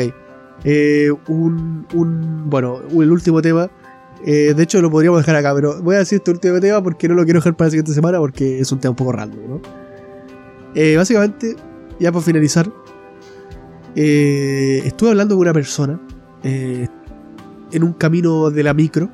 Eh, 0.63 1.11
un, 1.27 1.85
un. 1.93 2.49
Bueno, 2.49 2.79
el 2.89 3.11
último 3.11 3.41
tema. 3.41 3.69
eh, 4.25 4.53
de 4.55 4.63
hecho, 4.63 4.81
lo 4.81 4.89
podríamos 4.89 5.19
dejar 5.19 5.35
acá, 5.35 5.53
pero 5.53 5.81
voy 5.81 5.95
a 5.95 5.99
decir 5.99 6.17
este 6.17 6.31
último 6.31 6.59
tema 6.59 6.81
porque 6.81 7.07
no 7.07 7.15
lo 7.15 7.23
quiero 7.25 7.39
dejar 7.39 7.55
para 7.55 7.67
la 7.67 7.71
siguiente 7.71 7.93
semana 7.93 8.17
porque 8.19 8.59
es 8.59 8.71
un 8.71 8.79
tema 8.79 8.91
un 8.91 8.95
poco 8.95 9.11
random, 9.11 9.49
¿no? 9.49 9.61
Eh, 10.75 10.95
básicamente, 10.95 11.55
ya 11.99 12.11
para 12.11 12.23
finalizar, 12.23 12.71
eh, 13.99 14.81
estuve 14.85 15.09
hablando 15.09 15.35
con 15.35 15.41
una 15.41 15.53
persona 15.53 15.99
eh, 16.43 16.87
en 17.71 17.83
un 17.83 17.93
camino 17.93 18.49
de 18.51 18.61
la 18.63 18.73
micro, 18.73 19.09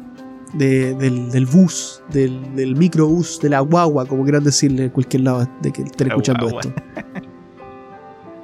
de- 0.54 0.94
del, 0.96 1.32
del 1.32 1.46
bus, 1.46 2.04
del, 2.12 2.54
del 2.56 2.76
microbús, 2.76 3.40
de 3.42 3.50
la 3.50 3.62
guagua, 3.62 4.06
como 4.06 4.24
quieran 4.24 4.44
decirle 4.44 4.84
en 4.84 4.90
cualquier 4.90 5.24
lado 5.24 5.48
de 5.62 5.72
que 5.72 5.84
estén 5.84 6.10
La 6.10 6.14
escuchando 6.16 6.44
guagua. 6.50 6.62
esto. 6.62 6.74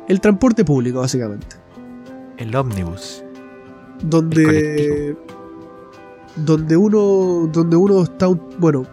El 0.07 0.19
transporte 0.21 0.65
público, 0.65 0.99
básicamente 1.01 1.57
El 2.37 2.55
ómnibus. 2.55 3.23
donde 4.01 5.15
donde 6.37 6.77
uno 6.77 7.49
donde 7.51 7.75
uno 7.75 8.03
está 8.03 8.29
un- 8.29 8.41
bueno 8.59 8.85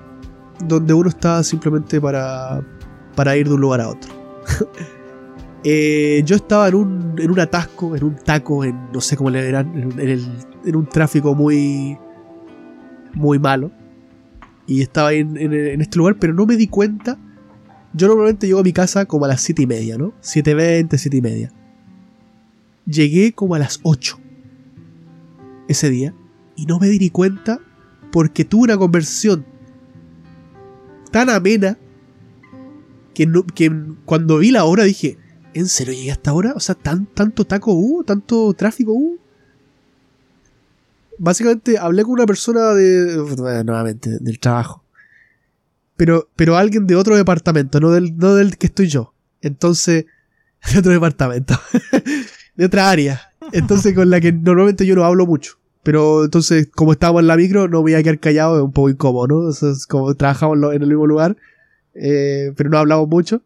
donde 0.66 0.92
uno 0.94 1.09
está 1.09 1.42
simplemente 1.44 2.01
para 2.01 2.61
para 3.14 3.36
ir 3.36 3.47
de 3.49 3.55
un 3.55 3.61
lugar 3.61 3.80
a 3.82 3.88
otro 3.90 4.11
Eh, 5.68 6.22
yo 6.24 6.36
estaba 6.36 6.68
en 6.68 6.76
un 6.76 7.14
en 7.18 7.28
un 7.28 7.40
atasco 7.40 7.96
en 7.96 8.04
un 8.04 8.14
taco 8.14 8.62
en 8.64 8.92
no 8.92 9.00
sé 9.00 9.16
cómo 9.16 9.30
le 9.30 9.42
verán 9.42 9.76
en, 9.76 9.98
el- 10.08 10.24
en 10.64 10.76
un 10.76 10.86
tráfico 10.86 11.34
muy 11.34 11.98
muy 13.14 13.40
malo. 13.40 13.72
Y 14.68 14.80
estaba 14.82 15.12
en, 15.12 15.36
en- 15.36 15.80
este 15.80 15.98
lugar 15.98 16.16
pero 16.20 16.32
no 16.34 16.46
me 16.46 16.56
di 16.56 16.68
cuenta. 16.68 17.18
Yo 17.94 18.06
normalmente 18.06 18.46
llego 18.46 18.60
a 18.60 18.62
mi 18.62 18.72
casa 18.72 19.06
como 19.06 19.24
a 19.24 19.28
las 19.28 19.40
7 19.40 19.62
y 19.62 19.66
media 19.66 19.98
no 19.98 20.12
7.20 20.22 20.96
7 20.98 21.16
y 21.16 21.20
media. 21.22 21.52
Llegué 22.86 23.32
como 23.32 23.56
a 23.56 23.58
las 23.58 23.80
8 23.82 24.20
ese 25.66 25.90
día 25.90 26.14
y 26.54 26.66
no 26.66 26.78
me 26.78 26.86
di 26.88 27.00
ni 27.00 27.10
cuenta 27.10 27.58
porque 28.12 28.44
tuve 28.44 28.64
una 28.64 28.76
conversación 28.78 29.44
tan 31.10 31.28
amena 31.28 31.76
que, 33.14 33.26
no- 33.26 33.44
que 33.44 33.72
cuando 34.04 34.38
vi 34.38 34.52
la 34.52 34.64
hora 34.64 34.84
dije, 34.84 35.18
¿en 35.59 35.68
serio 35.68 35.94
llegué 35.94 36.12
hasta 36.12 36.30
ahora? 36.30 36.52
O 36.54 36.61
sea, 36.61 36.74
¿tan, 36.74 37.07
tanto 37.07 37.44
taco 37.44 37.72
hubo, 37.72 38.04
tanto 38.04 38.52
tráfico 38.54 38.92
hubo. 38.92 39.16
Básicamente 41.18 41.78
hablé 41.78 42.02
con 42.02 42.12
una 42.12 42.26
persona 42.26 42.74
de. 42.74 43.18
bueno, 43.18 43.64
nuevamente, 43.64 44.18
del 44.20 44.38
trabajo. 44.38 44.84
Pero, 45.96 46.28
pero 46.36 46.57
alguien 46.57 46.86
de 46.86 46.94
otro 46.94 47.16
departamento, 47.16 47.80
no 47.80 47.90
del, 47.90 48.16
no 48.16 48.34
del 48.34 48.59
que 48.59 48.66
estoy 48.66 48.88
yo. 48.88 49.14
Entonces, 49.40 50.04
de 50.72 50.78
otro 50.78 50.92
departamento. 50.92 51.59
de 52.57 52.64
otra 52.64 52.90
área. 52.90 53.32
Entonces, 53.52 53.94
con 53.94 54.11
la 54.11 54.20
que 54.20 54.32
normalmente 54.32 54.84
yo 54.84 54.94
no 54.94 55.04
hablo 55.04 55.26
mucho. 55.26 55.59
Pero 55.82 56.24
entonces, 56.24 56.68
como 56.74 56.92
estábamos 56.92 57.20
en 57.20 57.28
la 57.28 57.36
micro, 57.36 57.68
no 57.68 57.88
iba 57.88 57.98
a 57.98 58.02
quedar 58.02 58.18
callado, 58.18 58.59
es 58.59 58.64
un 58.64 58.72
poco 58.72 58.90
incómodo, 58.90 59.28
¿no? 59.28 59.36
O 59.48 59.52
como 59.88 60.14
trabajamos 60.16 60.59
en 60.74 60.82
el 60.82 60.88
mismo 60.88 61.07
lugar, 61.07 61.36
eh, 61.94 62.52
pero 62.57 62.68
no 62.68 62.78
hablamos 62.78 63.09
mucho. 63.09 63.40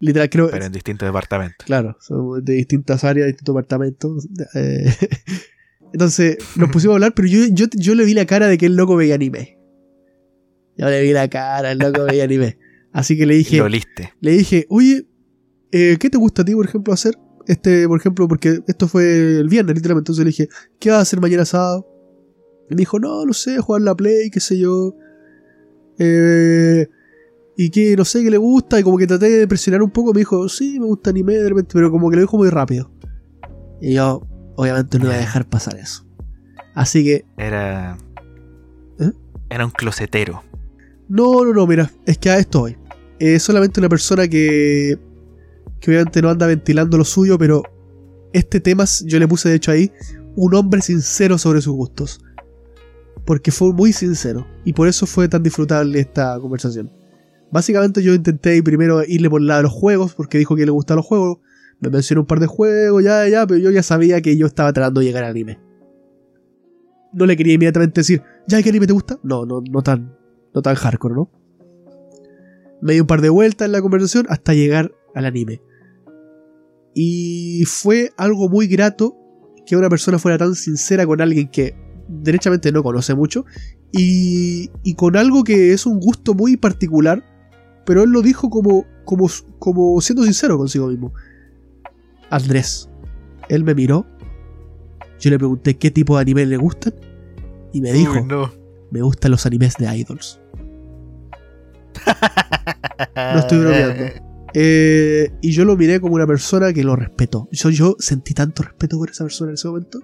Literal, 0.00 0.28
creo. 0.28 0.50
Pero 0.50 0.64
en 0.64 0.72
distintos 0.72 1.06
departamentos. 1.06 1.66
Claro, 1.66 1.96
somos 2.00 2.44
de 2.44 2.54
distintas 2.54 3.04
áreas, 3.04 3.26
de 3.26 3.32
distintos 3.32 3.54
departamentos. 3.54 4.28
eh, 4.54 4.94
entonces, 5.92 6.38
nos 6.56 6.70
pusimos 6.70 6.94
a 6.94 6.96
hablar, 6.96 7.14
pero 7.14 7.28
yo, 7.28 7.40
yo, 7.50 7.66
yo 7.72 7.94
le 7.94 8.04
vi 8.04 8.14
la 8.14 8.26
cara 8.26 8.48
de 8.48 8.58
que 8.58 8.66
el 8.66 8.76
loco 8.76 8.96
veía 8.96 9.14
anime. 9.14 9.58
Yo 10.76 10.90
le 10.90 11.02
vi 11.02 11.12
la 11.12 11.28
cara, 11.28 11.72
el 11.72 11.78
loco 11.78 12.04
veía 12.04 12.24
anime. 12.24 12.58
Así 12.92 13.16
que 13.16 13.26
le 13.26 13.34
dije, 13.34 13.58
lo 13.58 13.64
oliste. 13.64 14.12
le 14.20 14.32
dije, 14.32 14.66
oye, 14.68 15.06
eh, 15.72 15.96
¿qué 15.98 16.10
te 16.10 16.18
gusta 16.18 16.42
a 16.42 16.44
ti, 16.44 16.54
por 16.54 16.66
ejemplo, 16.66 16.92
hacer? 16.92 17.16
Este, 17.46 17.86
por 17.88 17.98
ejemplo, 17.98 18.28
porque 18.28 18.60
esto 18.66 18.88
fue 18.88 19.38
el 19.38 19.48
viernes, 19.48 19.74
literalmente. 19.74 20.10
Entonces 20.10 20.24
le 20.24 20.30
dije, 20.30 20.48
¿qué 20.78 20.90
vas 20.90 20.98
a 21.00 21.02
hacer 21.02 21.20
mañana 21.20 21.44
sábado? 21.44 21.86
Y 22.70 22.74
me 22.74 22.80
dijo, 22.80 22.98
no, 22.98 23.24
no 23.26 23.32
sé, 23.32 23.58
jugar 23.58 23.82
la 23.82 23.94
Play, 23.94 24.30
qué 24.30 24.40
sé 24.40 24.58
yo. 24.58 24.94
Eh, 25.98 26.88
y 27.56 27.70
que 27.70 27.96
no 27.96 28.04
sé, 28.04 28.22
qué 28.22 28.30
le 28.30 28.36
gusta. 28.36 28.78
Y 28.80 28.82
como 28.82 28.98
que 28.98 29.06
traté 29.06 29.28
de 29.30 29.48
presionar 29.48 29.82
un 29.82 29.90
poco. 29.90 30.12
Me 30.12 30.20
dijo, 30.20 30.48
sí, 30.48 30.78
me 30.80 30.86
gusta 30.86 31.10
anime, 31.10 31.34
de 31.34 31.48
repente, 31.48 31.70
pero 31.72 31.90
como 31.90 32.10
que 32.10 32.16
lo 32.16 32.22
dijo 32.22 32.36
muy 32.36 32.50
rápido. 32.50 32.90
Y 33.80 33.94
yo, 33.94 34.26
obviamente, 34.56 34.98
no 34.98 35.06
iba 35.06 35.14
a 35.14 35.18
dejar 35.18 35.48
pasar 35.48 35.76
eso. 35.76 36.06
Así 36.74 37.04
que, 37.04 37.24
Era. 37.36 37.98
¿Eh? 38.98 39.12
Era 39.50 39.64
un 39.64 39.70
closetero. 39.70 40.42
No, 41.08 41.44
no, 41.44 41.52
no, 41.52 41.66
mira, 41.66 41.90
es 42.06 42.18
que 42.18 42.30
a 42.30 42.38
esto 42.38 42.60
voy. 42.60 42.76
Es 43.18 43.42
solamente 43.42 43.78
una 43.78 43.88
persona 43.88 44.26
que, 44.26 44.98
que 45.80 45.90
obviamente 45.90 46.22
no 46.22 46.30
anda 46.30 46.46
ventilando 46.46 46.98
lo 46.98 47.04
suyo, 47.04 47.38
pero 47.38 47.62
este 48.32 48.60
tema 48.60 48.84
yo 49.04 49.18
le 49.18 49.28
puse 49.28 49.48
de 49.48 49.56
hecho 49.56 49.70
ahí 49.70 49.92
un 50.34 50.54
hombre 50.54 50.80
sincero 50.80 51.38
sobre 51.38 51.60
sus 51.60 51.74
gustos. 51.74 52.20
Porque 53.24 53.52
fue 53.52 53.72
muy 53.72 53.92
sincero 53.92 54.46
y 54.64 54.72
por 54.72 54.88
eso 54.88 55.06
fue 55.06 55.28
tan 55.28 55.42
disfrutable 55.42 56.00
esta 56.00 56.38
conversación. 56.40 56.90
Básicamente 57.50 58.02
yo 58.02 58.14
intenté 58.14 58.62
primero 58.62 59.02
irle 59.04 59.30
por 59.30 59.40
el 59.40 59.46
lado 59.46 59.58
de 59.58 59.62
los 59.64 59.72
juegos, 59.72 60.14
porque 60.14 60.38
dijo 60.38 60.56
que 60.56 60.64
le 60.64 60.72
gustan 60.72 60.96
los 60.96 61.06
juegos. 61.06 61.38
Me 61.80 61.90
mencionó 61.90 62.22
un 62.22 62.26
par 62.26 62.40
de 62.40 62.46
juegos, 62.46 63.02
ya, 63.02 63.28
ya, 63.28 63.46
pero 63.46 63.58
yo 63.58 63.70
ya 63.70 63.82
sabía 63.82 64.20
que 64.20 64.36
yo 64.36 64.46
estaba 64.46 64.72
tratando 64.72 65.00
de 65.00 65.06
llegar 65.06 65.24
al 65.24 65.30
anime. 65.30 65.60
No 67.12 67.26
le 67.26 67.36
quería 67.36 67.54
inmediatamente 67.54 68.00
decir, 68.00 68.22
¿ya 68.48 68.62
qué 68.62 68.70
anime 68.70 68.86
te 68.86 68.92
gusta? 68.92 69.18
No, 69.22 69.46
no, 69.46 69.60
no 69.70 69.82
tan, 69.82 70.16
no 70.52 70.62
tan 70.62 70.74
hardcore, 70.74 71.14
¿no? 71.14 71.30
Me 72.80 72.94
di 72.94 73.00
un 73.00 73.06
par 73.06 73.20
de 73.20 73.28
vueltas 73.28 73.66
en 73.66 73.72
la 73.72 73.80
conversación 73.80 74.26
hasta 74.28 74.54
llegar 74.54 74.92
al 75.14 75.26
anime. 75.26 75.62
Y 76.94 77.64
fue 77.66 78.10
algo 78.16 78.48
muy 78.48 78.66
grato 78.66 79.16
que 79.66 79.76
una 79.76 79.88
persona 79.88 80.18
fuera 80.18 80.38
tan 80.38 80.54
sincera 80.54 81.06
con 81.06 81.20
alguien 81.20 81.48
que 81.48 81.74
derechamente 82.08 82.70
no 82.72 82.82
conoce 82.82 83.14
mucho 83.14 83.44
y, 83.92 84.70
y 84.82 84.94
con 84.94 85.16
algo 85.16 85.44
que 85.44 85.72
es 85.72 85.86
un 85.86 85.98
gusto 86.00 86.34
muy 86.34 86.56
particular, 86.56 87.24
pero 87.84 88.02
él 88.02 88.10
lo 88.10 88.22
dijo 88.22 88.50
como, 88.50 88.84
como, 89.04 89.28
como 89.58 90.00
siendo 90.00 90.24
sincero 90.24 90.56
consigo 90.58 90.88
mismo. 90.88 91.12
Andrés, 92.30 92.88
él 93.48 93.64
me 93.64 93.74
miró, 93.74 94.06
yo 95.20 95.30
le 95.30 95.38
pregunté 95.38 95.76
qué 95.76 95.90
tipo 95.90 96.16
de 96.16 96.22
anime 96.22 96.46
le 96.46 96.56
gustan 96.56 96.94
y 97.72 97.80
me 97.80 97.92
dijo, 97.92 98.20
Uy, 98.20 98.24
no. 98.24 98.52
me 98.90 99.02
gustan 99.02 99.30
los 99.30 99.46
animes 99.46 99.76
de 99.76 99.96
idols. 99.96 100.40
No 103.16 103.38
estoy 103.38 103.58
bromeando. 103.58 104.04
Eh, 104.54 105.32
y 105.40 105.50
yo 105.50 105.64
lo 105.64 105.76
miré 105.76 106.00
como 106.00 106.14
una 106.14 106.26
persona 106.26 106.72
que 106.72 106.84
lo 106.84 106.94
respetó. 106.94 107.48
Yo, 107.50 107.70
yo 107.70 107.96
sentí 107.98 108.34
tanto 108.34 108.62
respeto 108.62 108.96
por 108.98 109.10
esa 109.10 109.24
persona 109.24 109.50
en 109.50 109.54
ese 109.54 109.66
momento. 109.68 110.00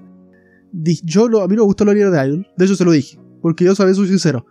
Yo 1.05 1.29
no, 1.29 1.41
a 1.41 1.49
mí 1.49 1.55
no 1.55 1.63
me 1.63 1.67
gustó 1.67 1.85
la 1.85 1.93
línea 1.93 2.11
de 2.11 2.29
Idol. 2.29 2.47
De 2.57 2.65
hecho, 2.65 2.75
se 2.75 2.85
lo 2.85 2.91
dije. 2.91 3.19
Porque 3.41 3.65
yo 3.65 3.75
sabía, 3.75 3.95
soy 3.95 4.09
sincero. 4.09 4.47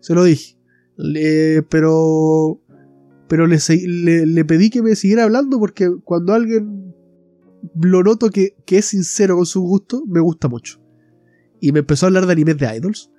Se 0.00 0.14
lo 0.14 0.24
dije. 0.24 0.56
Le- 0.96 1.62
pero. 1.68 2.58
Pero 3.28 3.46
le, 3.46 3.58
se- 3.60 3.86
le, 3.86 4.26
le 4.26 4.44
pedí 4.44 4.68
que 4.68 4.82
me 4.82 4.94
siguiera 4.94 5.24
hablando 5.24 5.58
porque 5.58 5.90
cuando 6.04 6.34
alguien 6.34 6.94
lo 7.80 8.02
noto 8.02 8.28
que, 8.28 8.54
que 8.66 8.78
es 8.78 8.86
sincero 8.86 9.36
con 9.36 9.46
su 9.46 9.62
gusto, 9.62 10.04
me 10.06 10.20
gusta 10.20 10.48
mucho. 10.48 10.80
Y 11.60 11.72
me 11.72 11.78
empezó 11.78 12.04
a 12.04 12.08
hablar 12.08 12.26
de 12.26 12.32
animes 12.32 12.58
de 12.58 12.76
idols. 12.76 13.10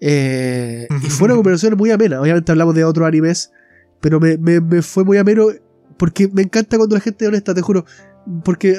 Eh, 0.00 0.86
y 1.02 1.06
fue 1.06 1.26
una 1.26 1.34
conversación 1.36 1.76
muy 1.76 1.90
amena. 1.90 2.20
Obviamente 2.20 2.52
hablamos 2.52 2.74
de 2.74 2.84
otros 2.84 3.06
animes, 3.06 3.50
pero 4.00 4.20
me, 4.20 4.36
me- 4.36 4.60
me 4.60 4.82
fue 4.82 5.04
muy 5.04 5.16
ameno 5.16 5.46
porque 5.96 6.28
me 6.28 6.42
encanta 6.42 6.76
cuando 6.76 6.94
la 6.96 7.00
gente 7.00 7.24
es 7.24 7.28
honesta, 7.30 7.54
te 7.54 7.62
juro. 7.62 7.84
Porque 8.44 8.78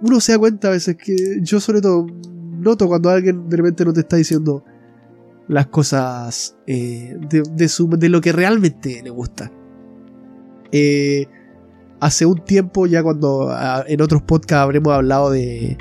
uno 0.00 0.20
se 0.20 0.32
da 0.32 0.38
cuenta 0.38 0.68
a 0.68 0.70
veces 0.72 0.96
que 0.96 1.40
yo 1.42 1.60
sobre 1.60 1.80
todo 1.80 2.06
noto 2.58 2.86
cuando 2.88 3.10
alguien 3.10 3.48
de 3.48 3.56
repente 3.58 3.84
no 3.84 3.92
te 3.92 4.00
está 4.00 4.16
diciendo 4.16 4.64
las 5.48 5.66
cosas 5.68 6.56
eh, 6.66 7.16
de, 7.30 7.42
de 7.52 7.68
su- 7.68 7.88
de 7.88 8.08
lo 8.08 8.20
que 8.20 8.32
realmente 8.32 9.00
le 9.02 9.10
gusta. 9.10 9.50
Eh, 10.72 11.26
hace 12.00 12.26
un 12.26 12.44
tiempo, 12.44 12.86
ya 12.86 13.02
cuando 13.02 13.54
en 13.86 14.00
otros 14.02 14.22
podcasts 14.22 14.62
habremos 14.62 14.92
hablado 14.92 15.30
de, 15.30 15.78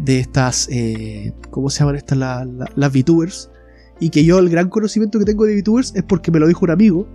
de 0.00 0.18
estas, 0.20 0.68
eh, 0.70 1.32
¿cómo 1.50 1.70
se 1.70 1.80
llaman 1.80 1.96
estas? 1.96 2.18
La- 2.18 2.44
la- 2.44 2.70
las 2.74 2.92
VTubers. 2.92 3.50
Y 4.00 4.10
que 4.10 4.24
yo 4.24 4.38
el 4.38 4.48
gran 4.48 4.68
conocimiento 4.70 5.18
que 5.18 5.24
tengo 5.26 5.44
de 5.44 5.60
VTubers 5.60 5.94
es 5.94 6.02
porque 6.02 6.30
me 6.30 6.38
lo 6.40 6.46
dijo 6.48 6.64
un 6.64 6.70
amigo. 6.70 7.06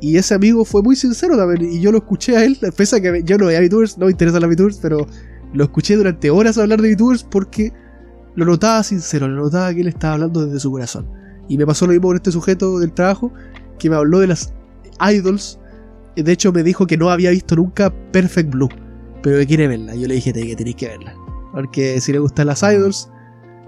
Y 0.00 0.16
ese 0.18 0.34
amigo 0.34 0.64
fue 0.64 0.82
muy 0.82 0.96
sincero 0.96 1.36
también. 1.36 1.72
Y 1.72 1.80
yo 1.80 1.90
lo 1.90 1.98
escuché 1.98 2.36
a 2.36 2.44
él, 2.44 2.58
pese 2.76 2.96
a 2.96 3.00
que 3.00 3.22
yo 3.24 3.38
no 3.38 3.46
veía 3.46 3.60
VTubers, 3.60 3.96
no 3.98 4.06
me 4.06 4.12
interesan 4.12 4.42
las 4.42 4.50
VTubers, 4.50 4.78
pero 4.82 5.06
lo 5.54 5.64
escuché 5.64 5.96
durante 5.96 6.30
horas 6.30 6.58
hablar 6.58 6.82
de 6.82 6.94
VTubers 6.94 7.24
porque 7.24 7.72
lo 8.36 8.44
notaba 8.44 8.82
sincero, 8.82 9.28
lo 9.28 9.42
notaba 9.44 9.72
que 9.74 9.80
él 9.80 9.88
estaba 9.88 10.14
hablando 10.14 10.44
desde 10.46 10.60
su 10.60 10.70
corazón. 10.70 11.06
Y 11.48 11.58
me 11.58 11.66
pasó 11.66 11.86
lo 11.86 11.92
mismo 11.92 12.08
con 12.08 12.16
este 12.16 12.32
sujeto 12.32 12.78
del 12.78 12.92
trabajo 12.92 13.32
que 13.78 13.90
me 13.90 13.96
habló 13.96 14.20
de 14.20 14.28
las 14.28 14.52
idols. 15.00 15.58
De 16.16 16.30
hecho, 16.32 16.52
me 16.52 16.62
dijo 16.62 16.86
que 16.86 16.96
no 16.96 17.10
había 17.10 17.30
visto 17.30 17.56
nunca 17.56 17.92
Perfect 18.12 18.50
Blue, 18.50 18.68
pero 19.22 19.38
que 19.38 19.46
quiere 19.46 19.68
verla. 19.68 19.94
Yo 19.94 20.06
le 20.08 20.14
dije 20.14 20.32
que 20.32 20.56
tenéis 20.56 20.76
que 20.76 20.88
verla. 20.88 21.14
Porque 21.52 22.00
si 22.00 22.12
le 22.12 22.18
gustan 22.18 22.46
las 22.46 22.62
idols, 22.62 23.10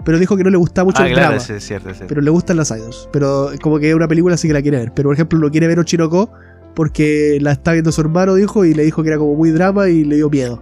pero 0.03 0.17
dijo 0.19 0.35
que 0.37 0.43
no 0.43 0.49
le 0.49 0.57
gustaba 0.57 0.85
mucho 0.85 1.01
Ah, 1.03 1.07
el 1.07 1.13
claro, 1.13 1.27
drama. 1.31 1.39
sí, 1.43 1.53
es 1.53 1.63
cierto, 1.65 1.89
es 1.89 1.97
cierto. 1.97 2.09
Pero 2.09 2.21
le 2.21 2.29
gustan 2.29 2.57
las 2.57 2.71
idols. 2.71 3.09
Pero 3.11 3.51
como 3.61 3.79
que 3.79 3.89
es 3.89 3.95
una 3.95 4.07
película 4.07 4.35
así 4.35 4.47
que 4.47 4.53
la 4.53 4.61
quiere 4.61 4.77
ver. 4.77 4.93
Pero 4.93 5.09
por 5.09 5.15
ejemplo 5.15 5.37
no 5.39 5.51
quiere 5.51 5.67
ver 5.67 5.79
Ochinoko 5.79 6.31
porque 6.75 7.37
la 7.41 7.51
está 7.53 7.73
viendo 7.73 7.91
su 7.91 8.01
hermano, 8.01 8.35
dijo, 8.35 8.63
y 8.63 8.73
le 8.73 8.83
dijo 8.83 9.01
que 9.03 9.09
era 9.09 9.17
como 9.17 9.35
muy 9.35 9.49
drama 9.51 9.89
y 9.89 10.03
le 10.03 10.15
dio 10.17 10.29
miedo. 10.29 10.61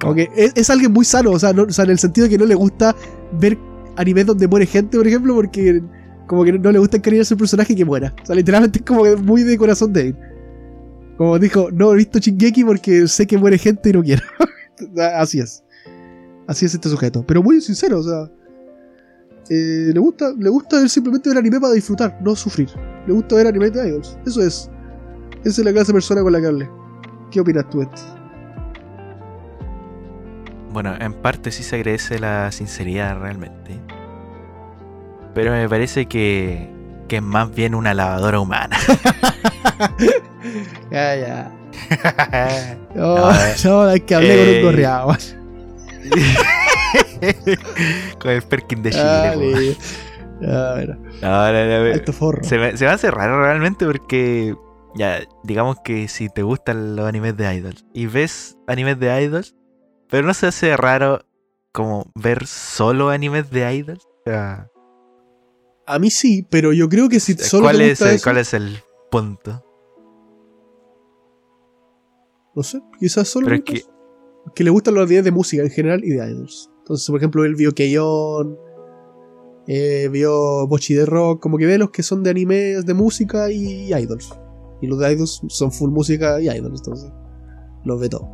Como, 0.00 0.14
que 0.14 0.28
es, 0.34 0.52
es 0.56 0.70
alguien 0.70 0.92
muy 0.92 1.04
sano, 1.04 1.30
o 1.32 1.38
sea, 1.38 1.52
no- 1.52 1.64
o 1.64 1.70
sea, 1.70 1.84
en 1.84 1.90
el 1.90 1.98
sentido 1.98 2.24
de 2.26 2.30
que 2.30 2.38
no 2.38 2.46
le 2.46 2.54
gusta 2.54 2.94
ver 3.38 3.58
animes 3.96 4.26
donde 4.26 4.48
muere 4.48 4.66
gente, 4.66 4.96
por 4.96 5.06
ejemplo, 5.06 5.34
porque 5.34 5.82
como 6.26 6.44
que 6.44 6.52
no 6.52 6.70
le 6.72 6.78
gusta 6.78 6.96
encariñarse 6.96 7.34
un 7.34 7.38
personaje 7.38 7.74
que 7.74 7.84
muera. 7.84 8.14
O 8.22 8.26
sea, 8.26 8.34
literalmente 8.36 8.78
es 8.78 8.84
como 8.84 9.02
que 9.04 9.16
muy 9.16 9.42
de 9.42 9.58
corazón 9.58 9.92
de 9.92 10.08
él. 10.08 10.16
Como 11.18 11.38
dijo, 11.38 11.68
no 11.72 11.92
he 11.92 11.96
visto 11.96 12.18
Shingeki 12.18 12.64
porque 12.64 13.06
sé 13.08 13.26
que 13.26 13.36
muere 13.36 13.58
gente 13.58 13.90
y 13.90 13.92
no 13.92 14.02
quiero. 14.02 14.22
Así 15.16 15.38
es. 15.40 15.62
Así 16.46 16.64
es 16.64 16.74
este 16.74 16.88
sujeto. 16.88 17.24
Pero 17.26 17.42
muy 17.42 17.60
sincero, 17.60 17.98
o 17.98 18.02
sea. 18.02 18.30
eh, 19.50 19.90
le 19.92 20.00
gusta, 20.00 20.32
le 20.38 20.48
gusta 20.48 20.78
ver 20.80 20.88
simplemente 20.88 21.28
ver 21.28 21.38
anime 21.38 21.60
para 21.60 21.74
disfrutar, 21.74 22.18
no 22.24 22.34
sufrir. 22.34 22.68
Le 23.06 23.12
gusta 23.12 23.34
ver 23.36 23.48
anime 23.48 23.68
de 23.70 23.88
idols. 23.88 24.16
Eso 24.26 24.40
es. 24.40 24.70
Esa 25.44 25.60
es 25.60 25.64
la 25.64 25.72
clase 25.72 25.88
de 25.88 25.94
persona 25.94 26.22
con 26.22 26.32
la 26.32 26.40
que 26.40 26.46
hablé. 26.46 26.70
¿Qué 27.30 27.40
opinas 27.40 27.68
tú, 27.68 27.82
Ed? 27.82 27.88
Bueno, 30.70 30.94
en 30.98 31.14
parte 31.14 31.50
sí 31.50 31.62
se 31.62 31.76
agradece 31.76 32.18
la 32.18 32.50
sinceridad 32.52 33.18
realmente. 33.18 33.78
Pero 35.34 35.52
me 35.52 35.68
parece 35.68 36.06
que, 36.06 36.70
que 37.08 37.16
es 37.16 37.22
más 37.22 37.54
bien 37.54 37.74
una 37.74 37.94
lavadora 37.94 38.40
humana. 38.40 38.76
Ya, 40.90 41.16
ya. 41.16 41.52
No, 42.94 43.30
No, 43.64 43.90
eh, 43.90 44.00
que 44.00 44.14
hablé 44.14 44.28
con 44.28 44.48
eh, 44.48 44.56
un 44.56 44.62
gorreado. 44.64 45.16
Con 48.18 48.30
el 48.30 48.42
Perkin 48.42 48.82
de 48.82 48.90
Chile. 48.90 49.76
Dale. 50.40 51.92
Alto 51.92 52.12
forro. 52.12 52.42
Se 52.42 52.76
se 52.76 52.84
me 52.84 52.90
hace 52.90 53.10
raro 53.10 53.42
realmente 53.42 53.84
porque, 53.84 54.54
ya, 54.96 55.20
digamos 55.44 55.76
que 55.84 56.08
si 56.08 56.28
te 56.30 56.42
gustan 56.42 56.96
los 56.96 57.06
animes 57.06 57.36
de 57.36 57.54
idols 57.54 57.84
y 57.92 58.06
ves 58.06 58.56
animes 58.66 58.98
de 58.98 59.22
idols, 59.22 59.54
pero 60.10 60.26
no 60.26 60.34
se 60.34 60.46
hace 60.46 60.76
raro 60.76 61.20
como 61.72 62.10
ver 62.14 62.46
solo 62.46 63.10
animes 63.10 63.50
de 63.50 63.74
idols. 63.74 64.04
O 64.04 64.22
sea, 64.30 64.68
A 65.86 65.98
mí 65.98 66.10
sí, 66.10 66.46
pero 66.48 66.72
yo 66.72 66.88
creo 66.88 67.08
que 67.08 67.18
si 67.20 67.34
solo 67.34 67.64
¿Cuál, 67.64 67.78
te 67.78 67.90
es, 67.92 68.00
el- 68.00 68.08
eso- 68.14 68.24
¿Cuál 68.24 68.36
es 68.38 68.54
el 68.54 68.78
punto? 69.10 69.64
No 72.54 72.62
sé, 72.62 72.80
quizás 72.98 73.28
solo 73.28 73.46
Pero 73.46 73.56
es 73.56 73.62
que- 74.54 74.64
le 74.64 74.70
gustan 74.70 74.94
los 74.94 75.08
videos 75.08 75.24
de 75.24 75.30
música 75.32 75.62
en 75.62 75.70
general 75.70 76.04
y 76.04 76.10
de 76.10 76.30
idols. 76.30 76.70
Entonces, 76.78 77.06
por 77.08 77.16
ejemplo, 77.18 77.44
él 77.44 77.54
vio 77.54 77.72
Keyon, 77.72 78.58
eh, 79.68 80.08
vio 80.10 80.66
Bochi 80.66 80.94
de 80.94 81.06
Rock, 81.06 81.40
como 81.40 81.56
que 81.58 81.66
ve 81.66 81.78
los 81.78 81.90
que 81.90 82.02
son 82.02 82.22
de 82.22 82.30
animes, 82.30 82.84
de 82.86 82.94
música 82.94 83.50
y 83.50 83.92
idols. 83.94 84.30
Y 84.80 84.86
los 84.86 84.98
de 84.98 85.12
idols 85.12 85.42
son 85.48 85.70
full 85.72 85.90
música 85.90 86.40
y 86.40 86.48
idols, 86.48 86.80
entonces 86.80 87.12
los 87.84 88.00
ve 88.00 88.08
todo. 88.08 88.28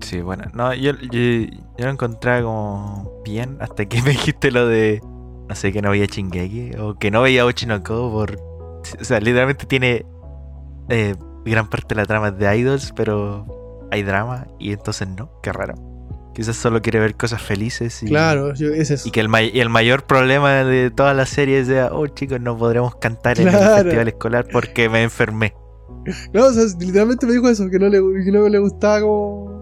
Sí, 0.00 0.20
bueno, 0.20 0.44
no, 0.54 0.72
yo, 0.74 0.92
yo, 1.10 1.20
yo 1.78 1.84
lo 1.84 1.90
encontraba 1.90 2.42
como 2.42 3.20
bien 3.24 3.56
hasta 3.60 3.86
que 3.86 4.00
me 4.02 4.10
dijiste 4.10 4.50
lo 4.50 4.66
de, 4.66 5.00
no 5.48 5.54
sé, 5.54 5.72
que 5.72 5.82
no 5.82 5.90
veía 5.90 6.06
Chingeki 6.06 6.72
o 6.78 6.98
que 6.98 7.10
no 7.10 7.22
veía 7.22 7.44
Ochinoko 7.46 8.10
por... 8.12 8.36
O 9.00 9.04
sea, 9.04 9.18
literalmente 9.20 9.66
tiene 9.66 10.04
eh, 10.88 11.14
gran 11.44 11.68
parte 11.68 11.94
de 11.94 12.00
la 12.02 12.06
trama 12.06 12.30
de 12.30 12.56
idols, 12.58 12.92
pero 12.94 13.88
hay 13.90 14.02
drama 14.02 14.46
y 14.58 14.72
entonces 14.72 15.08
no, 15.08 15.30
qué 15.42 15.52
raro. 15.52 15.74
Quizás 16.34 16.54
solo 16.56 16.82
quiere 16.82 17.00
ver 17.00 17.16
cosas 17.16 17.40
felices 17.42 18.02
y, 18.02 18.06
Claro, 18.08 18.52
yo- 18.54 18.68
es 18.68 18.90
eso. 18.90 19.08
y 19.08 19.10
que 19.10 19.20
el, 19.20 19.28
may- 19.28 19.50
y 19.54 19.60
el 19.60 19.70
mayor 19.70 20.04
problema 20.04 20.52
de 20.64 20.90
toda 20.90 21.14
la 21.14 21.24
serie 21.26 21.64
sea, 21.64 21.88
oh 21.92 22.06
chicos, 22.08 22.40
no 22.40 22.56
podremos 22.58 22.94
cantar 22.96 23.40
en 23.40 23.48
el 23.48 23.54
festival 23.54 24.08
escolar 24.08 24.46
porque 24.52 24.88
me 24.88 25.02
enfermé. 25.02 25.54
No, 26.32 26.44
o 26.46 26.52
sea, 26.52 26.62
literalmente 26.78 27.26
me 27.26 27.32
dijo 27.32 27.48
eso, 27.48 27.68
que 27.68 27.78
no 27.80 27.88
le, 27.88 27.98
que 28.24 28.30
no 28.30 28.48
le 28.48 28.58
gustaba 28.60 29.00
como... 29.00 29.55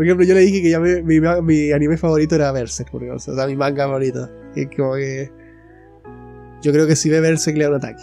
Por 0.00 0.06
ejemplo, 0.06 0.24
yo 0.24 0.32
le 0.32 0.40
dije 0.40 0.62
que 0.62 0.70
ya 0.70 0.80
me- 0.80 1.02
mi, 1.02 1.20
mi 1.42 1.72
anime 1.72 1.98
favorito 1.98 2.34
era 2.34 2.50
Berserk, 2.52 2.90
porque, 2.90 3.10
o 3.10 3.18
sea, 3.18 3.34
o 3.34 3.36
sea, 3.36 3.46
mi 3.46 3.54
manga 3.54 3.84
favorito. 3.84 4.30
Y 4.56 4.62
es 4.62 4.68
como 4.74 4.94
que... 4.94 5.30
Yo 6.62 6.72
creo 6.72 6.86
que 6.86 6.96
si 6.96 7.10
ve 7.10 7.20
Berserk 7.20 7.54
le 7.58 7.64
da 7.64 7.68
un 7.68 7.76
ataque. 7.76 8.02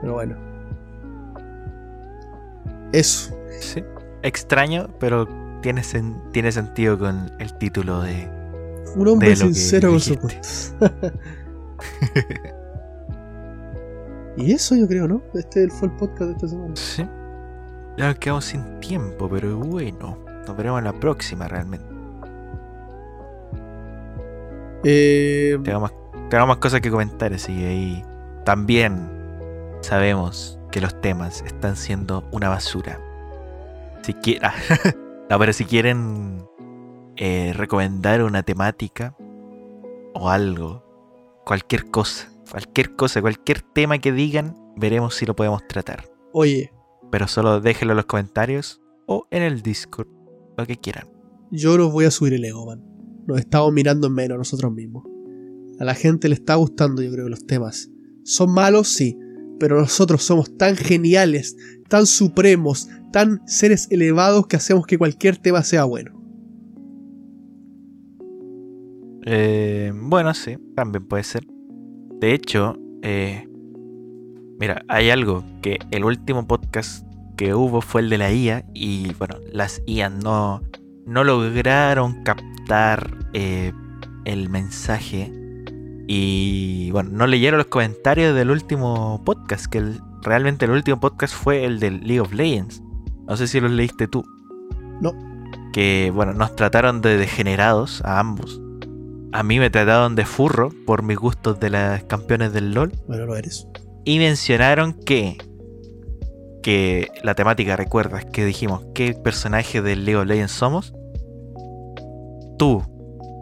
Pero 0.00 0.12
bueno. 0.14 0.36
Eso. 2.92 3.36
Sí, 3.58 3.82
extraño, 4.22 4.86
pero 5.00 5.26
tiene, 5.60 5.80
sen- 5.80 6.30
tiene 6.30 6.52
sentido 6.52 6.96
con 7.00 7.32
el 7.40 7.58
título 7.58 8.02
de... 8.02 8.30
Un 8.94 9.08
hombre 9.08 9.30
De 9.30 9.36
sincero 9.36 9.90
dijiste. 9.90 10.22
gustos. 10.22 10.74
y 14.36 14.52
eso 14.52 14.76
yo 14.76 14.86
creo, 14.86 15.08
¿no? 15.08 15.20
Este 15.34 15.68
fue 15.68 15.88
el 15.88 15.96
podcast 15.96 16.30
de 16.30 16.32
esta 16.32 16.46
semana. 16.46 16.76
Sí. 16.76 17.04
Nos 17.98 18.16
quedamos 18.18 18.44
sin 18.44 18.80
tiempo, 18.80 19.28
pero 19.28 19.56
bueno. 19.56 20.18
Nos 20.46 20.56
veremos 20.56 20.78
en 20.78 20.84
la 20.84 20.92
próxima 20.92 21.48
realmente. 21.48 21.84
Eh, 24.84 25.58
Tengo 25.64 25.80
más, 25.80 25.92
tengo 26.30 26.46
más 26.46 26.58
cosas 26.58 26.80
que 26.80 26.90
comentar, 26.90 27.32
así 27.32 27.54
que 27.56 27.66
ahí 27.66 28.04
también 28.44 29.10
sabemos 29.80 30.58
que 30.70 30.80
los 30.80 30.98
temas 31.00 31.42
están 31.42 31.76
siendo 31.76 32.24
una 32.30 32.48
basura. 32.48 33.00
Si 34.02 34.14
quiera. 34.14 34.54
no, 35.30 35.38
pero 35.38 35.52
si 35.52 35.64
quieren 35.64 36.46
eh, 37.16 37.52
recomendar 37.54 38.22
una 38.22 38.42
temática 38.44 39.16
o 40.14 40.30
algo, 40.30 40.84
cualquier 41.44 41.90
cosa, 41.90 42.30
cualquier 42.50 42.94
cosa, 42.94 43.20
cualquier 43.20 43.60
tema 43.60 43.98
que 43.98 44.12
digan, 44.12 44.56
veremos 44.76 45.16
si 45.16 45.26
lo 45.26 45.34
podemos 45.34 45.66
tratar. 45.66 46.04
oye, 46.32 46.72
Pero 47.10 47.28
solo 47.28 47.60
déjenlo 47.60 47.92
en 47.92 47.96
los 47.96 48.06
comentarios 48.06 48.82
o 49.06 49.26
en 49.30 49.42
el 49.42 49.62
Discord, 49.62 50.08
lo 50.56 50.66
que 50.66 50.76
quieran. 50.76 51.08
yo 51.50 51.78
nos 51.78 51.92
voy 51.92 52.04
a 52.04 52.10
subir 52.10 52.34
el 52.34 52.44
ego, 52.44 52.66
man. 52.66 52.82
Nos 53.26 53.38
estamos 53.38 53.72
mirando 53.72 54.06
en 54.06 54.14
menos 54.14 54.38
nosotros 54.38 54.72
mismos. 54.72 55.04
A 55.78 55.84
la 55.84 55.94
gente 55.94 56.28
le 56.28 56.34
está 56.34 56.56
gustando, 56.56 57.02
yo 57.02 57.10
creo, 57.10 57.28
los 57.28 57.46
temas. 57.46 57.90
¿Son 58.24 58.52
malos? 58.52 58.88
Sí. 58.88 59.18
Pero 59.58 59.80
nosotros 59.80 60.22
somos 60.22 60.56
tan 60.56 60.76
geniales, 60.76 61.56
tan 61.88 62.06
supremos, 62.06 62.88
tan 63.12 63.40
seres 63.46 63.88
elevados 63.90 64.46
que 64.46 64.56
hacemos 64.56 64.86
que 64.86 64.98
cualquier 64.98 65.36
tema 65.36 65.62
sea 65.62 65.84
bueno. 65.84 66.18
Eh, 69.26 69.92
bueno, 69.94 70.32
sí, 70.34 70.56
también 70.74 71.06
puede 71.06 71.24
ser. 71.24 71.44
De 72.20 72.34
hecho, 72.34 72.76
eh, 73.02 73.47
mira, 74.58 74.82
hay 74.88 75.10
algo 75.10 75.44
que 75.62 75.78
el 75.90 76.04
último 76.04 76.46
podcast 76.46 77.06
que 77.36 77.54
hubo 77.54 77.80
fue 77.80 78.00
el 78.02 78.10
de 78.10 78.18
la 78.18 78.32
IA 78.32 78.64
y 78.74 79.12
bueno, 79.14 79.36
las 79.52 79.82
IA 79.86 80.10
no, 80.10 80.62
no 81.06 81.24
lograron 81.24 82.22
captar 82.24 83.16
eh, 83.32 83.72
el 84.24 84.48
mensaje 84.50 85.32
y 86.06 86.90
bueno, 86.90 87.10
no 87.12 87.26
leyeron 87.26 87.58
los 87.58 87.66
comentarios 87.66 88.34
del 88.34 88.50
último 88.50 89.22
podcast, 89.24 89.66
que 89.66 89.78
el- 89.78 90.00
realmente 90.22 90.64
el 90.64 90.70
último 90.72 90.98
podcast 91.00 91.34
fue 91.34 91.64
el 91.64 91.78
del 91.80 92.00
League 92.00 92.20
of 92.20 92.32
Legends. 92.32 92.82
No 93.26 93.36
sé 93.36 93.46
si 93.46 93.60
los 93.60 93.70
leíste 93.70 94.08
tú. 94.08 94.24
No. 95.02 95.12
Que 95.72 96.10
bueno, 96.14 96.32
nos 96.32 96.56
trataron 96.56 97.02
de 97.02 97.18
degenerados 97.18 98.02
a 98.04 98.18
ambos. 98.20 98.60
A 99.32 99.42
mí 99.42 99.58
me 99.58 99.68
trataron 99.68 100.14
de 100.16 100.24
furro 100.24 100.70
por 100.86 101.02
mis 101.02 101.18
gustos 101.18 101.60
de 101.60 101.68
las 101.70 102.02
campeones 102.04 102.54
del 102.54 102.72
LOL. 102.72 102.92
Bueno, 103.06 103.26
lo 103.26 103.36
eres. 103.36 103.68
Y 104.08 104.18
mencionaron 104.18 104.94
que. 104.94 105.36
Que 106.62 107.10
la 107.22 107.34
temática, 107.34 107.76
recuerdas 107.76 108.24
que 108.24 108.42
dijimos 108.46 108.86
qué 108.94 109.12
personaje 109.12 109.82
del 109.82 110.06
League 110.06 110.16
of 110.16 110.26
Legends 110.26 110.52
somos. 110.52 110.94
Tú 112.58 112.82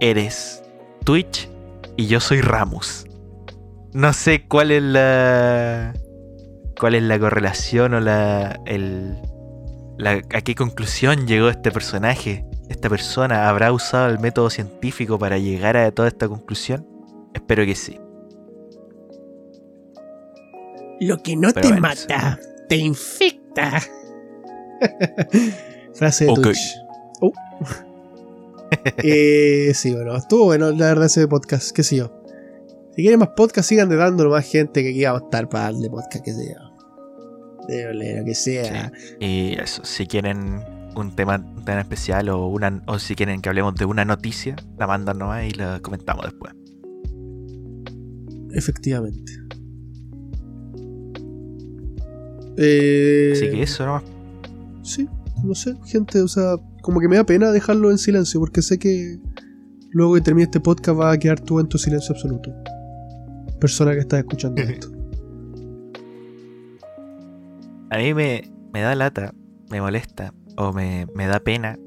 eres 0.00 0.64
Twitch 1.04 1.48
y 1.96 2.08
yo 2.08 2.18
soy 2.18 2.40
Ramus. 2.40 3.06
No 3.92 4.12
sé 4.12 4.48
cuál 4.48 4.72
es 4.72 4.82
la. 4.82 5.94
cuál 6.80 6.96
es 6.96 7.04
la 7.04 7.16
correlación 7.20 7.94
o 7.94 8.00
la. 8.00 8.58
el. 8.66 9.16
la- 9.98 10.20
a 10.34 10.40
qué 10.40 10.56
conclusión 10.56 11.28
llegó 11.28 11.48
este 11.48 11.70
personaje. 11.70 12.44
Esta 12.68 12.88
persona 12.88 13.48
habrá 13.48 13.70
usado 13.70 14.08
el 14.08 14.18
método 14.18 14.50
científico 14.50 15.16
para 15.16 15.38
llegar 15.38 15.76
a 15.76 15.92
toda 15.92 16.08
esta 16.08 16.26
conclusión. 16.26 16.84
Espero 17.34 17.64
que 17.64 17.76
sí. 17.76 18.00
Lo 21.00 21.22
que 21.22 21.36
no 21.36 21.48
Pero 21.52 21.60
te 21.60 21.68
bueno, 21.68 21.82
mata, 21.82 22.38
te 22.68 22.76
infecta. 22.76 23.82
Frase 25.94 26.24
de 26.26 26.30
Ok. 26.30 26.40
Twitch. 26.42 26.76
Oh. 27.20 27.32
Eh, 28.96 29.70
sí, 29.74 29.94
bueno, 29.94 30.16
estuvo 30.16 30.46
bueno 30.46 30.72
la 30.72 30.86
verdad 30.86 31.06
ese 31.06 31.28
podcast, 31.28 31.70
qué 31.70 31.84
sé 31.84 31.96
yo. 31.96 32.10
Si 32.96 33.02
quieren 33.02 33.20
más 33.20 33.28
podcast, 33.36 33.68
sigan 33.68 33.88
de 33.88 33.94
dándolo 33.94 34.30
más 34.30 34.44
gente 34.44 34.82
que 34.82 34.90
aquí 34.90 35.04
vamos 35.04 35.22
a 35.22 35.24
estar 35.26 35.48
para 35.48 35.64
darle 35.64 35.88
podcast, 35.88 36.24
qué 36.24 36.32
sé 36.32 36.52
yo. 36.52 37.66
De 37.68 37.94
lo 37.94 38.24
que 38.24 38.34
sea. 38.34 38.90
Y 39.20 39.54
eso, 39.60 39.84
si 39.84 40.08
quieren 40.08 40.64
un 40.96 41.14
tema, 41.14 41.44
tema 41.64 41.80
especial 41.80 42.28
o 42.30 42.48
una 42.48 42.82
o 42.86 42.98
si 42.98 43.14
quieren 43.14 43.40
que 43.40 43.48
hablemos 43.48 43.74
de 43.76 43.84
una 43.84 44.04
noticia, 44.04 44.56
la 44.78 44.88
mandan 44.88 45.18
nomás 45.18 45.44
y 45.44 45.50
la 45.50 45.78
comentamos 45.80 46.24
después. 46.24 46.52
Efectivamente. 48.52 49.45
Eh, 52.56 53.30
Así 53.32 53.50
que 53.50 53.62
eso 53.62 53.86
nomás. 53.86 54.04
Sí, 54.82 55.08
no 55.44 55.54
sé, 55.54 55.76
gente, 55.84 56.20
o 56.22 56.28
sea, 56.28 56.56
como 56.82 57.00
que 57.00 57.08
me 57.08 57.16
da 57.16 57.24
pena 57.24 57.50
dejarlo 57.50 57.90
en 57.90 57.98
silencio 57.98 58.40
porque 58.40 58.62
sé 58.62 58.78
que 58.78 59.18
luego 59.90 60.14
que 60.14 60.20
termine 60.20 60.44
este 60.44 60.60
podcast 60.60 60.98
va 60.98 61.12
a 61.12 61.18
quedar 61.18 61.40
tú 61.40 61.60
en 61.60 61.68
tu 61.68 61.78
silencio 61.78 62.14
absoluto. 62.14 62.52
Persona 63.60 63.92
que 63.92 64.00
está 64.00 64.18
escuchando 64.18 64.62
esto. 64.62 64.88
A 67.90 67.98
mí 67.98 68.14
me, 68.14 68.50
me 68.72 68.80
da 68.80 68.94
lata, 68.94 69.34
me 69.70 69.80
molesta 69.80 70.34
o 70.56 70.72
me, 70.72 71.06
me 71.14 71.26
da 71.26 71.40
pena 71.40 71.78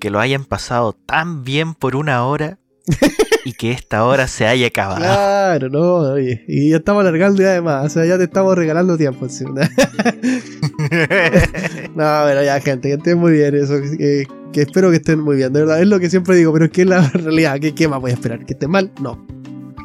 que 0.00 0.10
lo 0.10 0.18
hayan 0.18 0.44
pasado 0.44 0.94
tan 0.94 1.44
bien 1.44 1.74
por 1.74 1.94
una 1.94 2.24
hora 2.24 2.58
y 3.44 3.52
que 3.54 3.72
esta 3.72 4.04
hora 4.04 4.26
se 4.28 4.46
haya 4.46 4.66
acabado. 4.68 5.00
Claro, 5.00 5.68
no, 5.68 5.80
oye. 6.12 6.44
Y 6.48 6.70
ya 6.70 6.76
estamos 6.78 7.00
alargando 7.02 7.42
ya 7.42 7.48
además, 7.50 7.86
o 7.86 7.88
sea, 7.90 8.04
ya 8.06 8.16
te 8.18 8.24
estamos 8.24 8.56
regalando 8.56 8.96
tiempo. 8.96 9.28
¿sí? 9.28 9.44
no, 9.54 9.54
pero 11.96 12.42
ya, 12.44 12.60
gente, 12.60 12.88
que 12.88 12.94
estén 12.94 13.18
muy 13.18 13.32
bien. 13.32 13.54
Eso, 13.54 13.74
que, 13.80 14.26
que 14.52 14.62
espero 14.62 14.90
que 14.90 14.96
estén 14.96 15.20
muy 15.20 15.36
bien. 15.36 15.52
De 15.52 15.60
verdad, 15.60 15.80
es 15.80 15.86
lo 15.88 15.98
que 16.00 16.10
siempre 16.10 16.36
digo, 16.36 16.52
pero 16.52 16.66
es 16.66 16.70
que 16.70 16.82
es 16.82 16.88
la 16.88 17.00
realidad. 17.14 17.58
¿Qué, 17.60 17.74
qué 17.74 17.88
más 17.88 18.00
voy 18.00 18.10
a 18.10 18.14
esperar? 18.14 18.44
¿Que 18.44 18.52
estén 18.54 18.70
mal? 18.70 18.90
No. 19.00 19.26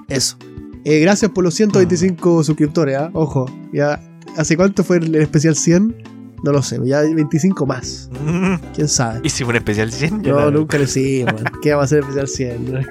Eso. 0.09 0.37
Eh, 0.85 0.99
gracias 1.01 1.31
por 1.31 1.43
los 1.43 1.53
125 1.55 2.43
suscriptores, 2.43 2.95
¿ah? 2.97 3.09
Ojo, 3.13 3.45
ya. 3.73 3.99
¿Hace 4.37 4.55
cuánto 4.55 4.83
fue 4.83 4.97
el 4.97 5.15
especial 5.15 5.55
100? 5.55 5.95
No 6.43 6.51
lo 6.51 6.61
sé, 6.61 6.77
ya 6.85 6.99
hay 6.99 7.13
25 7.15 7.65
más. 7.65 8.09
¿Quién 8.75 8.87
sabe? 8.87 9.21
Hicimos 9.23 9.49
un 9.49 9.55
especial 9.57 9.91
100. 9.91 10.21
yo 10.23 10.35
No, 10.35 10.45
no- 10.45 10.51
nunca 10.59 10.77
lo 10.77 10.83
hicimos. 10.83 11.33
¿Qué 11.61 11.71
vamos 11.71 11.83
a 11.83 11.85
hacer 11.85 11.99
especial 11.99 12.27
100? 12.27 12.87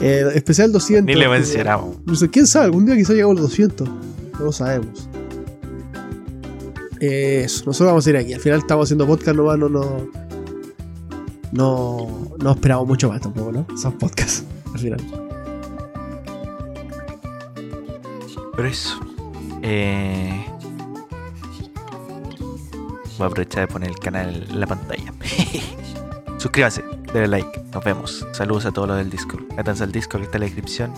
Eh, 0.00 0.24
especial 0.34 0.72
200. 0.72 1.06
Ni 1.06 1.14
le 1.18 1.28
mencionamos. 1.28 1.96
Sé, 2.14 2.28
quién 2.28 2.46
sabe, 2.46 2.66
algún 2.66 2.84
día 2.86 2.96
quizá 2.96 3.12
llegamos 3.12 3.38
a 3.38 3.40
los 3.40 3.50
200. 3.50 3.88
No 3.88 4.44
lo 4.44 4.52
sabemos. 4.52 5.08
Eh, 7.00 7.42
Eso, 7.44 7.64
nosotros 7.66 7.88
vamos 7.88 8.06
a 8.06 8.10
ir 8.10 8.16
aquí. 8.16 8.32
Al 8.32 8.40
final 8.40 8.58
estamos 8.60 8.86
haciendo 8.86 9.06
podcast 9.06 9.36
nomás, 9.36 9.58
no, 9.58 9.68
no. 9.68 10.08
No, 11.52 12.34
no 12.38 12.50
esperamos 12.50 12.86
mucho 12.86 13.08
más 13.08 13.20
tampoco, 13.20 13.52
¿no? 13.52 13.66
Son 13.76 13.92
podcasts, 13.96 14.44
al 14.72 14.78
final. 14.78 15.00
Pero 18.56 18.68
eso. 18.68 18.98
Eh... 19.62 20.44
Voy 23.18 23.24
a 23.24 23.28
aprovechar 23.28 23.66
de 23.66 23.72
poner 23.72 23.90
el 23.90 23.98
canal 23.98 24.46
en 24.50 24.60
la 24.60 24.66
pantalla. 24.66 25.12
Suscríbanse, 26.38 26.84
denle 27.12 27.28
like. 27.28 27.60
Nos 27.72 27.84
vemos. 27.84 28.26
Saludos 28.32 28.66
a 28.66 28.72
todos 28.72 28.88
los 28.88 28.96
del 28.98 29.10
Discord. 29.10 29.44
Métanse 29.56 29.84
al 29.84 29.92
Discord 29.92 30.20
que 30.20 30.24
está 30.26 30.36
en 30.38 30.40
la 30.40 30.46
descripción. 30.46 30.92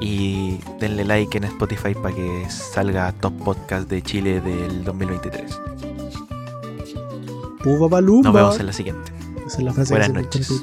Y 0.00 0.58
denle 0.78 1.04
like 1.04 1.36
en 1.36 1.44
Spotify 1.44 1.94
para 1.94 2.14
que 2.14 2.48
salga 2.48 3.12
Top 3.12 3.32
Podcast 3.44 3.88
de 3.88 4.00
Chile 4.02 4.40
del 4.40 4.84
2023. 4.84 5.60
Puba 7.62 7.88
Palumba. 7.88 8.28
Nos 8.28 8.34
vemos 8.34 8.60
en 8.60 8.66
la 8.66 8.72
siguiente. 8.72 9.12
Esa 9.46 9.58
es 9.58 9.64
la 9.64 9.72
frase 9.72 9.94
Buenas 9.94 10.12
noches. 10.12 10.62